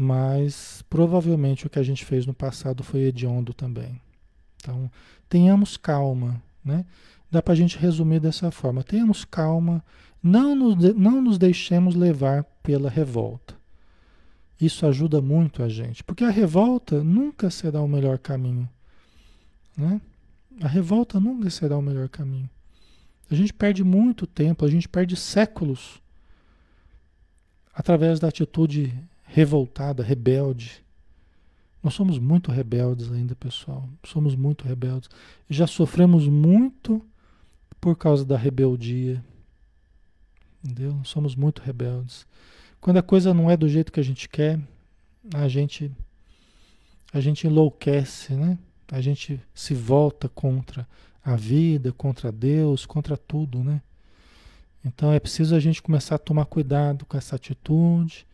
Mas 0.00 0.84
provavelmente 0.88 1.66
o 1.66 1.70
que 1.70 1.76
a 1.76 1.82
gente 1.82 2.04
fez 2.04 2.24
no 2.24 2.32
passado 2.32 2.84
foi 2.84 3.00
hediondo 3.00 3.52
também. 3.52 4.00
Então, 4.54 4.88
tenhamos 5.28 5.76
calma, 5.76 6.40
né? 6.64 6.86
Dá 7.28 7.42
para 7.42 7.52
a 7.52 7.56
gente 7.56 7.76
resumir 7.76 8.20
dessa 8.20 8.52
forma: 8.52 8.84
tenhamos 8.84 9.24
calma, 9.24 9.84
não 10.22 10.54
nos, 10.54 10.94
não 10.94 11.20
nos 11.20 11.36
deixemos 11.36 11.96
levar 11.96 12.44
pela 12.62 12.88
revolta. 12.88 13.56
Isso 14.60 14.86
ajuda 14.86 15.20
muito 15.20 15.64
a 15.64 15.68
gente, 15.68 16.04
porque 16.04 16.22
a 16.22 16.30
revolta 16.30 17.02
nunca 17.02 17.50
será 17.50 17.82
o 17.82 17.88
melhor 17.88 18.18
caminho. 18.18 18.68
Né? 19.76 20.00
A 20.60 20.68
revolta 20.68 21.18
nunca 21.18 21.50
será 21.50 21.76
o 21.76 21.82
melhor 21.82 22.08
caminho. 22.08 22.48
A 23.28 23.34
gente 23.34 23.52
perde 23.52 23.82
muito 23.82 24.28
tempo, 24.28 24.64
a 24.64 24.70
gente 24.70 24.88
perde 24.88 25.16
séculos 25.16 26.00
através 27.74 28.20
da 28.20 28.28
atitude 28.28 28.96
revoltada, 29.38 30.02
rebelde. 30.02 30.84
Nós 31.80 31.94
somos 31.94 32.18
muito 32.18 32.50
rebeldes 32.50 33.12
ainda, 33.12 33.36
pessoal. 33.36 33.88
Somos 34.02 34.34
muito 34.34 34.64
rebeldes. 34.64 35.08
Já 35.48 35.64
sofremos 35.64 36.26
muito 36.26 37.00
por 37.80 37.96
causa 37.96 38.24
da 38.24 38.36
rebeldia. 38.36 39.24
Entendeu? 40.64 40.98
Somos 41.04 41.36
muito 41.36 41.62
rebeldes. 41.62 42.26
Quando 42.80 42.96
a 42.96 43.02
coisa 43.02 43.32
não 43.32 43.48
é 43.48 43.56
do 43.56 43.68
jeito 43.68 43.92
que 43.92 44.00
a 44.00 44.02
gente 44.02 44.28
quer, 44.28 44.58
a 45.32 45.46
gente 45.46 45.92
a 47.12 47.20
gente 47.20 47.46
enlouquece, 47.46 48.34
né? 48.34 48.58
A 48.90 49.00
gente 49.00 49.40
se 49.54 49.72
volta 49.72 50.28
contra 50.28 50.86
a 51.24 51.36
vida, 51.36 51.92
contra 51.92 52.32
Deus, 52.32 52.84
contra 52.84 53.16
tudo, 53.16 53.62
né? 53.62 53.80
Então 54.84 55.12
é 55.12 55.20
preciso 55.20 55.54
a 55.54 55.60
gente 55.60 55.80
começar 55.80 56.16
a 56.16 56.18
tomar 56.18 56.46
cuidado 56.46 57.06
com 57.06 57.16
essa 57.16 57.36
atitude, 57.36 58.26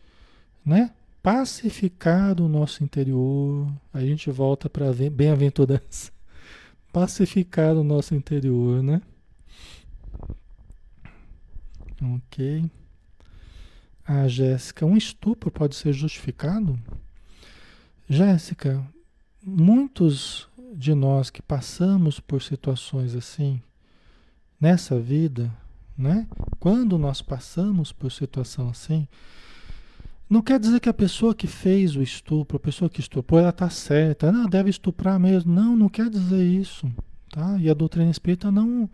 né? 0.65 0.91
Pacificar 1.21 2.39
o 2.41 2.47
nosso 2.47 2.83
interior. 2.83 3.71
A 3.93 4.01
gente 4.01 4.29
volta 4.31 4.69
para 4.69 4.91
bem-aventurança. 4.93 6.11
Pacificar 6.91 7.75
o 7.75 7.83
nosso 7.83 8.15
interior, 8.15 8.81
né? 8.81 9.01
Ok. 12.01 12.69
Ah, 14.05 14.27
Jéssica, 14.27 14.85
um 14.85 14.95
estupro 14.95 15.49
pode 15.49 15.75
ser 15.75 15.93
justificado? 15.93 16.79
Jéssica, 18.07 18.85
muitos 19.43 20.47
de 20.73 20.93
nós 20.93 21.29
que 21.29 21.41
passamos 21.41 22.19
por 22.19 22.41
situações 22.41 23.15
assim 23.15 23.61
nessa 24.59 24.99
vida, 24.99 25.51
né? 25.97 26.27
Quando 26.59 26.97
nós 26.97 27.21
passamos 27.21 27.91
por 27.91 28.11
situação 28.11 28.69
assim, 28.69 29.07
não 30.35 30.41
quer 30.41 30.59
dizer 30.59 30.81
que 30.81 30.89
a 30.89 30.93
pessoa 30.93 31.33
que 31.33 31.47
fez 31.47 31.95
o 31.95 32.03
estupro, 32.03 32.57
a 32.57 32.59
pessoa 32.59 32.89
que 32.89 32.99
estuprou, 32.99 33.39
ela 33.39 33.51
está 33.51 33.69
certa, 33.69 34.33
não, 34.33 34.45
deve 34.45 34.69
estuprar 34.69 35.17
mesmo. 35.17 35.53
Não, 35.53 35.77
não 35.77 35.87
quer 35.87 36.09
dizer 36.09 36.43
isso, 36.43 36.91
tá? 37.31 37.57
E 37.57 37.69
a 37.69 37.73
doutrina 37.73 38.11
espírita 38.11 38.51
não 38.51 38.89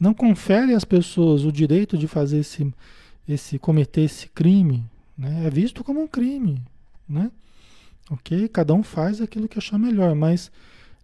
não 0.00 0.14
confere 0.14 0.72
às 0.72 0.82
pessoas 0.82 1.44
o 1.44 1.52
direito 1.52 1.98
de 1.98 2.08
fazer 2.08 2.38
esse, 2.38 2.72
esse 3.28 3.58
cometer 3.58 4.00
esse 4.00 4.28
crime, 4.28 4.82
né? 5.18 5.44
É 5.46 5.50
visto 5.50 5.84
como 5.84 6.00
um 6.00 6.08
crime, 6.08 6.62
né? 7.06 7.30
Ok? 8.10 8.48
Cada 8.48 8.72
um 8.72 8.82
faz 8.82 9.20
aquilo 9.20 9.46
que 9.46 9.58
achar 9.58 9.78
melhor, 9.78 10.14
mas 10.14 10.50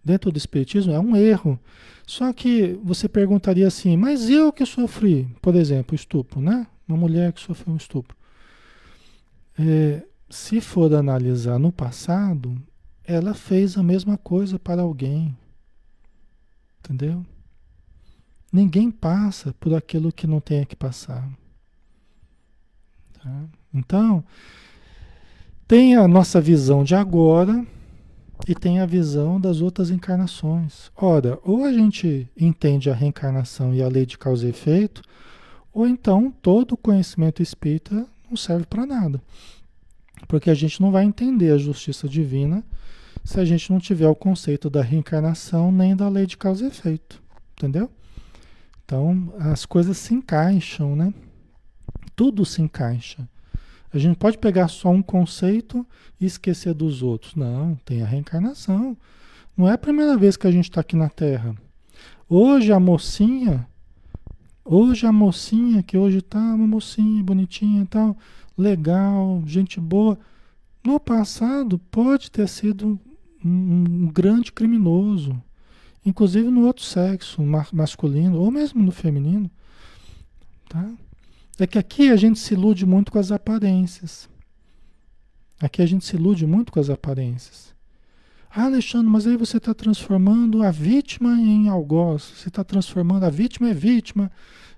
dentro 0.03 0.31
do 0.31 0.37
espiritismo 0.39 0.91
é 0.91 0.99
um 0.99 1.15
erro. 1.15 1.59
Só 2.07 2.33
que 2.33 2.79
você 2.83 3.07
perguntaria 3.07 3.67
assim, 3.67 3.95
mas 3.95 4.27
eu 4.27 4.51
que 4.51 4.65
sofri, 4.65 5.27
por 5.39 5.55
exemplo, 5.55 5.93
estupro, 5.93 6.41
né? 6.41 6.65
Uma 6.87 6.97
mulher 6.97 7.31
que 7.31 7.41
sofreu 7.41 7.75
um 7.75 7.77
estupro. 7.77 8.17
É, 9.59 10.03
se 10.29 10.61
for 10.61 10.93
analisar 10.93 11.57
no 11.57 11.71
passado, 11.71 12.55
ela 13.03 13.33
fez 13.33 13.77
a 13.77 13.83
mesma 13.83 14.17
coisa 14.17 14.59
para 14.59 14.81
alguém. 14.81 15.35
Entendeu? 16.79 17.25
Ninguém 18.51 18.91
passa 18.91 19.53
por 19.59 19.73
aquilo 19.73 20.11
que 20.11 20.27
não 20.27 20.39
tem 20.39 20.65
que 20.65 20.75
passar. 20.75 21.27
Tá? 23.13 23.45
Então, 23.73 24.23
tem 25.67 25.95
a 25.95 26.07
nossa 26.07 26.39
visão 26.39 26.83
de 26.83 26.95
agora 26.95 27.65
e 28.47 28.55
tem 28.55 28.79
a 28.79 28.85
visão 28.85 29.39
das 29.39 29.61
outras 29.61 29.89
encarnações. 29.89 30.91
Ora, 30.95 31.39
ou 31.43 31.65
a 31.65 31.73
gente 31.73 32.29
entende 32.37 32.89
a 32.89 32.93
reencarnação 32.93 33.73
e 33.73 33.81
a 33.81 33.87
lei 33.87 34.05
de 34.05 34.17
causa 34.17 34.45
e 34.45 34.49
efeito, 34.49 35.01
ou 35.73 35.87
então 35.87 36.31
todo 36.41 36.73
o 36.73 36.77
conhecimento 36.77 37.41
espírita 37.41 38.07
não 38.29 38.37
serve 38.37 38.65
para 38.65 38.85
nada. 38.85 39.21
Porque 40.27 40.49
a 40.49 40.53
gente 40.53 40.81
não 40.81 40.91
vai 40.91 41.03
entender 41.03 41.51
a 41.51 41.57
justiça 41.57 42.07
divina 42.07 42.63
se 43.23 43.39
a 43.39 43.45
gente 43.45 43.71
não 43.71 43.79
tiver 43.79 44.07
o 44.07 44.15
conceito 44.15 44.69
da 44.69 44.81
reencarnação 44.81 45.71
nem 45.71 45.95
da 45.95 46.07
lei 46.09 46.25
de 46.25 46.37
causa 46.37 46.65
e 46.65 46.67
efeito. 46.67 47.21
Entendeu? 47.51 47.89
Então, 48.85 49.33
as 49.39 49.65
coisas 49.65 49.97
se 49.97 50.13
encaixam, 50.13 50.95
né? 50.95 51.13
Tudo 52.15 52.45
se 52.45 52.61
encaixa. 52.61 53.27
A 53.93 53.97
gente 53.97 54.17
pode 54.17 54.37
pegar 54.37 54.67
só 54.67 54.89
um 54.89 55.01
conceito 55.01 55.85
e 56.19 56.25
esquecer 56.25 56.73
dos 56.73 57.01
outros. 57.01 57.35
Não, 57.35 57.75
tem 57.83 58.01
a 58.01 58.05
reencarnação. 58.05 58.97
Não 59.55 59.67
é 59.67 59.73
a 59.73 59.77
primeira 59.77 60.15
vez 60.15 60.37
que 60.37 60.47
a 60.47 60.51
gente 60.51 60.69
está 60.69 60.81
aqui 60.81 60.95
na 60.95 61.09
Terra. 61.09 61.55
Hoje 62.29 62.71
a 62.71 62.79
mocinha, 62.79 63.67
hoje 64.67 65.07
a 65.07 65.11
mocinha, 65.11 65.81
que 65.81 65.97
hoje 65.97 66.19
está 66.19 66.39
uma 66.39 66.67
mocinha 66.67 67.23
bonitinha 67.23 67.83
e 67.83 67.85
tal, 67.85 68.17
legal, 68.57 69.41
gente 69.45 69.79
boa. 69.79 70.19
No 70.83 70.99
passado 70.99 71.79
pode 71.91 72.29
ter 72.29 72.47
sido 72.47 72.99
um, 73.43 73.49
um 73.49 74.07
grande 74.07 74.51
criminoso, 74.51 75.41
inclusive 76.05 76.49
no 76.49 76.65
outro 76.65 76.83
sexo, 76.83 77.41
masculino 77.71 78.39
ou 78.39 78.51
mesmo 78.51 78.83
no 78.83 78.91
feminino, 78.91 79.49
tá? 80.69 80.91
É 81.59 81.65
que 81.65 81.79
aqui 81.79 82.09
a 82.09 82.15
gente 82.15 82.37
se 82.37 82.53
ilude 82.53 82.85
muito 82.85 83.11
com 83.11 83.17
as 83.17 83.31
aparências. 83.31 84.29
Aqui 85.59 85.81
a 85.81 85.85
gente 85.87 86.05
se 86.05 86.15
ilude 86.15 86.45
muito 86.45 86.71
com 86.71 86.79
as 86.79 86.89
aparências. 86.89 87.66
Ah, 88.49 88.65
Alexandre, 88.65 89.09
mas 89.09 89.27
aí 89.27 89.37
você 89.37 89.57
está 89.57 89.73
transformando 89.73 90.63
a 90.63 90.71
vítima 90.71 91.33
em 91.33 91.69
algoz. 91.69 92.23
Você 92.23 92.47
está 92.47 92.63
transformando 92.63 93.23
a 93.23 93.29
vítima 93.29 93.69
é 93.69 93.73
vítima 93.73 94.31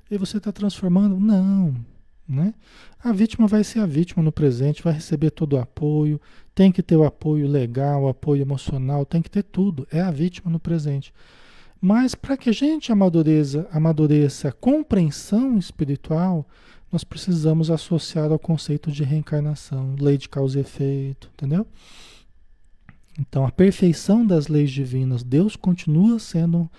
e 0.10 0.18
você 0.18 0.38
está 0.38 0.52
transformando. 0.52 1.20
Não, 1.20 1.76
né? 2.28 2.54
A 3.02 3.12
vítima 3.12 3.48
vai 3.48 3.64
ser 3.64 3.80
a 3.80 3.86
vítima 3.86 4.22
no 4.22 4.32
presente, 4.32 4.84
vai 4.84 4.94
receber 4.94 5.32
todo 5.32 5.54
o 5.54 5.60
apoio, 5.60 6.20
tem 6.54 6.72
que 6.72 6.84
ter 6.84 6.96
o 6.96 7.06
apoio 7.06 7.48
legal, 7.48 8.04
o 8.04 8.10
apoio 8.10 8.42
emocional, 8.42 9.06
tem 9.06 9.22
que 9.22 9.30
ter 9.30 9.44
tudo. 9.44 9.88
É 9.92 10.02
a 10.02 10.12
vítima 10.12 10.52
no 10.52 10.60
presente. 10.60 11.14
Mas 11.82 12.14
para 12.14 12.36
que 12.36 12.50
a 12.50 12.54
gente 12.54 12.92
amadureça, 12.92 13.68
amadureça 13.72 14.50
a 14.50 14.52
compreensão 14.52 15.58
espiritual, 15.58 16.46
nós 16.92 17.04
precisamos 17.04 17.72
associar 17.72 18.32
ao 18.32 18.40
conceito 18.40 18.92
de 18.92 19.04
reencarnação, 19.04 19.96
lei 19.98 20.18
de 20.18 20.28
causa 20.28 20.58
e 20.58 20.62
efeito, 20.62 21.30
entendeu? 21.34 21.66
Então, 23.20 23.46
a 23.46 23.52
perfeição 23.52 24.26
das 24.26 24.48
leis 24.48 24.72
divinas, 24.72 25.24
Deus 25.24 25.58
continua 25.58 26.20
sendo 26.20 26.70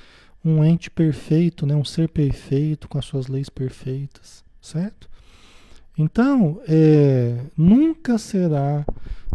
um 0.42 0.64
ente 0.64 0.90
perfeito, 0.90 1.66
né? 1.66 1.74
um 1.74 1.84
ser 1.84 2.08
perfeito, 2.08 2.88
com 2.88 2.98
as 2.98 3.04
suas 3.04 3.26
leis 3.26 3.50
perfeitas, 3.50 4.42
certo? 4.60 5.10
Então, 5.98 6.62
é, 6.66 7.44
nunca 7.54 8.16
será, 8.16 8.86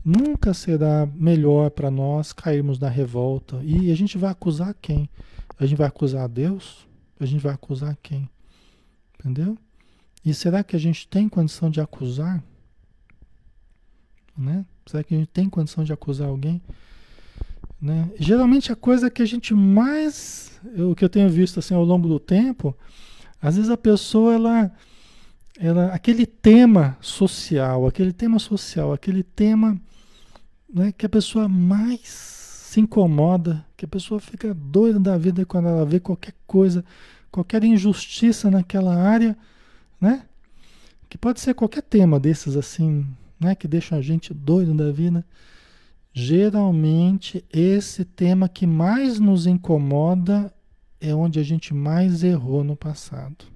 nunca 0.04 0.52
será 0.52 1.08
melhor 1.14 1.70
para 1.70 1.92
nós 1.92 2.34
cairmos 2.34 2.80
na 2.80 2.90
revolta. 2.90 3.62
E 3.64 3.92
a 3.92 3.96
gente 3.96 4.18
vai 4.18 4.32
acusar 4.32 4.74
quem? 4.82 5.08
A 5.60 5.66
gente 5.66 5.78
vai 5.78 5.88
acusar 5.88 6.28
Deus? 6.28 6.88
A 7.20 7.26
gente 7.26 7.42
vai 7.42 7.54
acusar 7.54 7.96
quem? 8.02 8.28
Entendeu? 9.20 9.56
E 10.26 10.34
será 10.34 10.64
que 10.64 10.76
a 10.76 10.80
gente 10.80 11.08
tem 11.08 11.30
condição 11.30 11.70
de 11.70 11.80
acusar? 11.80 12.44
Né? 14.36 14.66
Será 14.88 15.04
que 15.04 15.14
a 15.14 15.18
gente 15.20 15.30
tem 15.30 15.48
condição 15.48 15.84
de 15.84 15.94
acusar 15.94 16.28
alguém? 16.30 16.62
Né? 17.82 18.10
Geralmente 18.20 18.72
a 18.72 18.76
coisa 18.76 19.10
que 19.10 19.22
a 19.22 19.26
gente 19.26 19.54
mais, 19.54 20.60
o 20.78 20.96
que 20.96 21.04
eu 21.04 21.10
tenho 21.10 21.30
visto 21.30 21.60
assim 21.60 21.74
ao 21.74 21.84
longo 21.84 22.08
do 22.08 22.20
tempo, 22.20 22.76
às 23.42 23.56
vezes 23.56 23.70
a 23.70 23.78
pessoa 23.78 24.34
ela 24.34 24.72
ela, 25.58 25.88
aquele 25.88 26.26
tema 26.26 26.98
social, 27.00 27.88
aquele 27.88 28.12
tema 28.12 28.40
social, 28.40 28.92
aquele 28.92 29.24
tema 29.24 29.80
né, 30.72 30.92
que 30.92 31.06
a 31.06 31.10
pessoa 31.10 31.48
mais 31.48 32.10
se 32.10 32.82
incomoda, 32.82 33.66
que 33.78 33.86
a 33.86 33.88
pessoa 33.88 34.20
fica 34.20 34.54
doida 34.54 35.00
da 35.00 35.18
vida 35.18 35.46
quando 35.46 35.70
ela 35.70 35.86
vê 35.86 36.00
qualquer 36.00 36.34
coisa, 36.46 36.84
qualquer 37.32 37.64
injustiça 37.64 38.52
naquela 38.52 38.96
área, 38.96 39.38
né? 40.00 40.26
Que 41.08 41.18
pode 41.18 41.40
ser 41.40 41.54
qualquer 41.54 41.84
tema 41.84 42.20
desses 42.20 42.58
assim, 42.58 43.08
né, 43.40 43.56
que 43.56 43.68
deixam 43.68 43.98
a 43.98 44.02
gente 44.02 44.34
doido 44.34 44.74
da 44.74 44.92
vida. 44.92 45.26
Geralmente 46.18 47.44
esse 47.52 48.06
tema 48.06 48.48
que 48.48 48.66
mais 48.66 49.20
nos 49.20 49.46
incomoda 49.46 50.52
é 51.00 51.14
onde 51.14 51.40
a 51.40 51.44
gente 51.44 51.74
mais 51.74 52.24
errou 52.24 52.64
no 52.64 52.76
passado 52.76 53.54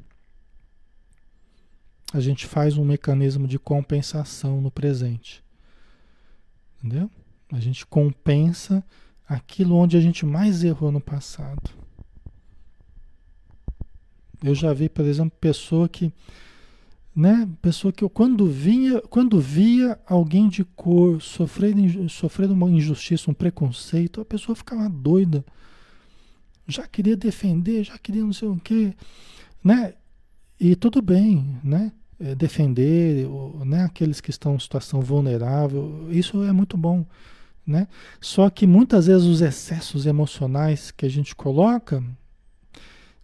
a 2.13 2.19
gente 2.19 2.47
faz 2.47 2.77
um 2.77 2.83
mecanismo 2.83 3.47
de 3.47 3.59
compensação 3.59 4.61
no 4.61 4.71
presente. 4.71 5.43
Entendeu? 6.77 7.09
A 7.51 7.59
gente 7.59 7.85
compensa 7.85 8.83
aquilo 9.27 9.75
onde 9.75 9.95
a 9.95 10.01
gente 10.01 10.25
mais 10.25 10.63
errou 10.63 10.91
no 10.91 10.99
passado. 10.99 11.69
Eu 14.43 14.55
já 14.55 14.73
vi, 14.73 14.89
por 14.89 15.05
exemplo, 15.05 15.37
pessoa 15.39 15.87
que, 15.87 16.11
né, 17.15 17.49
pessoa 17.61 17.91
que 17.91 18.03
eu 18.03 18.09
quando 18.09 18.45
via, 18.45 19.01
quando 19.09 19.39
via 19.39 19.99
alguém 20.05 20.47
de 20.47 20.63
cor 20.63 21.21
sofrendo, 21.21 22.07
sofrendo 22.09 22.53
uma 22.53 22.69
injustiça, 22.69 23.29
um 23.31 23.33
preconceito, 23.33 24.21
a 24.21 24.25
pessoa 24.25 24.55
ficava 24.55 24.87
doida. 24.89 25.43
Já 26.67 26.87
queria 26.87 27.17
defender, 27.17 27.83
já 27.83 27.97
queria 27.97 28.23
não 28.23 28.33
sei 28.33 28.47
o 28.47 28.57
quê, 28.57 28.93
né? 29.63 29.95
E 30.59 30.75
tudo 30.75 31.01
bem, 31.01 31.57
né? 31.63 31.91
é, 32.19 32.35
defender 32.35 33.27
né, 33.65 33.83
aqueles 33.83 34.19
que 34.19 34.29
estão 34.29 34.55
em 34.55 34.59
situação 34.59 34.99
vulnerável. 35.01 36.07
Isso 36.09 36.43
é 36.43 36.51
muito 36.51 36.75
bom. 36.75 37.05
Né? 37.65 37.87
Só 38.19 38.49
que 38.49 38.67
muitas 38.67 39.07
vezes 39.07 39.25
os 39.25 39.41
excessos 39.41 40.05
emocionais 40.05 40.91
que 40.91 41.05
a 41.05 41.09
gente 41.09 41.35
coloca, 41.35 42.03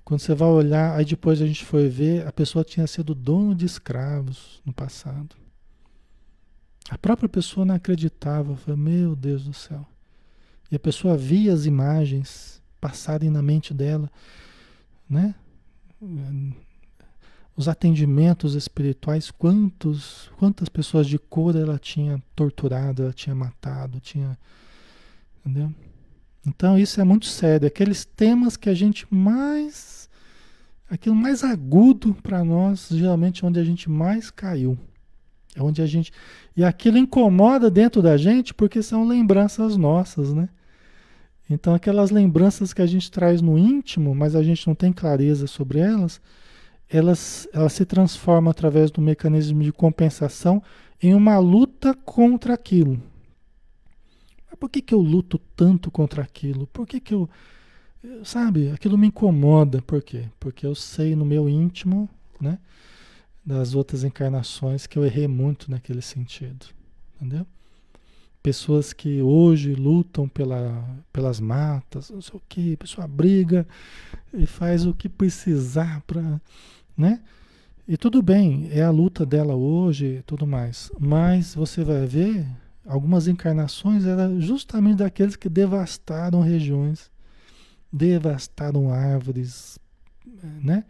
quando 0.05 0.19
você 0.19 0.35
vai 0.35 0.47
olhar, 0.47 0.95
aí 0.95 1.03
depois 1.03 1.41
a 1.41 1.47
gente 1.47 1.65
foi 1.65 1.89
ver, 1.89 2.27
a 2.27 2.31
pessoa 2.31 2.63
tinha 2.63 2.85
sido 2.85 3.15
dono 3.15 3.55
de 3.55 3.65
escravos 3.65 4.61
no 4.63 4.71
passado. 4.71 5.35
A 6.87 6.97
própria 6.97 7.27
pessoa 7.27 7.65
não 7.65 7.73
acreditava, 7.73 8.55
falou, 8.55 8.77
meu 8.77 9.15
Deus 9.15 9.43
do 9.45 9.53
céu. 9.53 9.83
E 10.71 10.75
a 10.75 10.79
pessoa 10.79 11.17
via 11.17 11.51
as 11.51 11.65
imagens 11.65 12.61
passarem 12.79 13.31
na 13.31 13.41
mente 13.41 13.73
dela, 13.73 14.11
né? 15.09 15.33
Os 17.57 17.67
atendimentos 17.67 18.53
espirituais, 18.53 19.31
quantos, 19.31 20.29
quantas 20.37 20.69
pessoas 20.69 21.07
de 21.07 21.17
cor 21.17 21.55
ela 21.55 21.79
tinha 21.79 22.21
torturado, 22.35 23.01
ela 23.01 23.13
tinha 23.13 23.33
matado, 23.33 23.99
tinha. 23.99 24.37
Entendeu? 25.39 25.73
Então 26.45 26.77
isso 26.77 27.01
é 27.01 27.03
muito 27.03 27.25
sério. 27.25 27.67
Aqueles 27.67 28.05
temas 28.05 28.55
que 28.55 28.69
a 28.69 28.73
gente 28.73 29.07
mais. 29.09 29.94
Aquilo 30.89 31.15
mais 31.15 31.43
agudo 31.43 32.13
para 32.21 32.43
nós, 32.43 32.87
geralmente 32.91 33.43
é 33.43 33.47
onde 33.47 33.59
a 33.59 33.63
gente 33.63 33.89
mais 33.89 34.29
caiu. 34.29 34.77
É 35.55 35.63
onde 35.63 35.81
a 35.81 35.85
gente. 35.85 36.11
E 36.55 36.63
aquilo 36.63 36.97
incomoda 36.97 37.71
dentro 37.71 38.01
da 38.01 38.17
gente 38.17 38.53
porque 38.53 38.83
são 38.83 39.07
lembranças 39.07 39.77
nossas, 39.77 40.33
né? 40.33 40.49
Então, 41.49 41.73
aquelas 41.73 42.09
lembranças 42.09 42.73
que 42.73 42.81
a 42.81 42.87
gente 42.87 43.09
traz 43.11 43.41
no 43.41 43.57
íntimo, 43.57 44.15
mas 44.15 44.35
a 44.35 44.43
gente 44.43 44.65
não 44.67 44.73
tem 44.73 44.91
clareza 44.91 45.45
sobre 45.45 45.79
elas, 45.79 46.19
elas, 46.89 47.47
elas 47.53 47.73
se 47.73 47.85
transformam 47.85 48.49
através 48.49 48.89
do 48.89 49.01
mecanismo 49.01 49.61
de 49.61 49.71
compensação 49.71 50.61
em 51.01 51.13
uma 51.13 51.37
luta 51.37 51.93
contra 51.93 52.53
aquilo. 52.53 53.01
Mas 54.49 54.59
por 54.59 54.69
que, 54.69 54.81
que 54.81 54.93
eu 54.93 54.99
luto 54.99 55.39
tanto 55.55 55.91
contra 55.91 56.23
aquilo? 56.23 56.67
Por 56.67 56.87
que, 56.87 56.99
que 56.99 57.13
eu. 57.13 57.29
Sabe, 58.23 58.71
aquilo 58.71 58.97
me 58.97 59.07
incomoda. 59.07 59.81
Por 59.81 60.01
quê? 60.01 60.25
Porque 60.39 60.65
eu 60.65 60.75
sei 60.75 61.15
no 61.15 61.25
meu 61.25 61.47
íntimo, 61.49 62.09
né? 62.39 62.59
Das 63.45 63.75
outras 63.75 64.03
encarnações 64.03 64.87
que 64.87 64.97
eu 64.97 65.05
errei 65.05 65.27
muito 65.27 65.69
naquele 65.69 66.01
sentido. 66.01 66.67
Entendeu? 67.15 67.45
Pessoas 68.41 68.93
que 68.93 69.21
hoje 69.21 69.73
lutam 69.73 70.27
pela, 70.27 70.83
pelas 71.11 71.39
matas, 71.39 72.11
não 72.11 72.21
sei 72.21 72.35
o 72.35 72.41
que, 72.47 72.73
a 72.73 72.77
pessoa 72.77 73.07
briga 73.07 73.67
e 74.33 74.45
faz 74.45 74.85
o 74.85 74.93
que 74.93 75.09
precisar 75.09 76.01
para 76.01 76.39
né? 76.97 77.21
E 77.87 77.97
tudo 77.97 78.21
bem, 78.21 78.67
é 78.71 78.81
a 78.81 78.89
luta 78.89 79.25
dela 79.25 79.53
hoje 79.53 80.17
e 80.17 80.21
tudo 80.23 80.47
mais. 80.47 80.91
Mas 80.99 81.53
você 81.53 81.83
vai 81.83 82.05
ver, 82.07 82.47
algumas 82.85 83.27
encarnações 83.27 84.05
eram 84.05 84.39
justamente 84.41 84.97
daqueles 84.97 85.35
que 85.35 85.49
devastaram 85.49 86.41
regiões, 86.41 87.11
devastaram 87.95 88.91
árvores, 88.91 89.79
né? 90.61 90.83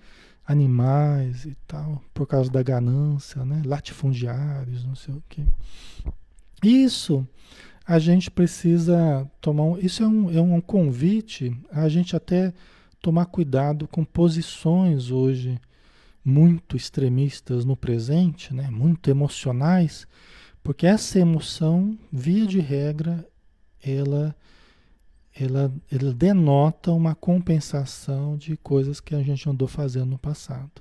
Animais 0.48 1.46
e 1.46 1.56
tal, 1.68 2.04
por 2.14 2.28
causa 2.28 2.50
da 2.50 2.64
ganância, 2.64 3.46
né? 3.46 3.62
Latifundiários, 3.64 4.84
não 4.84 4.96
sei 4.96 5.14
o 5.14 5.24
quê. 5.30 5.44
Isso 6.64 7.28
a 7.86 8.00
gente 8.00 8.32
precisa 8.32 9.30
tomar. 9.40 9.64
Um, 9.64 9.78
isso 9.78 10.02
é 10.02 10.08
um, 10.08 10.32
é 10.32 10.42
um 10.42 10.60
convite 10.60 11.56
a 11.72 11.88
gente 11.88 12.16
até 12.16 12.52
tomar 13.00 13.28
cuidado 13.28 13.88
com 13.88 14.04
posições 14.04 15.12
hoje 15.12 15.60
muito 16.24 16.76
extremistas 16.76 17.64
no 17.64 17.78
presente, 17.78 18.52
né, 18.52 18.68
muito 18.72 19.12
emocionais, 19.12 20.08
porque 20.64 20.88
essa 20.88 21.20
emoção, 21.20 21.96
via 22.12 22.48
de 22.48 22.60
regra, 22.60 23.24
ela, 23.84 24.36
ela, 25.38 25.72
ela 25.92 26.14
denota 26.14 26.92
uma 26.92 27.14
compensação 27.14 28.38
de 28.38 28.56
coisas 28.58 29.02
que 29.02 29.14
a 29.14 29.22
gente 29.22 29.50
andou 29.50 29.68
fazendo 29.68 30.12
no 30.12 30.18
passado. 30.18 30.72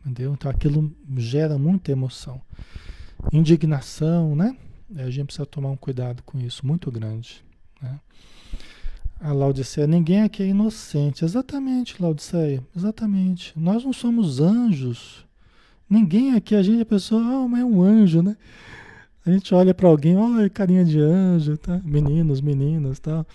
Entendeu? 0.00 0.34
Então 0.34 0.50
aquilo 0.50 0.92
gera 1.16 1.56
muita 1.56 1.92
emoção. 1.92 2.40
Indignação, 3.32 4.34
né? 4.34 4.56
A 4.96 5.08
gente 5.08 5.26
precisa 5.26 5.46
tomar 5.46 5.70
um 5.70 5.76
cuidado 5.76 6.22
com 6.24 6.38
isso, 6.38 6.66
muito 6.66 6.90
grande. 6.90 7.42
Né? 7.80 7.98
A 9.20 9.32
Laodiceia, 9.32 9.86
ninguém 9.86 10.22
aqui 10.22 10.42
é 10.42 10.46
inocente. 10.46 11.24
Exatamente, 11.24 12.02
Laodiceia, 12.02 12.62
exatamente. 12.76 13.52
Nós 13.56 13.84
não 13.84 13.92
somos 13.92 14.40
anjos. 14.40 15.24
Ninguém 15.88 16.34
aqui, 16.34 16.54
a 16.54 16.62
gente, 16.62 16.82
a 16.82 16.86
pessoa, 16.86 17.22
ah, 17.22 17.48
mas 17.48 17.60
é 17.60 17.64
um 17.64 17.82
anjo, 17.82 18.22
né? 18.22 18.36
A 19.24 19.30
gente 19.30 19.54
olha 19.54 19.72
para 19.72 19.88
alguém, 19.88 20.16
olha, 20.16 20.50
carinha 20.50 20.84
de 20.84 20.98
anjo, 20.98 21.56
tá? 21.56 21.80
Meninos, 21.82 22.40
meninas, 22.40 22.98
tal. 22.98 23.26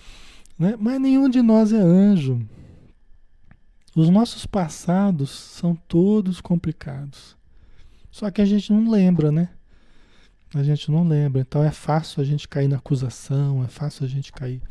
Né? 0.60 0.76
Mas 0.78 1.00
nenhum 1.00 1.30
de 1.30 1.42
nós 1.42 1.74
é 1.74 1.80
anjo. 1.80 2.46
Os 3.96 4.10
nossos 4.10 4.46
passados 4.46 5.32
são 5.32 5.74
todos 5.74 6.42
complicados. 6.42 7.36
Só 8.12 8.30
que 8.30 8.42
a 8.42 8.46
gente 8.46 8.72
não 8.72 8.92
lembra, 8.92 9.32
né? 9.32 9.50
A 10.54 10.62
gente 10.62 10.92
não 10.92 11.08
lembra. 11.08 11.42
Então 11.42 11.64
é 11.64 11.72
fácil 11.72 12.22
a 12.22 12.26
gente 12.26 12.48
cair 12.48 12.68
na 12.68 12.78
acusação, 12.78 13.64
é 13.64 13.68
fácil 13.68 14.06
a 14.06 14.08
gente 14.08 14.32
cair 14.34 14.62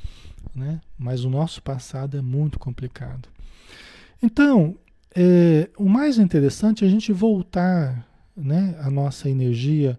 né? 0.55 0.81
Mas 0.99 1.25
o 1.25 1.31
nosso 1.31 1.63
passado 1.63 2.17
é 2.17 2.21
muito 2.21 2.59
complicado. 2.59 3.29
Então, 4.23 4.77
é, 5.15 5.71
o 5.79 5.89
mais 5.89 6.19
interessante 6.19 6.85
é 6.85 6.87
a 6.87 6.91
gente 6.91 7.13
voltar, 7.13 8.07
né, 8.37 8.77
a 8.81 8.91
nossa 8.91 9.31
energia 9.31 9.99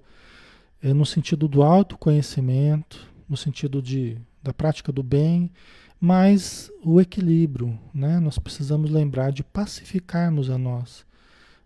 é, 0.81 0.93
no 0.93 1.05
sentido 1.05 1.47
do 1.47 1.63
autoconhecimento, 1.63 3.07
no 3.27 3.37
sentido 3.37 3.81
de, 3.81 4.17
da 4.41 4.53
prática 4.53 4.91
do 4.91 5.03
bem, 5.03 5.51
mas 5.99 6.71
o 6.83 7.01
equilíbrio, 7.01 7.77
né? 7.93 8.19
Nós 8.19 8.39
precisamos 8.39 8.89
lembrar 8.89 9.31
de 9.31 9.43
pacificarmos 9.43 10.49
a 10.49 10.57
nós. 10.57 11.05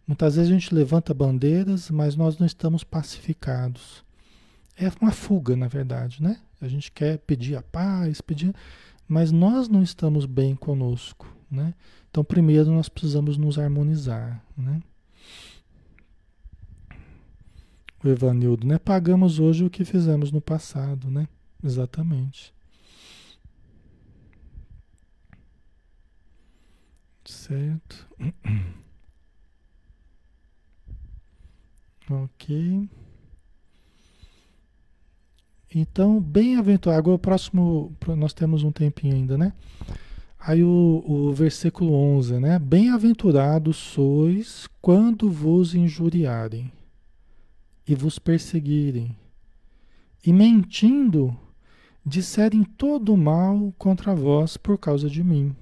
Muitas 0.08 0.36
vezes 0.36 0.52
a 0.52 0.54
gente 0.54 0.74
levanta 0.74 1.14
bandeiras, 1.14 1.90
mas 1.90 2.16
nós 2.16 2.38
não 2.38 2.46
estamos 2.46 2.84
pacificados. 2.84 4.04
É 4.76 4.92
uma 5.00 5.12
fuga, 5.12 5.56
na 5.56 5.68
verdade, 5.68 6.22
né? 6.22 6.40
A 6.60 6.68
gente 6.68 6.92
quer 6.92 7.20
pedir 7.20 7.56
a 7.56 7.62
paz, 7.62 8.22
pedir, 8.22 8.54
mas 9.08 9.32
nós 9.32 9.70
não 9.70 9.84
estamos 9.84 10.26
bem 10.26 10.56
conosco, 10.56 11.28
né? 11.50 11.74
Então, 12.10 12.24
primeiro 12.24 12.72
nós 12.72 12.90
precisamos 12.90 13.38
nos 13.38 13.60
harmonizar, 13.60 14.44
né? 14.58 14.82
O 18.04 18.10
Evanildo, 18.10 18.68
né? 18.68 18.78
Pagamos 18.80 19.40
hoje 19.40 19.64
o 19.64 19.70
que 19.70 19.86
fizemos 19.86 20.32
no 20.32 20.42
passado, 20.42 21.10
né? 21.10 21.28
Exatamente. 21.64 22.54
Certo. 27.26 28.08
ok. 32.10 32.90
Então, 35.74 36.20
bem-aventurado. 36.20 37.00
Agora, 37.00 37.16
o 37.16 37.20
próximo, 37.20 37.96
nós 38.16 38.34
temos 38.34 38.64
um 38.64 38.72
tempinho 38.72 39.16
ainda, 39.16 39.38
né? 39.38 39.54
Aí 40.38 40.64
o, 40.64 41.04
o 41.08 41.34
versículo 41.34 41.94
11, 41.94 42.40
né? 42.40 42.60
Bem-aventurados 42.60 43.78
sois 43.78 44.68
quando 44.82 45.32
vos 45.32 45.74
injuriarem 45.74 46.72
e 47.88 47.96
vos 47.96 48.20
perseguirem, 48.20 49.16
e 50.26 50.32
mentindo, 50.32 51.36
disserem 52.06 52.64
todo 52.64 53.16
mal 53.16 53.74
contra 53.78 54.14
vós 54.14 54.58
por 54.58 54.78
causa 54.78 55.10
de 55.10 55.24
mim. 55.24 55.56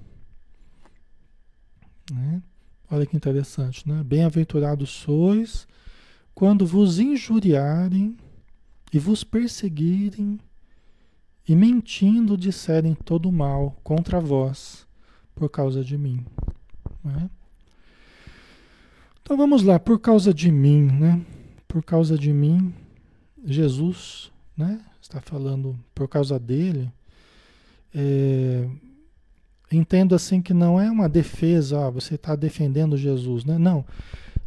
Né? 2.12 2.42
Olha 2.90 3.06
que 3.06 3.16
interessante, 3.16 3.88
né? 3.88 4.02
Bem-aventurados 4.04 4.90
sois 4.90 5.66
quando 6.34 6.66
vos 6.66 6.98
injuriarem 6.98 8.16
e 8.92 8.98
vos 8.98 9.24
perseguirem 9.24 10.38
e 11.48 11.56
mentindo 11.56 12.36
disserem 12.36 12.94
todo 12.94 13.32
mal 13.32 13.74
contra 13.82 14.20
vós 14.20 14.86
por 15.34 15.48
causa 15.48 15.82
de 15.82 15.96
mim. 15.96 16.24
Né? 17.02 17.30
Então 19.22 19.36
vamos 19.36 19.62
lá, 19.62 19.78
por 19.78 19.98
causa 19.98 20.34
de 20.34 20.50
mim, 20.50 20.82
né? 20.82 21.24
Por 21.66 21.82
causa 21.82 22.18
de 22.18 22.32
mim, 22.32 22.74
Jesus, 23.42 24.30
né? 24.54 24.84
Está 25.00 25.20
falando 25.20 25.78
por 25.94 26.06
causa 26.08 26.38
dele. 26.38 26.92
É, 27.94 28.68
entendo 29.76 30.14
assim 30.14 30.42
que 30.42 30.52
não 30.54 30.80
é 30.80 30.90
uma 30.90 31.08
defesa, 31.08 31.78
ó, 31.78 31.90
você 31.90 32.14
está 32.16 32.34
defendendo 32.34 32.96
Jesus, 32.96 33.44
né? 33.44 33.58
Não. 33.58 33.84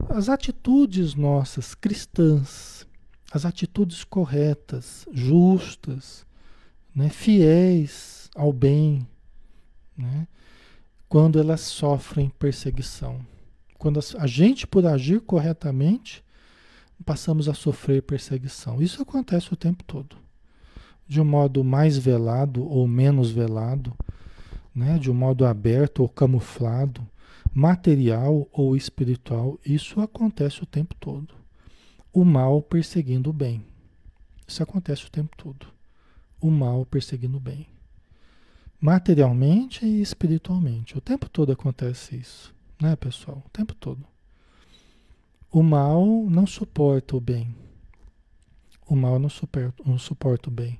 As 0.09 0.30
atitudes 0.30 1.15
nossas 1.15 1.73
cristãs, 1.73 2.86
as 3.32 3.45
atitudes 3.45 4.03
corretas, 4.03 5.05
justas, 5.11 6.26
né, 6.95 7.09
fiéis 7.09 8.30
ao 8.36 8.53
bem, 8.53 9.05
né, 9.97 10.28
quando 11.09 11.39
elas 11.39 11.61
sofrem 11.61 12.30
perseguição. 12.30 13.19
Quando 13.78 13.99
a 14.17 14.28
gente, 14.28 14.65
por 14.65 14.86
agir 14.86 15.21
corretamente, 15.21 16.23
passamos 17.05 17.49
a 17.49 17.53
sofrer 17.53 18.01
perseguição. 18.01 18.82
Isso 18.82 19.01
acontece 19.01 19.53
o 19.53 19.57
tempo 19.57 19.84
todo. 19.84 20.15
De 21.07 21.21
um 21.21 21.26
modo 21.26 21.63
mais 21.63 21.97
velado 21.97 22.65
ou 22.65 22.88
menos 22.88 23.30
velado, 23.32 23.93
né? 24.76 24.99
de 24.99 25.09
um 25.09 25.13
modo 25.13 25.45
aberto 25.45 26.01
ou 26.01 26.09
camuflado, 26.09 27.07
material 27.53 28.47
ou 28.51 28.76
espiritual, 28.76 29.57
isso 29.65 30.01
acontece 30.01 30.61
o 30.61 30.65
tempo 30.65 30.93
todo. 30.95 31.34
O 32.11 32.26
mal 32.26 32.61
perseguindo 32.61 33.30
o 33.30 33.34
bem. 33.34 33.65
Isso 34.47 34.61
acontece 34.61 35.05
o 35.05 35.09
tempo 35.09 35.36
todo. 35.38 35.67
O 36.41 36.51
mal 36.51 36.86
perseguindo 36.86 37.38
o 37.38 37.39
bem. 37.39 37.67
Materialmente 38.80 39.86
e 39.86 40.01
espiritualmente. 40.01 40.97
O 40.97 41.01
tempo 41.01 41.30
todo 41.30 41.51
acontece 41.51 42.17
isso, 42.17 42.53
né, 42.82 42.95
pessoal? 42.95 43.41
O 43.45 43.49
tempo 43.49 43.73
todo. 43.73 44.05
O 45.51 45.63
mal 45.63 46.05
não 46.30 46.45
suporta 46.45 47.15
o 47.15 47.21
bem. 47.21 47.55
O 48.88 48.95
mal 48.95 49.17
não 49.17 49.30
suporta, 49.30 49.82
não 49.86 49.97
suporta 49.97 50.49
o 50.49 50.51
bem. 50.51 50.80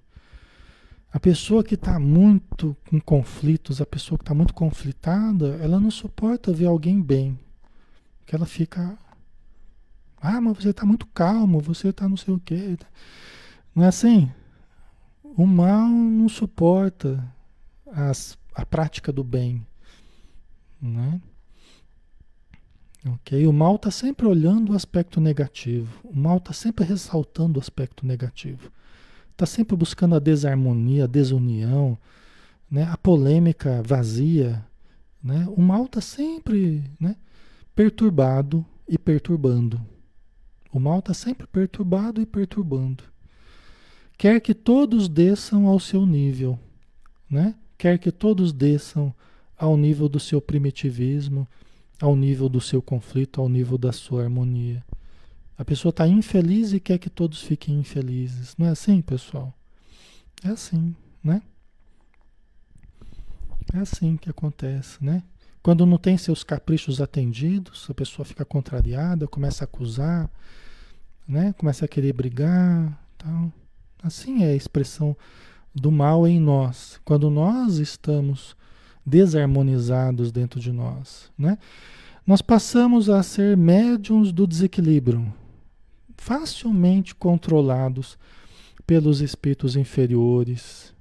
A 1.16 1.20
pessoa 1.20 1.64
que 1.64 1.76
está 1.76 1.98
muito 1.98 2.76
com 2.90 3.00
conflitos, 3.00 3.80
a 3.80 3.86
pessoa 3.86 4.18
que 4.18 4.24
está 4.24 4.34
muito 4.34 4.54
conflitada, 4.54 5.58
ela 5.62 5.80
não 5.80 5.90
suporta 5.90 6.52
ver 6.52 6.66
alguém 6.66 7.02
bem. 7.02 7.40
Que 8.26 8.36
ela 8.36 8.46
fica. 8.46 9.00
Ah, 10.18 10.42
mas 10.42 10.58
você 10.58 10.72
está 10.72 10.86
muito 10.86 11.08
calmo, 11.08 11.62
você 11.62 11.88
está 11.88 12.10
não 12.10 12.18
sei 12.18 12.34
o 12.34 12.40
quê. 12.40 12.78
Não 13.74 13.86
é 13.86 13.88
assim? 13.88 14.30
O 15.24 15.48
mal 15.48 15.88
não 15.88 16.28
suporta 16.28 17.26
as, 17.94 18.38
a 18.54 18.66
prática 18.66 19.10
do 19.10 19.24
bem. 19.24 19.66
Né? 20.82 21.22
Ok? 23.08 23.48
O 23.48 23.54
mal 23.54 23.78
está 23.78 23.90
sempre 23.90 24.28
olhando 24.28 24.74
o 24.74 24.76
aspecto 24.76 25.22
negativo. 25.22 25.98
O 26.04 26.14
mal 26.14 26.40
está 26.40 26.52
sempre 26.52 26.84
ressaltando 26.84 27.58
o 27.58 27.62
aspecto 27.62 28.06
negativo. 28.06 28.70
Está 29.36 29.46
sempre 29.46 29.76
buscando 29.76 30.16
a 30.16 30.20
desarmonia, 30.20 31.04
a 31.04 31.08
desunião, 31.08 31.98
né? 32.72 32.84
a 32.84 32.96
polêmica 32.96 33.84
vazia. 33.84 34.66
Né? 35.22 35.46
O 35.50 35.62
mal 35.62 35.88
está 35.88 36.00
sempre 36.00 36.90
né? 36.98 37.18
perturbado 37.76 38.66
e 38.88 38.98
perturbando. 38.98 39.82
O 40.72 40.80
mal 40.80 41.00
está 41.00 41.14
sempre 41.14 41.46
perturbado 41.48 42.22
e 42.22 42.26
perturbando. 42.26 43.04
Quer 44.18 44.40
que 44.40 44.54
todos 44.54 45.10
desçam 45.10 45.68
ao 45.68 45.82
seu 45.82 46.06
nível, 46.06 46.58
né? 47.30 47.56
quer 47.78 48.00
que 48.00 48.14
todos 48.14 48.54
desçam 48.54 49.14
ao 49.58 49.76
nível 49.76 50.08
do 50.08 50.20
seu 50.20 50.40
primitivismo, 50.40 51.46
ao 52.00 52.16
nível 52.16 52.48
do 52.48 52.62
seu 52.62 52.82
conflito, 52.82 53.42
ao 53.42 53.50
nível 53.50 53.78
da 53.78 53.92
sua 53.92 54.24
harmonia. 54.24 54.82
A 55.58 55.64
pessoa 55.64 55.90
está 55.90 56.08
infeliz 56.08 56.74
e 56.74 56.80
quer 56.80 56.98
que 56.98 57.10
todos 57.10 57.42
fiquem 57.42 57.80
infelizes. 57.80 58.56
Não 58.58 58.68
é 58.68 58.70
assim, 58.70 59.02
pessoal? 59.02 59.54
É 60.44 60.50
assim, 60.50 60.96
né? 61.24 61.42
É 63.74 63.80
assim 63.80 64.18
que 64.18 64.30
acontece, 64.30 65.04
né? 65.04 65.24
Quando 65.64 65.86
não 65.86 65.98
tem 65.98 66.18
seus 66.18 66.44
caprichos 66.44 67.02
atendidos, 67.02 67.88
a 67.90 67.94
pessoa 67.94 68.26
fica 68.26 68.46
contrariada, 68.46 69.28
começa 69.28 69.64
a 69.64 69.66
acusar, 69.66 70.30
né? 71.28 71.54
Começa 71.58 71.86
a 71.86 71.88
querer 71.88 72.14
brigar, 72.14 73.00
tal. 73.18 73.52
Assim 74.04 74.44
é 74.44 74.52
a 74.52 74.56
expressão 74.56 75.18
do 75.74 75.92
mal 75.92 76.28
em 76.28 76.40
nós, 76.40 77.00
quando 77.04 77.30
nós 77.30 77.78
estamos 77.78 78.56
desarmonizados 79.06 80.32
dentro 80.32 80.60
de 80.60 80.72
nós, 80.72 81.32
né? 81.38 81.58
Nós 82.26 82.42
passamos 82.42 83.10
a 83.10 83.22
ser 83.22 83.58
médiums 83.58 84.32
do 84.32 84.48
desequilíbrio, 84.48 85.34
facilmente 86.26 87.14
controlados 87.14 88.18
pelos 88.88 89.22
espíritos 89.22 89.76
inferiores. 89.76 90.92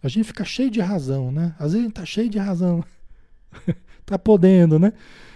A 0.00 0.06
gente 0.06 0.26
fica 0.26 0.44
cheio 0.44 0.70
de 0.70 0.80
razão, 0.80 1.32
né? 1.32 1.56
Às 1.58 1.72
vezes 1.72 1.80
a 1.80 1.82
gente 1.88 1.94
tá 1.94 2.04
cheio 2.04 2.30
de 2.30 2.38
razão, 2.38 2.84
tá 4.06 4.16
podendo, 4.16 4.78
né? 4.78 4.92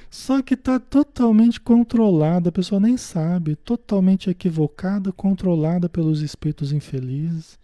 Só 0.08 0.40
que 0.42 0.56
tá 0.56 0.78
totalmente 0.78 1.60
controlada, 1.60 2.50
a 2.50 2.52
pessoa 2.52 2.80
nem 2.80 2.96
sabe, 2.96 3.56
totalmente 3.56 4.30
equivocada, 4.30 5.10
controlada 5.10 5.88
pelos 5.88 6.20
espíritos 6.20 6.70
infelizes 6.70 7.58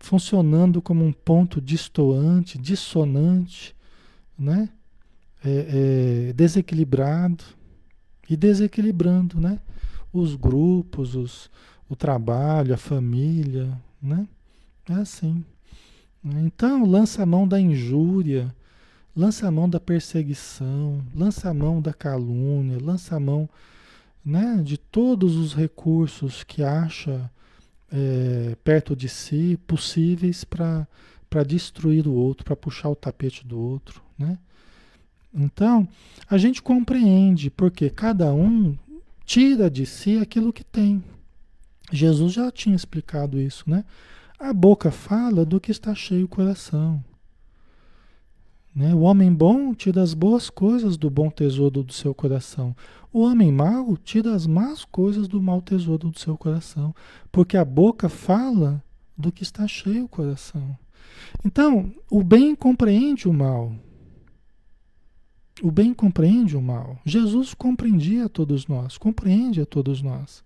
funcionando 0.00 0.82
como 0.82 1.04
um 1.04 1.12
ponto 1.12 1.60
distoante, 1.60 2.58
dissonante, 2.58 3.72
né? 4.36 4.68
É, 5.44 6.28
é, 6.28 6.32
desequilibrado 6.32 7.44
e 8.28 8.36
desequilibrando, 8.36 9.40
né? 9.40 9.60
Os 10.12 10.34
grupos, 10.34 11.14
os, 11.14 11.50
o 11.88 11.96
trabalho, 11.96 12.74
a 12.74 12.78
família, 12.78 13.80
né? 14.00 14.26
É 14.88 14.94
assim. 14.94 15.44
Então, 16.24 16.84
lança 16.84 17.22
a 17.22 17.26
mão 17.26 17.48
da 17.48 17.60
injúria, 17.60 18.54
lança 19.14 19.48
a 19.48 19.50
mão 19.50 19.68
da 19.68 19.80
perseguição, 19.80 21.02
lança 21.14 21.48
a 21.48 21.54
mão 21.54 21.80
da 21.80 21.92
calúnia, 21.92 22.78
lança 22.80 23.16
a 23.16 23.20
mão 23.20 23.48
né, 24.24 24.60
de 24.64 24.78
todos 24.78 25.36
os 25.36 25.52
recursos 25.52 26.44
que 26.44 26.62
acha 26.62 27.30
é, 27.90 28.56
perto 28.62 28.94
de 28.94 29.08
si 29.08 29.58
possíveis 29.66 30.44
para 30.44 30.86
destruir 31.46 32.06
o 32.06 32.14
outro, 32.14 32.44
para 32.44 32.56
puxar 32.56 32.88
o 32.88 32.96
tapete 32.96 33.46
do 33.46 33.58
outro. 33.58 34.00
Né? 34.16 34.38
Então, 35.34 35.88
a 36.28 36.38
gente 36.38 36.62
compreende 36.62 37.50
porque 37.50 37.90
cada 37.90 38.32
um 38.32 38.76
tira 39.24 39.70
de 39.70 39.86
si 39.86 40.18
aquilo 40.18 40.52
que 40.52 40.64
tem. 40.64 41.02
Jesus 41.90 42.32
já 42.32 42.50
tinha 42.50 42.74
explicado 42.74 43.40
isso, 43.40 43.68
né? 43.68 43.84
A 44.38 44.52
boca 44.52 44.90
fala 44.90 45.44
do 45.44 45.60
que 45.60 45.70
está 45.70 45.94
cheio 45.94 46.24
o 46.24 46.28
coração. 46.28 47.02
Né? 48.74 48.94
O 48.94 49.00
homem 49.00 49.32
bom 49.32 49.74
tira 49.74 50.02
as 50.02 50.14
boas 50.14 50.48
coisas 50.48 50.96
do 50.96 51.10
bom 51.10 51.30
tesouro 51.30 51.82
do 51.82 51.92
seu 51.92 52.14
coração. 52.14 52.74
O 53.12 53.20
homem 53.20 53.52
mau 53.52 53.96
tira 53.96 54.34
as 54.34 54.46
más 54.46 54.84
coisas 54.84 55.28
do 55.28 55.42
mau 55.42 55.60
tesouro 55.60 56.10
do 56.10 56.18
seu 56.18 56.36
coração. 56.36 56.94
Porque 57.30 57.56
a 57.56 57.64
boca 57.64 58.08
fala 58.08 58.82
do 59.16 59.30
que 59.30 59.42
está 59.42 59.68
cheio 59.68 60.04
o 60.04 60.08
coração. 60.08 60.76
Então, 61.44 61.92
o 62.10 62.22
bem 62.22 62.54
compreende 62.54 63.28
o 63.28 63.32
mal. 63.32 63.72
O 65.62 65.70
bem 65.70 65.94
compreende 65.94 66.56
o 66.56 66.60
mal. 66.60 66.98
Jesus 67.04 67.54
compreendia 67.54 68.24
a 68.24 68.28
todos 68.28 68.66
nós, 68.66 68.98
compreende 68.98 69.60
a 69.60 69.64
todos 69.64 70.02
nós. 70.02 70.42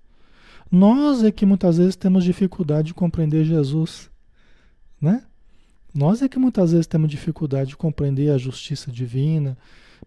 Nós 0.70 1.24
é 1.24 1.32
que 1.32 1.46
muitas 1.46 1.78
vezes 1.78 1.96
temos 1.96 2.22
dificuldade 2.22 2.88
de 2.88 2.94
compreender 2.94 3.42
Jesus, 3.42 4.10
né? 5.00 5.24
Nós 5.94 6.20
é 6.20 6.28
que 6.28 6.38
muitas 6.38 6.72
vezes 6.72 6.86
temos 6.86 7.08
dificuldade 7.08 7.70
de 7.70 7.76
compreender 7.78 8.30
a 8.30 8.36
justiça 8.36 8.92
divina, 8.92 9.56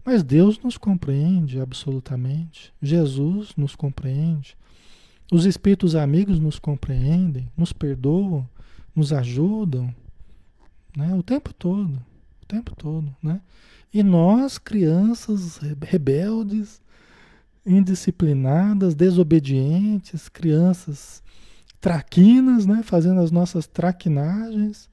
mas 0.04 0.22
Deus 0.22 0.60
nos 0.60 0.78
compreende 0.78 1.60
absolutamente. 1.60 2.72
Jesus 2.80 3.52
nos 3.56 3.74
compreende. 3.74 4.56
Os 5.32 5.44
espíritos 5.44 5.96
amigos 5.96 6.38
nos 6.38 6.60
compreendem, 6.60 7.50
nos 7.56 7.72
perdoam, 7.72 8.48
nos 8.94 9.12
ajudam, 9.12 9.92
né? 10.96 11.12
O 11.16 11.22
tempo 11.22 11.52
todo, 11.52 12.00
o 12.40 12.46
tempo 12.46 12.76
todo, 12.76 13.12
né? 13.20 13.40
E 13.92 14.02
nós, 14.02 14.58
crianças 14.58 15.58
rebeldes, 15.82 16.80
indisciplinadas, 17.66 18.94
desobedientes, 18.94 20.28
crianças 20.28 21.22
traquinas, 21.80 22.66
né? 22.66 22.82
Fazendo 22.82 23.20
as 23.20 23.30
nossas 23.30 23.66
traquinagens, 23.66 24.88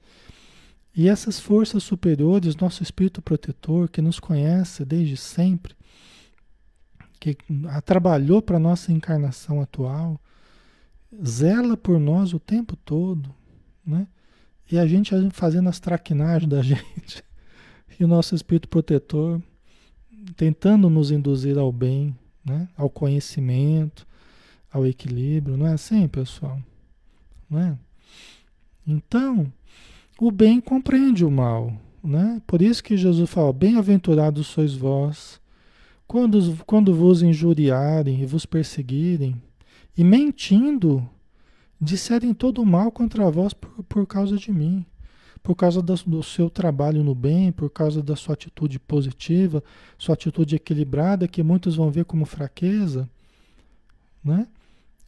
e 0.97 1.07
essas 1.07 1.39
forças 1.39 1.83
superiores, 1.83 2.55
nosso 2.55 2.81
espírito 2.81 3.21
protetor, 3.21 3.87
que 3.87 4.01
nos 4.01 4.19
conhece 4.19 4.83
desde 4.83 5.15
sempre, 5.15 5.75
que 7.19 7.37
trabalhou 7.85 8.41
para 8.41 8.57
a 8.57 8.59
nossa 8.59 8.91
encarnação 8.91 9.61
atual, 9.61 10.19
zela 11.23 11.77
por 11.77 11.99
nós 11.99 12.33
o 12.33 12.39
tempo 12.39 12.75
todo, 12.75 13.29
né? 13.85 14.07
E 14.71 14.79
a 14.79 14.87
gente 14.87 15.13
fazendo 15.31 15.69
as 15.69 15.79
traquinagens 15.79 16.49
da 16.49 16.63
gente, 16.65 17.23
e 17.99 18.03
o 18.03 18.07
nosso 18.07 18.35
espírito 18.35 18.67
protetor 18.67 19.41
tentando 20.35 20.89
nos 20.89 21.11
induzir 21.11 21.57
ao 21.57 21.71
bem, 21.71 22.15
né? 22.45 22.67
Ao 22.75 22.89
conhecimento, 22.89 24.05
ao 24.71 24.85
equilíbrio, 24.85 25.57
não 25.57 25.67
é 25.67 25.73
assim, 25.73 26.07
pessoal? 26.07 26.59
Não 27.49 27.59
é? 27.59 27.77
Então, 28.85 29.51
o 30.19 30.31
bem 30.31 30.59
compreende 30.59 31.23
o 31.23 31.31
mal, 31.31 31.73
né? 32.03 32.41
Por 32.45 32.61
isso 32.61 32.83
que 32.83 32.97
Jesus 32.97 33.29
fala: 33.29 33.53
Bem-aventurados 33.53 34.47
sois 34.47 34.73
vós, 34.73 35.39
quando, 36.07 36.57
quando 36.65 36.93
vos 36.93 37.21
injuriarem 37.21 38.21
e 38.21 38.25
vos 38.25 38.45
perseguirem, 38.45 39.41
e 39.97 40.03
mentindo, 40.03 41.07
disserem 41.79 42.33
todo 42.33 42.61
o 42.61 42.65
mal 42.65 42.91
contra 42.91 43.29
vós 43.29 43.53
por, 43.53 43.83
por 43.83 44.05
causa 44.05 44.37
de 44.37 44.51
mim, 44.51 44.85
por 45.43 45.55
causa 45.55 45.81
do, 45.81 46.23
seu 46.23 46.49
trabalho 46.49 47.03
no 47.03 47.13
bem, 47.15 47.51
por 47.51 47.69
causa 47.69 48.01
da 48.01 48.15
sua 48.15 48.33
atitude 48.33 48.79
positiva, 48.79 49.63
sua 49.97 50.13
atitude 50.13 50.55
equilibrada, 50.55 51.27
que 51.27 51.43
muitos 51.43 51.75
vão 51.75 51.91
ver 51.91 52.05
como 52.05 52.25
fraqueza, 52.25 53.09
né? 54.23 54.47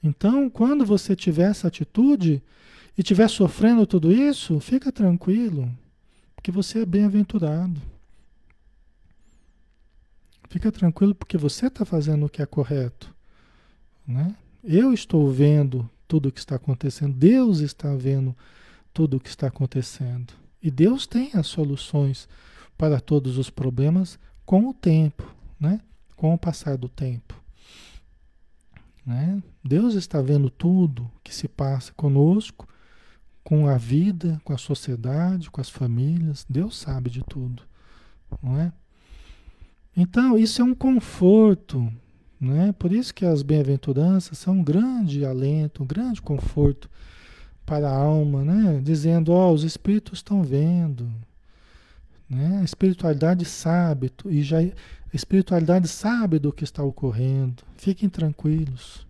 Então, 0.01 0.49
quando 0.49 0.86
você 0.86 1.15
tiver 1.15 1.49
essa 1.49 1.67
atitude 1.67 2.41
e 2.97 3.01
estiver 3.01 3.30
sofrendo 3.30 3.86
tudo 3.86 4.11
isso, 4.11 4.59
fica 4.59 4.91
tranquilo, 4.91 5.69
porque 6.36 6.51
você 6.51 6.80
é 6.80 6.86
bem-aventurado. 6.86 7.82
Fica 10.49 10.71
tranquilo 10.71 11.13
porque 11.13 11.38
você 11.38 11.67
está 11.67 11.86
fazendo 11.86 12.25
o 12.25 12.30
que 12.30 12.41
é 12.41 12.45
correto. 12.45 13.13
Né? 14.07 14.36
Eu 14.63 14.93
estou 14.93 15.30
vendo 15.30 15.88
tudo 16.07 16.30
o 16.30 16.32
que 16.32 16.39
está 16.39 16.55
acontecendo, 16.55 17.13
Deus 17.13 17.59
está 17.59 17.93
vendo 17.95 18.36
tudo 19.00 19.16
o 19.16 19.20
que 19.22 19.30
está 19.30 19.47
acontecendo. 19.47 20.34
E 20.62 20.70
Deus 20.70 21.08
tem 21.08 21.32
as 21.34 21.47
soluções 21.47 22.28
para 22.78 23.00
todos 23.00 23.38
os 23.38 23.50
problemas 23.50 24.20
com 24.45 24.68
o 24.68 24.74
tempo, 24.74 25.34
né? 25.58 25.80
com 26.18 26.34
o 26.34 26.38
passar 26.38 26.78
do 26.78 26.89
tempo. 26.89 27.41
Né? 29.06 29.41
Deus 29.64 29.93
está 29.93 30.22
vendo 30.22 30.50
tudo 30.50 31.10
que 31.24 31.34
se 31.34 31.47
passa 31.47 31.93
conosco, 31.93 32.68
com 33.41 33.70
a 33.70 33.78
vida, 33.78 34.41
com 34.43 34.52
a 34.52 34.58
sociedade, 34.58 35.50
com 35.50 35.62
as 35.62 35.70
famílias. 35.70 36.45
Deus 36.50 36.78
sabe 36.78 37.10
de 37.10 37.24
tudo, 37.24 37.64
não 38.43 38.60
é? 38.60 38.74
Então, 39.95 40.38
isso 40.38 40.62
é 40.62 40.66
um 40.66 40.76
conforto, 40.76 41.89
né? 42.38 42.74
Por 42.74 42.91
isso 42.91 43.14
que 43.14 43.26
as 43.26 43.43
bem-aventuranças 43.43 44.38
são 44.38 44.56
um 44.56 44.64
grande 44.64 45.24
alento, 45.24 45.84
um 45.84 45.88
grande 45.88 46.22
conforto 46.22 46.89
para 47.70 47.88
a 47.88 47.95
alma, 47.95 48.43
né? 48.43 48.82
Dizendo, 48.84 49.32
ó, 49.32 49.51
oh, 49.51 49.53
os 49.53 49.63
espíritos 49.63 50.17
estão 50.17 50.41
vendo, 50.41 51.07
né? 52.28 52.57
A 52.61 52.63
espiritualidade 52.63 53.45
sabe 53.45 54.11
e 54.26 54.41
já 54.41 54.57
a 54.59 54.72
espiritualidade 55.13 55.88
sabe 55.88 56.39
do 56.39 56.51
que 56.51 56.63
está 56.63 56.82
ocorrendo. 56.82 57.61
Fiquem 57.78 58.09
tranquilos. 58.09 59.05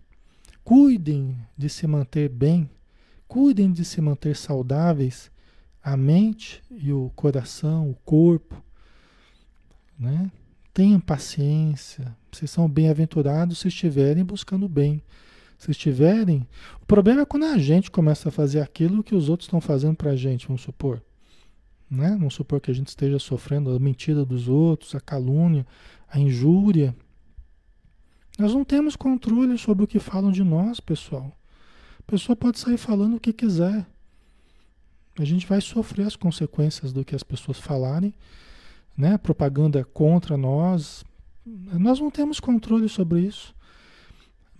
Cuidem 0.62 1.38
de 1.56 1.70
se 1.70 1.86
manter 1.86 2.28
bem, 2.28 2.68
cuidem 3.26 3.72
de 3.72 3.82
se 3.82 3.98
manter 4.02 4.36
saudáveis, 4.36 5.30
a 5.82 5.96
mente 5.96 6.62
e 6.70 6.92
o 6.92 7.10
coração, 7.16 7.88
o 7.88 7.94
corpo, 8.04 8.62
né? 9.98 10.30
Tenham 10.74 11.00
paciência. 11.00 12.14
Vocês 12.30 12.50
são 12.50 12.68
bem-aventurados 12.68 13.60
se 13.60 13.68
estiverem 13.68 14.22
buscando 14.22 14.68
bem. 14.68 15.02
Se 15.60 15.70
estiverem. 15.70 16.44
O 16.82 16.86
problema 16.86 17.20
é 17.20 17.24
quando 17.24 17.44
a 17.44 17.58
gente 17.58 17.90
começa 17.90 18.30
a 18.30 18.32
fazer 18.32 18.60
aquilo 18.60 19.04
que 19.04 19.14
os 19.14 19.28
outros 19.28 19.46
estão 19.46 19.60
fazendo 19.60 19.94
para 19.94 20.10
a 20.10 20.16
gente, 20.16 20.48
vamos 20.48 20.62
supor. 20.62 21.02
Né? 21.88 22.16
Vamos 22.18 22.34
supor 22.34 22.60
que 22.60 22.70
a 22.70 22.74
gente 22.74 22.88
esteja 22.88 23.18
sofrendo 23.18 23.70
a 23.70 23.78
mentira 23.78 24.24
dos 24.24 24.48
outros, 24.48 24.94
a 24.94 25.00
calúnia, 25.00 25.66
a 26.08 26.18
injúria. 26.18 26.96
Nós 28.38 28.54
não 28.54 28.64
temos 28.64 28.96
controle 28.96 29.56
sobre 29.58 29.84
o 29.84 29.86
que 29.86 29.98
falam 29.98 30.32
de 30.32 30.42
nós, 30.42 30.80
pessoal. 30.80 31.30
A 31.98 32.10
pessoa 32.10 32.34
pode 32.34 32.58
sair 32.58 32.78
falando 32.78 33.16
o 33.16 33.20
que 33.20 33.32
quiser. 33.32 33.86
A 35.18 35.24
gente 35.24 35.46
vai 35.46 35.60
sofrer 35.60 36.06
as 36.06 36.16
consequências 36.16 36.92
do 36.92 37.04
que 37.04 37.14
as 37.14 37.22
pessoas 37.22 37.58
falarem 37.58 38.14
né, 39.00 39.16
propaganda 39.16 39.82
contra 39.82 40.36
nós, 40.36 41.04
nós 41.44 41.98
não 41.98 42.10
temos 42.10 42.38
controle 42.38 42.88
sobre 42.88 43.20
isso. 43.22 43.54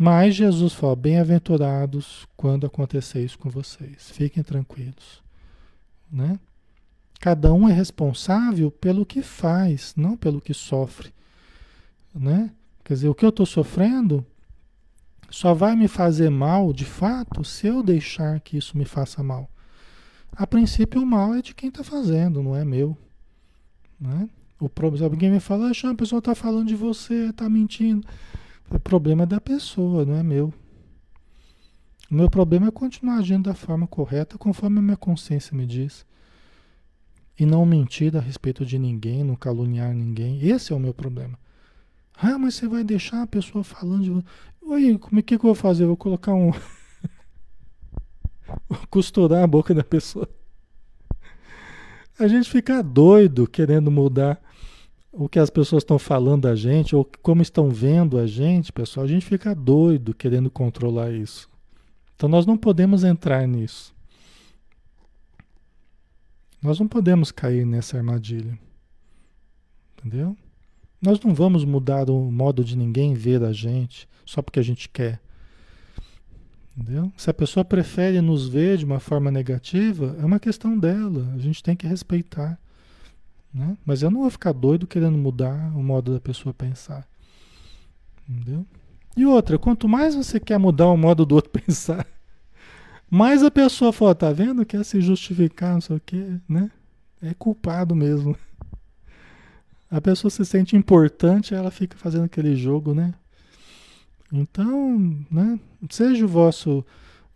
Mas 0.02 0.34
Jesus 0.34 0.72
fala: 0.72 0.96
bem-aventurados 0.96 2.26
quando 2.34 2.66
acontecer 2.66 3.22
isso 3.22 3.38
com 3.38 3.50
vocês, 3.50 4.10
fiquem 4.10 4.42
tranquilos. 4.42 5.22
Né? 6.10 6.40
Cada 7.20 7.52
um 7.52 7.68
é 7.68 7.72
responsável 7.74 8.70
pelo 8.70 9.04
que 9.04 9.20
faz, 9.20 9.92
não 9.94 10.16
pelo 10.16 10.40
que 10.40 10.54
sofre. 10.54 11.12
Né? 12.14 12.50
Quer 12.82 12.94
dizer, 12.94 13.08
o 13.10 13.14
que 13.14 13.26
eu 13.26 13.28
estou 13.28 13.44
sofrendo 13.44 14.24
só 15.28 15.52
vai 15.52 15.76
me 15.76 15.86
fazer 15.86 16.30
mal, 16.30 16.72
de 16.72 16.86
fato, 16.86 17.44
se 17.44 17.66
eu 17.66 17.82
deixar 17.82 18.40
que 18.40 18.56
isso 18.56 18.78
me 18.78 18.86
faça 18.86 19.22
mal. 19.22 19.50
A 20.32 20.46
princípio, 20.46 21.02
o 21.02 21.06
mal 21.06 21.34
é 21.34 21.42
de 21.42 21.54
quem 21.54 21.68
está 21.68 21.84
fazendo, 21.84 22.42
não 22.42 22.56
é 22.56 22.64
meu. 22.64 22.96
Né? 24.00 24.30
O 24.58 24.66
problema, 24.66 25.04
alguém 25.04 25.30
me 25.30 25.40
fala, 25.40 25.68
ah, 25.68 25.90
a 25.90 25.94
pessoa 25.94 26.20
está 26.20 26.34
falando 26.34 26.68
de 26.68 26.74
você, 26.74 27.28
está 27.28 27.50
mentindo. 27.50 28.06
O 28.70 28.78
problema 28.78 29.24
é 29.24 29.26
da 29.26 29.40
pessoa, 29.40 30.04
não 30.04 30.14
é 30.14 30.22
meu. 30.22 30.54
O 32.08 32.14
meu 32.14 32.30
problema 32.30 32.68
é 32.68 32.70
continuar 32.70 33.16
agindo 33.16 33.44
da 33.44 33.54
forma 33.54 33.86
correta, 33.86 34.38
conforme 34.38 34.78
a 34.78 34.82
minha 34.82 34.96
consciência 34.96 35.56
me 35.56 35.66
diz. 35.66 36.06
E 37.38 37.44
não 37.44 37.66
mentir 37.66 38.16
a 38.16 38.20
respeito 38.20 38.64
de 38.64 38.78
ninguém, 38.78 39.24
não 39.24 39.34
caluniar 39.34 39.92
ninguém. 39.92 40.46
Esse 40.46 40.72
é 40.72 40.76
o 40.76 40.80
meu 40.80 40.94
problema. 40.94 41.38
Ah, 42.14 42.38
mas 42.38 42.54
você 42.54 42.68
vai 42.68 42.84
deixar 42.84 43.22
a 43.22 43.26
pessoa 43.26 43.64
falando 43.64 44.04
de. 44.04 44.24
Oi, 44.62 44.98
como 44.98 45.18
é 45.18 45.22
que, 45.22 45.38
que 45.38 45.44
eu 45.44 45.48
vou 45.48 45.54
fazer? 45.54 45.84
Eu 45.84 45.88
vou 45.88 45.96
colocar 45.96 46.34
um. 46.34 46.50
vou 48.68 48.78
costurar 48.88 49.42
a 49.42 49.46
boca 49.46 49.74
da 49.74 49.82
pessoa. 49.82 50.28
A 52.18 52.28
gente 52.28 52.50
fica 52.50 52.82
doido 52.82 53.46
querendo 53.46 53.90
mudar 53.90 54.40
o 55.12 55.28
que 55.28 55.38
as 55.38 55.50
pessoas 55.50 55.82
estão 55.82 55.98
falando 55.98 56.42
da 56.42 56.54
gente, 56.54 56.94
ou 56.94 57.08
como 57.22 57.42
estão 57.42 57.70
vendo 57.70 58.18
a 58.18 58.26
gente, 58.26 58.72
pessoal. 58.72 59.04
A 59.04 59.08
gente 59.08 59.26
fica 59.26 59.54
doido 59.54 60.14
querendo 60.14 60.50
controlar 60.50 61.10
isso. 61.10 61.48
Então 62.14 62.28
nós 62.28 62.46
não 62.46 62.56
podemos 62.56 63.02
entrar 63.02 63.46
nisso. 63.46 63.94
Nós 66.62 66.78
não 66.78 66.86
podemos 66.86 67.32
cair 67.32 67.64
nessa 67.64 67.96
armadilha. 67.96 68.58
Entendeu? 69.98 70.36
Nós 71.00 71.18
não 71.20 71.34
vamos 71.34 71.64
mudar 71.64 72.10
o 72.10 72.30
modo 72.30 72.62
de 72.62 72.76
ninguém 72.76 73.14
ver 73.14 73.42
a 73.42 73.52
gente 73.52 74.08
só 74.24 74.42
porque 74.42 74.60
a 74.60 74.62
gente 74.62 74.88
quer. 74.88 75.20
Entendeu? 76.76 77.12
Se 77.16 77.28
a 77.28 77.34
pessoa 77.34 77.64
prefere 77.64 78.20
nos 78.20 78.46
ver 78.46 78.78
de 78.78 78.84
uma 78.84 79.00
forma 79.00 79.30
negativa, 79.30 80.16
é 80.20 80.24
uma 80.24 80.38
questão 80.38 80.78
dela. 80.78 81.32
A 81.34 81.38
gente 81.38 81.62
tem 81.62 81.74
que 81.74 81.86
respeitar. 81.86 82.58
Né? 83.52 83.76
Mas 83.84 84.02
eu 84.02 84.10
não 84.10 84.20
vou 84.20 84.30
ficar 84.30 84.52
doido 84.52 84.86
querendo 84.86 85.18
mudar 85.18 85.76
o 85.76 85.82
modo 85.82 86.14
da 86.14 86.20
pessoa 86.20 86.54
pensar. 86.54 87.06
Entendeu? 88.28 88.64
E 89.16 89.26
outra, 89.26 89.58
quanto 89.58 89.88
mais 89.88 90.14
você 90.14 90.38
quer 90.38 90.58
mudar 90.58 90.86
o 90.88 90.96
modo 90.96 91.26
do 91.26 91.34
outro 91.34 91.50
pensar, 91.60 92.06
mais 93.10 93.42
a 93.42 93.50
pessoa 93.50 93.92
fala, 93.92 94.14
tá 94.14 94.32
vendo? 94.32 94.64
Quer 94.64 94.84
se 94.84 95.00
justificar, 95.00 95.74
não 95.74 95.80
sei 95.80 95.96
o 95.96 96.00
quê, 96.00 96.38
né? 96.48 96.70
É 97.20 97.34
culpado 97.34 97.94
mesmo. 97.94 98.36
A 99.90 100.00
pessoa 100.00 100.30
se 100.30 100.44
sente 100.44 100.76
importante, 100.76 101.52
ela 101.52 101.70
fica 101.72 101.96
fazendo 101.98 102.24
aquele 102.24 102.54
jogo, 102.54 102.94
né? 102.94 103.12
Então, 104.32 104.96
né, 105.28 105.58
seja 105.90 106.24
o 106.24 106.28
vosso 106.28 106.84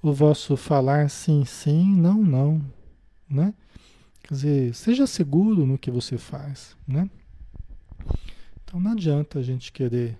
o 0.01 0.13
vosso 0.13 0.57
falar 0.57 1.09
sim, 1.09 1.45
sim, 1.45 1.97
não, 1.97 2.23
não, 2.23 2.63
né? 3.29 3.55
Quer 4.25 4.35
dizer, 4.35 4.75
seja 4.75 5.07
seguro 5.07 5.67
no 5.67 5.77
que 5.77 5.91
você 5.91 6.17
faz, 6.17 6.75
né? 6.89 7.11
Então 8.65 8.81
não 8.81 8.93
adianta 8.93 9.39
a 9.39 9.43
gente 9.43 9.71
querer 9.71 10.19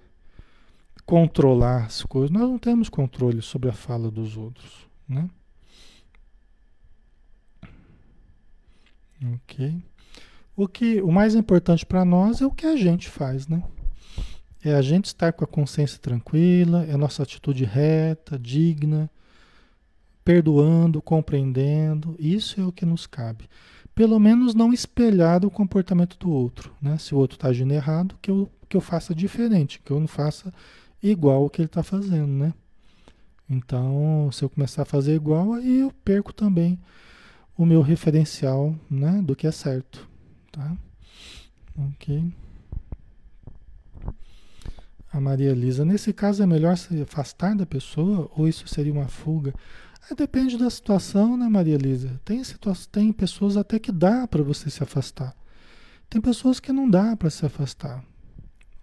controlar 1.07 1.87
as 1.87 2.03
coisas. 2.03 2.31
Nós 2.31 2.43
não 2.43 2.59
temos 2.59 2.91
controle 2.91 3.41
sobre 3.41 3.71
a 3.71 3.73
fala 3.73 4.11
dos 4.11 4.37
outros, 4.37 4.87
né? 5.09 5.29
Ok. 9.37 9.83
O 10.55 10.69
que 10.69 11.01
o 11.01 11.11
mais 11.11 11.35
importante 11.35 11.87
para 11.87 12.05
nós 12.05 12.43
é 12.43 12.47
o 12.47 12.51
que 12.51 12.67
a 12.67 12.77
gente 12.77 13.09
faz, 13.09 13.49
né? 13.49 13.65
É 14.63 14.75
a 14.75 14.83
gente 14.83 15.07
estar 15.07 15.33
com 15.33 15.45
a 15.45 15.49
consciência 15.49 15.99
tranquila, 15.99 16.85
é 16.85 16.93
a 16.93 16.99
nossa 16.99 17.23
atitude 17.23 17.65
reta, 17.65 18.39
digna, 18.39 19.11
perdoando, 20.23 21.01
compreendendo. 21.01 22.15
Isso 22.19 22.61
é 22.61 22.65
o 22.67 22.73
que 22.73 22.85
nos 22.85 23.07
cabe. 23.07 23.49
Pelo 23.95 24.19
menos 24.19 24.55
não 24.55 24.73
espelhar 24.73 25.45
o 25.45 25.51
comportamento 25.51 26.19
do 26.19 26.31
outro. 26.31 26.73
Né? 26.83 26.99
Se 26.99 27.15
o 27.15 27.19
outro 27.19 27.37
está 27.37 27.49
agindo 27.49 27.73
errado, 27.73 28.17
que 28.21 28.31
eu, 28.31 28.51
que 28.69 28.77
eu 28.77 28.81
faça 28.81 29.15
diferente, 29.15 29.81
que 29.85 29.91
eu 29.91 30.01
não 30.01 30.09
faça 30.09 30.53
igual 31.03 31.45
o 31.45 31.51
que 31.51 31.61
ele 31.61 31.67
está 31.67 31.83
fazendo. 31.83 32.27
Né? 32.27 32.53
Então, 33.49 34.31
se 34.33 34.45
eu 34.45 34.51
começar 34.51 34.83
a 34.83 34.87
fazer 34.87 35.15
igual, 35.15 35.53
aí 35.53 35.81
eu 35.81 35.93
perco 36.05 36.33
também 36.33 36.79
o 37.57 37.65
meu 37.65 37.83
referencial 37.83 38.75
né, 38.91 39.23
do 39.23 39.37
que 39.37 39.47
é 39.47 39.53
certo. 39.53 40.09
Tá? 40.51 40.77
Ok. 41.79 42.33
A 45.13 45.21
Maria 45.21 45.51
Elisa, 45.51 45.85
nesse 45.85 46.13
caso 46.13 46.43
é 46.43 46.47
melhor 46.47 46.77
se 46.77 47.01
afastar 47.03 47.55
da 47.55 47.65
pessoa 47.65 48.29
ou 48.35 48.49
isso 48.49 48.67
seria 48.67 48.93
uma 48.93 49.07
fuga? 49.07 49.55
É, 50.11 50.15
depende 50.15 50.59
da 50.59 50.69
situação, 50.69 51.37
né, 51.37 51.49
Maria 51.49 51.75
Elisa? 51.75 52.21
Tem, 52.25 52.43
tem 52.93 53.13
pessoas 53.13 53.57
até 53.57 53.79
que 53.79 53.91
dá 53.91 54.27
para 54.27 54.43
você 54.43 54.69
se 54.69 54.83
afastar. 54.83 55.35
Tem 56.11 56.21
pessoas 56.21 56.61
que 56.61 56.73
não 56.73 56.89
dá 56.89 57.17
para 57.17 57.31
se 57.31 57.45
afastar. 57.47 58.05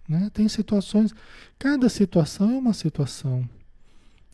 Né? 0.08 0.30
Tem 0.34 0.48
situações. 0.48 1.14
Cada 1.58 1.88
situação 1.88 2.50
é 2.50 2.58
uma 2.58 2.72
situação. 2.74 3.48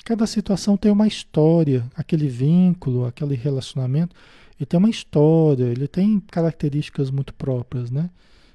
Cada 0.04 0.26
situação 0.26 0.76
tem 0.76 0.90
uma 0.90 1.06
história. 1.06 1.84
Aquele 1.94 2.28
vínculo, 2.28 3.04
aquele 3.04 3.34
relacionamento, 3.34 4.16
ele 4.58 4.66
tem 4.66 4.78
uma 4.78 4.88
história, 4.90 5.64
ele 5.64 5.86
tem 5.86 6.18
características 6.20 7.10
muito 7.10 7.34
próprias, 7.34 7.90
né? 7.90 8.10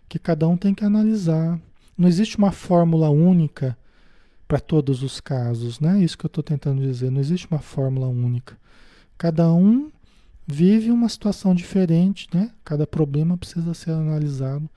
Que 0.09 0.19
cada 0.19 0.47
um 0.47 0.57
tem 0.57 0.73
que 0.73 0.83
analisar. 0.83 1.59
Não 1.97 2.09
existe 2.09 2.37
uma 2.37 2.51
fórmula 2.51 3.09
única 3.09 3.77
para 4.53 4.59
todos 4.59 5.01
os 5.01 5.19
casos, 5.19 5.79
né? 5.79 6.03
Isso 6.03 6.15
que 6.15 6.23
eu 6.23 6.27
estou 6.27 6.43
tentando 6.43 6.79
dizer. 6.79 7.09
Não 7.09 7.19
existe 7.19 7.47
uma 7.49 7.57
fórmula 7.57 8.07
única. 8.07 8.55
Cada 9.17 9.51
um 9.51 9.91
vive 10.45 10.91
uma 10.91 11.09
situação 11.09 11.55
diferente, 11.55 12.27
né? 12.31 12.51
Cada 12.63 12.85
problema 12.85 13.35
precisa 13.35 13.73
ser 13.73 13.89
analisado 13.89 14.69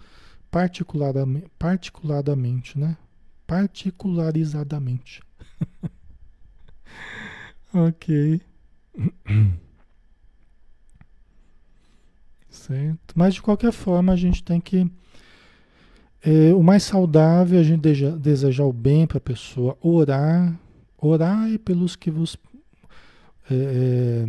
particularmente, 0.50 2.78
né? 2.78 2.96
Particularizadamente. 3.46 5.22
ok. 7.74 8.40
Certo. 12.48 13.12
Mas 13.14 13.34
de 13.34 13.42
qualquer 13.42 13.72
forma 13.72 14.14
a 14.14 14.16
gente 14.16 14.42
tem 14.42 14.58
que 14.58 14.90
é, 16.22 16.54
o 16.54 16.62
mais 16.62 16.82
saudável 16.82 17.58
é 17.58 17.60
a 17.60 17.64
gente 17.64 17.80
desejar, 18.18 18.64
o 18.64 18.72
bem 18.72 19.06
para 19.06 19.18
a 19.18 19.20
pessoa, 19.20 19.76
orar, 19.80 20.58
orar 20.98 21.58
pelos 21.60 21.94
que 21.94 22.10
vos 22.10 22.36
é, 23.50 23.54
é, 23.54 24.28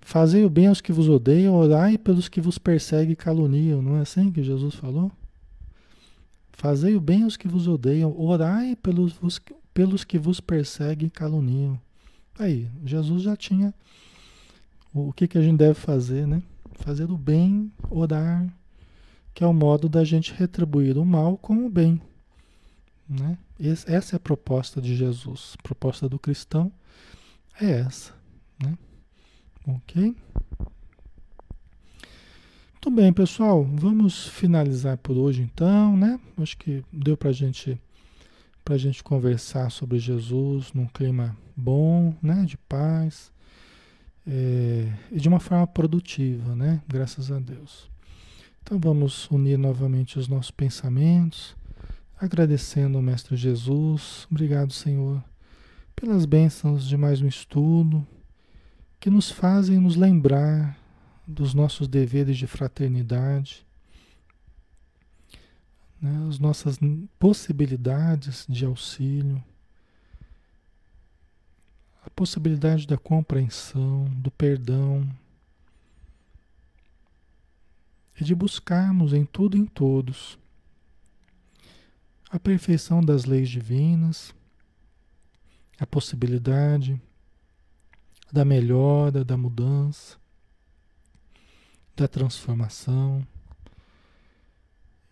fazei 0.00 0.44
o 0.44 0.50
bem 0.50 0.68
aos 0.68 0.80
que 0.80 0.92
vos 0.92 1.08
odeiam, 1.08 1.54
orai 1.54 1.98
pelos 1.98 2.28
que 2.28 2.40
vos 2.40 2.56
perseguem 2.56 3.12
e 3.12 3.16
caluniam, 3.16 3.82
não 3.82 3.96
é 3.96 4.00
assim 4.00 4.30
que 4.30 4.42
Jesus 4.42 4.74
falou? 4.74 5.10
Fazei 6.52 6.96
o 6.96 7.00
bem 7.00 7.24
aos 7.24 7.36
que 7.36 7.46
vos 7.46 7.68
odeiam, 7.68 8.14
orai 8.18 8.76
pelos, 8.76 9.40
pelos 9.74 10.04
que 10.04 10.18
vos 10.18 10.40
perseguem 10.40 11.08
e 11.08 11.10
caluniam. 11.10 11.78
Aí, 12.38 12.68
Jesus 12.84 13.22
já 13.22 13.36
tinha 13.36 13.74
o 14.94 15.12
que, 15.12 15.28
que 15.28 15.38
a 15.38 15.42
gente 15.42 15.58
deve 15.58 15.74
fazer, 15.74 16.26
né? 16.26 16.42
Fazer 16.74 17.10
o 17.10 17.16
bem, 17.16 17.70
orar, 17.90 18.46
que 19.38 19.44
é 19.44 19.46
o 19.46 19.54
modo 19.54 19.88
da 19.88 20.02
gente 20.02 20.34
retribuir 20.34 20.98
o 20.98 21.04
mal 21.04 21.38
com 21.38 21.64
o 21.64 21.70
bem. 21.70 22.02
Né? 23.08 23.38
Essa 23.86 24.16
é 24.16 24.16
a 24.16 24.18
proposta 24.18 24.82
de 24.82 24.96
Jesus. 24.96 25.54
A 25.56 25.62
proposta 25.62 26.08
do 26.08 26.18
cristão 26.18 26.72
é 27.60 27.70
essa. 27.70 28.12
Né? 28.60 28.76
Ok? 29.64 30.16
Muito 32.72 32.90
bem, 32.90 33.12
pessoal. 33.12 33.62
Vamos 33.62 34.26
finalizar 34.26 34.98
por 34.98 35.16
hoje 35.16 35.42
então, 35.42 35.96
né? 35.96 36.18
Acho 36.36 36.58
que 36.58 36.84
deu 36.92 37.16
para 37.16 37.30
gente, 37.30 37.80
a 38.68 38.76
gente 38.76 39.04
conversar 39.04 39.70
sobre 39.70 40.00
Jesus 40.00 40.72
num 40.72 40.86
clima 40.86 41.36
bom, 41.56 42.12
né? 42.20 42.44
De 42.44 42.56
paz. 42.56 43.30
É, 44.26 44.92
e 45.12 45.20
de 45.20 45.28
uma 45.28 45.38
forma 45.38 45.64
produtiva, 45.68 46.56
né? 46.56 46.82
Graças 46.88 47.30
a 47.30 47.38
Deus. 47.38 47.88
Então 48.68 48.78
vamos 48.78 49.30
unir 49.30 49.56
novamente 49.56 50.18
os 50.18 50.28
nossos 50.28 50.50
pensamentos, 50.50 51.56
agradecendo 52.20 52.98
ao 52.98 53.02
Mestre 53.02 53.34
Jesus. 53.34 54.28
Obrigado, 54.30 54.74
Senhor, 54.74 55.24
pelas 55.96 56.26
bênçãos 56.26 56.86
de 56.86 56.94
mais 56.94 57.22
um 57.22 57.26
estudo 57.26 58.06
que 59.00 59.08
nos 59.08 59.30
fazem 59.30 59.78
nos 59.78 59.96
lembrar 59.96 60.78
dos 61.26 61.54
nossos 61.54 61.88
deveres 61.88 62.36
de 62.36 62.46
fraternidade, 62.46 63.66
né, 65.98 66.26
as 66.28 66.38
nossas 66.38 66.78
possibilidades 67.18 68.44
de 68.46 68.66
auxílio, 68.66 69.42
a 72.04 72.10
possibilidade 72.10 72.86
da 72.86 72.98
compreensão, 72.98 74.04
do 74.16 74.30
perdão 74.30 75.08
e 78.20 78.24
de 78.24 78.34
buscarmos 78.34 79.12
em 79.12 79.24
tudo 79.24 79.56
e 79.56 79.60
em 79.60 79.64
todos 79.64 80.38
a 82.30 82.38
perfeição 82.38 83.00
das 83.02 83.24
leis 83.24 83.48
divinas, 83.48 84.34
a 85.78 85.86
possibilidade 85.86 87.00
da 88.30 88.44
melhora, 88.44 89.24
da 89.24 89.36
mudança, 89.36 90.18
da 91.96 92.06
transformação 92.06 93.26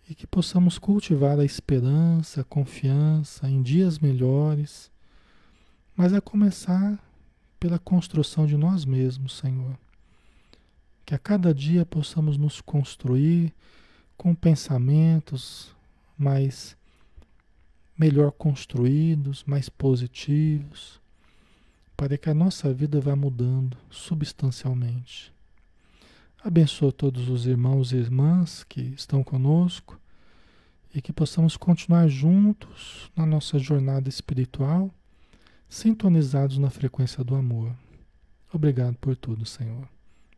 e 0.08 0.14
que 0.14 0.26
possamos 0.26 0.78
cultivar 0.78 1.38
a 1.38 1.44
esperança, 1.44 2.42
a 2.42 2.44
confiança 2.44 3.48
em 3.48 3.62
dias 3.62 3.98
melhores, 3.98 4.90
mas 5.96 6.12
a 6.12 6.20
começar 6.20 7.02
pela 7.58 7.78
construção 7.78 8.46
de 8.46 8.56
nós 8.56 8.84
mesmos, 8.84 9.38
Senhor 9.38 9.78
que 11.06 11.14
a 11.14 11.18
cada 11.18 11.54
dia 11.54 11.86
possamos 11.86 12.36
nos 12.36 12.60
construir 12.60 13.54
com 14.16 14.34
pensamentos 14.34 15.72
mais 16.18 16.76
melhor 17.96 18.32
construídos, 18.32 19.44
mais 19.44 19.68
positivos, 19.68 21.00
para 21.96 22.18
que 22.18 22.28
a 22.28 22.34
nossa 22.34 22.74
vida 22.74 23.00
vá 23.00 23.14
mudando 23.14 23.76
substancialmente. 23.88 25.32
Abençoa 26.42 26.90
todos 26.90 27.28
os 27.28 27.46
irmãos 27.46 27.92
e 27.92 27.96
irmãs 27.96 28.64
que 28.64 28.80
estão 28.80 29.22
conosco 29.22 29.98
e 30.92 31.00
que 31.00 31.12
possamos 31.12 31.56
continuar 31.56 32.08
juntos 32.08 33.10
na 33.14 33.24
nossa 33.24 33.60
jornada 33.60 34.08
espiritual, 34.08 34.92
sintonizados 35.68 36.58
na 36.58 36.68
frequência 36.68 37.22
do 37.22 37.36
amor. 37.36 37.72
Obrigado 38.52 38.96
por 38.96 39.14
tudo, 39.16 39.46
Senhor. 39.46 39.95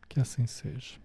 Que 0.09 0.19
assim 0.19 0.47
seja. 0.47 0.95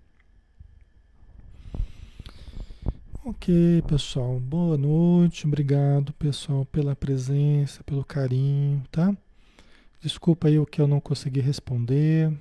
Ok, 3.22 3.82
pessoal. 3.86 4.40
Boa 4.40 4.78
noite. 4.78 5.46
Obrigado, 5.46 6.12
pessoal, 6.14 6.64
pela 6.64 6.96
presença, 6.96 7.84
pelo 7.84 8.02
carinho, 8.02 8.82
tá? 8.90 9.14
Desculpa 10.00 10.48
aí 10.48 10.58
o 10.58 10.66
que 10.66 10.80
eu 10.80 10.86
não 10.86 11.00
consegui 11.00 11.40
responder, 11.40 12.32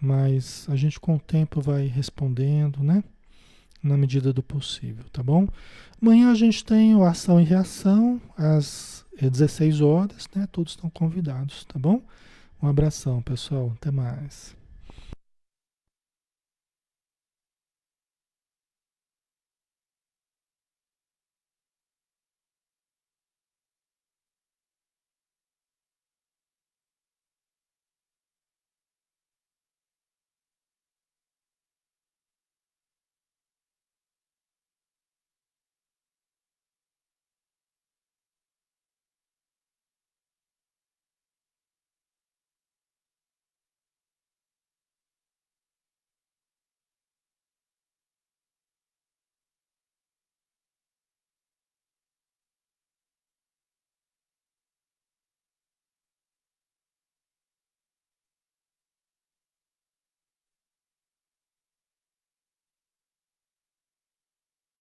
mas 0.00 0.66
a 0.68 0.76
gente 0.76 0.98
com 0.98 1.16
o 1.16 1.20
tempo 1.20 1.60
vai 1.60 1.86
respondendo, 1.86 2.82
né? 2.82 3.02
Na 3.82 3.96
medida 3.96 4.32
do 4.32 4.44
possível, 4.44 5.04
tá 5.12 5.24
bom? 5.24 5.48
Amanhã 6.00 6.30
a 6.30 6.36
gente 6.36 6.64
tem 6.64 6.94
o 6.94 7.04
Ação 7.04 7.40
e 7.40 7.44
Reação 7.44 8.20
às 8.36 9.04
16 9.20 9.80
horas, 9.80 10.28
né? 10.34 10.48
Todos 10.52 10.72
estão 10.72 10.88
convidados, 10.88 11.64
tá 11.64 11.78
bom? 11.80 12.00
Um 12.62 12.68
abração, 12.68 13.20
pessoal. 13.22 13.72
Até 13.76 13.90
mais. 13.90 14.61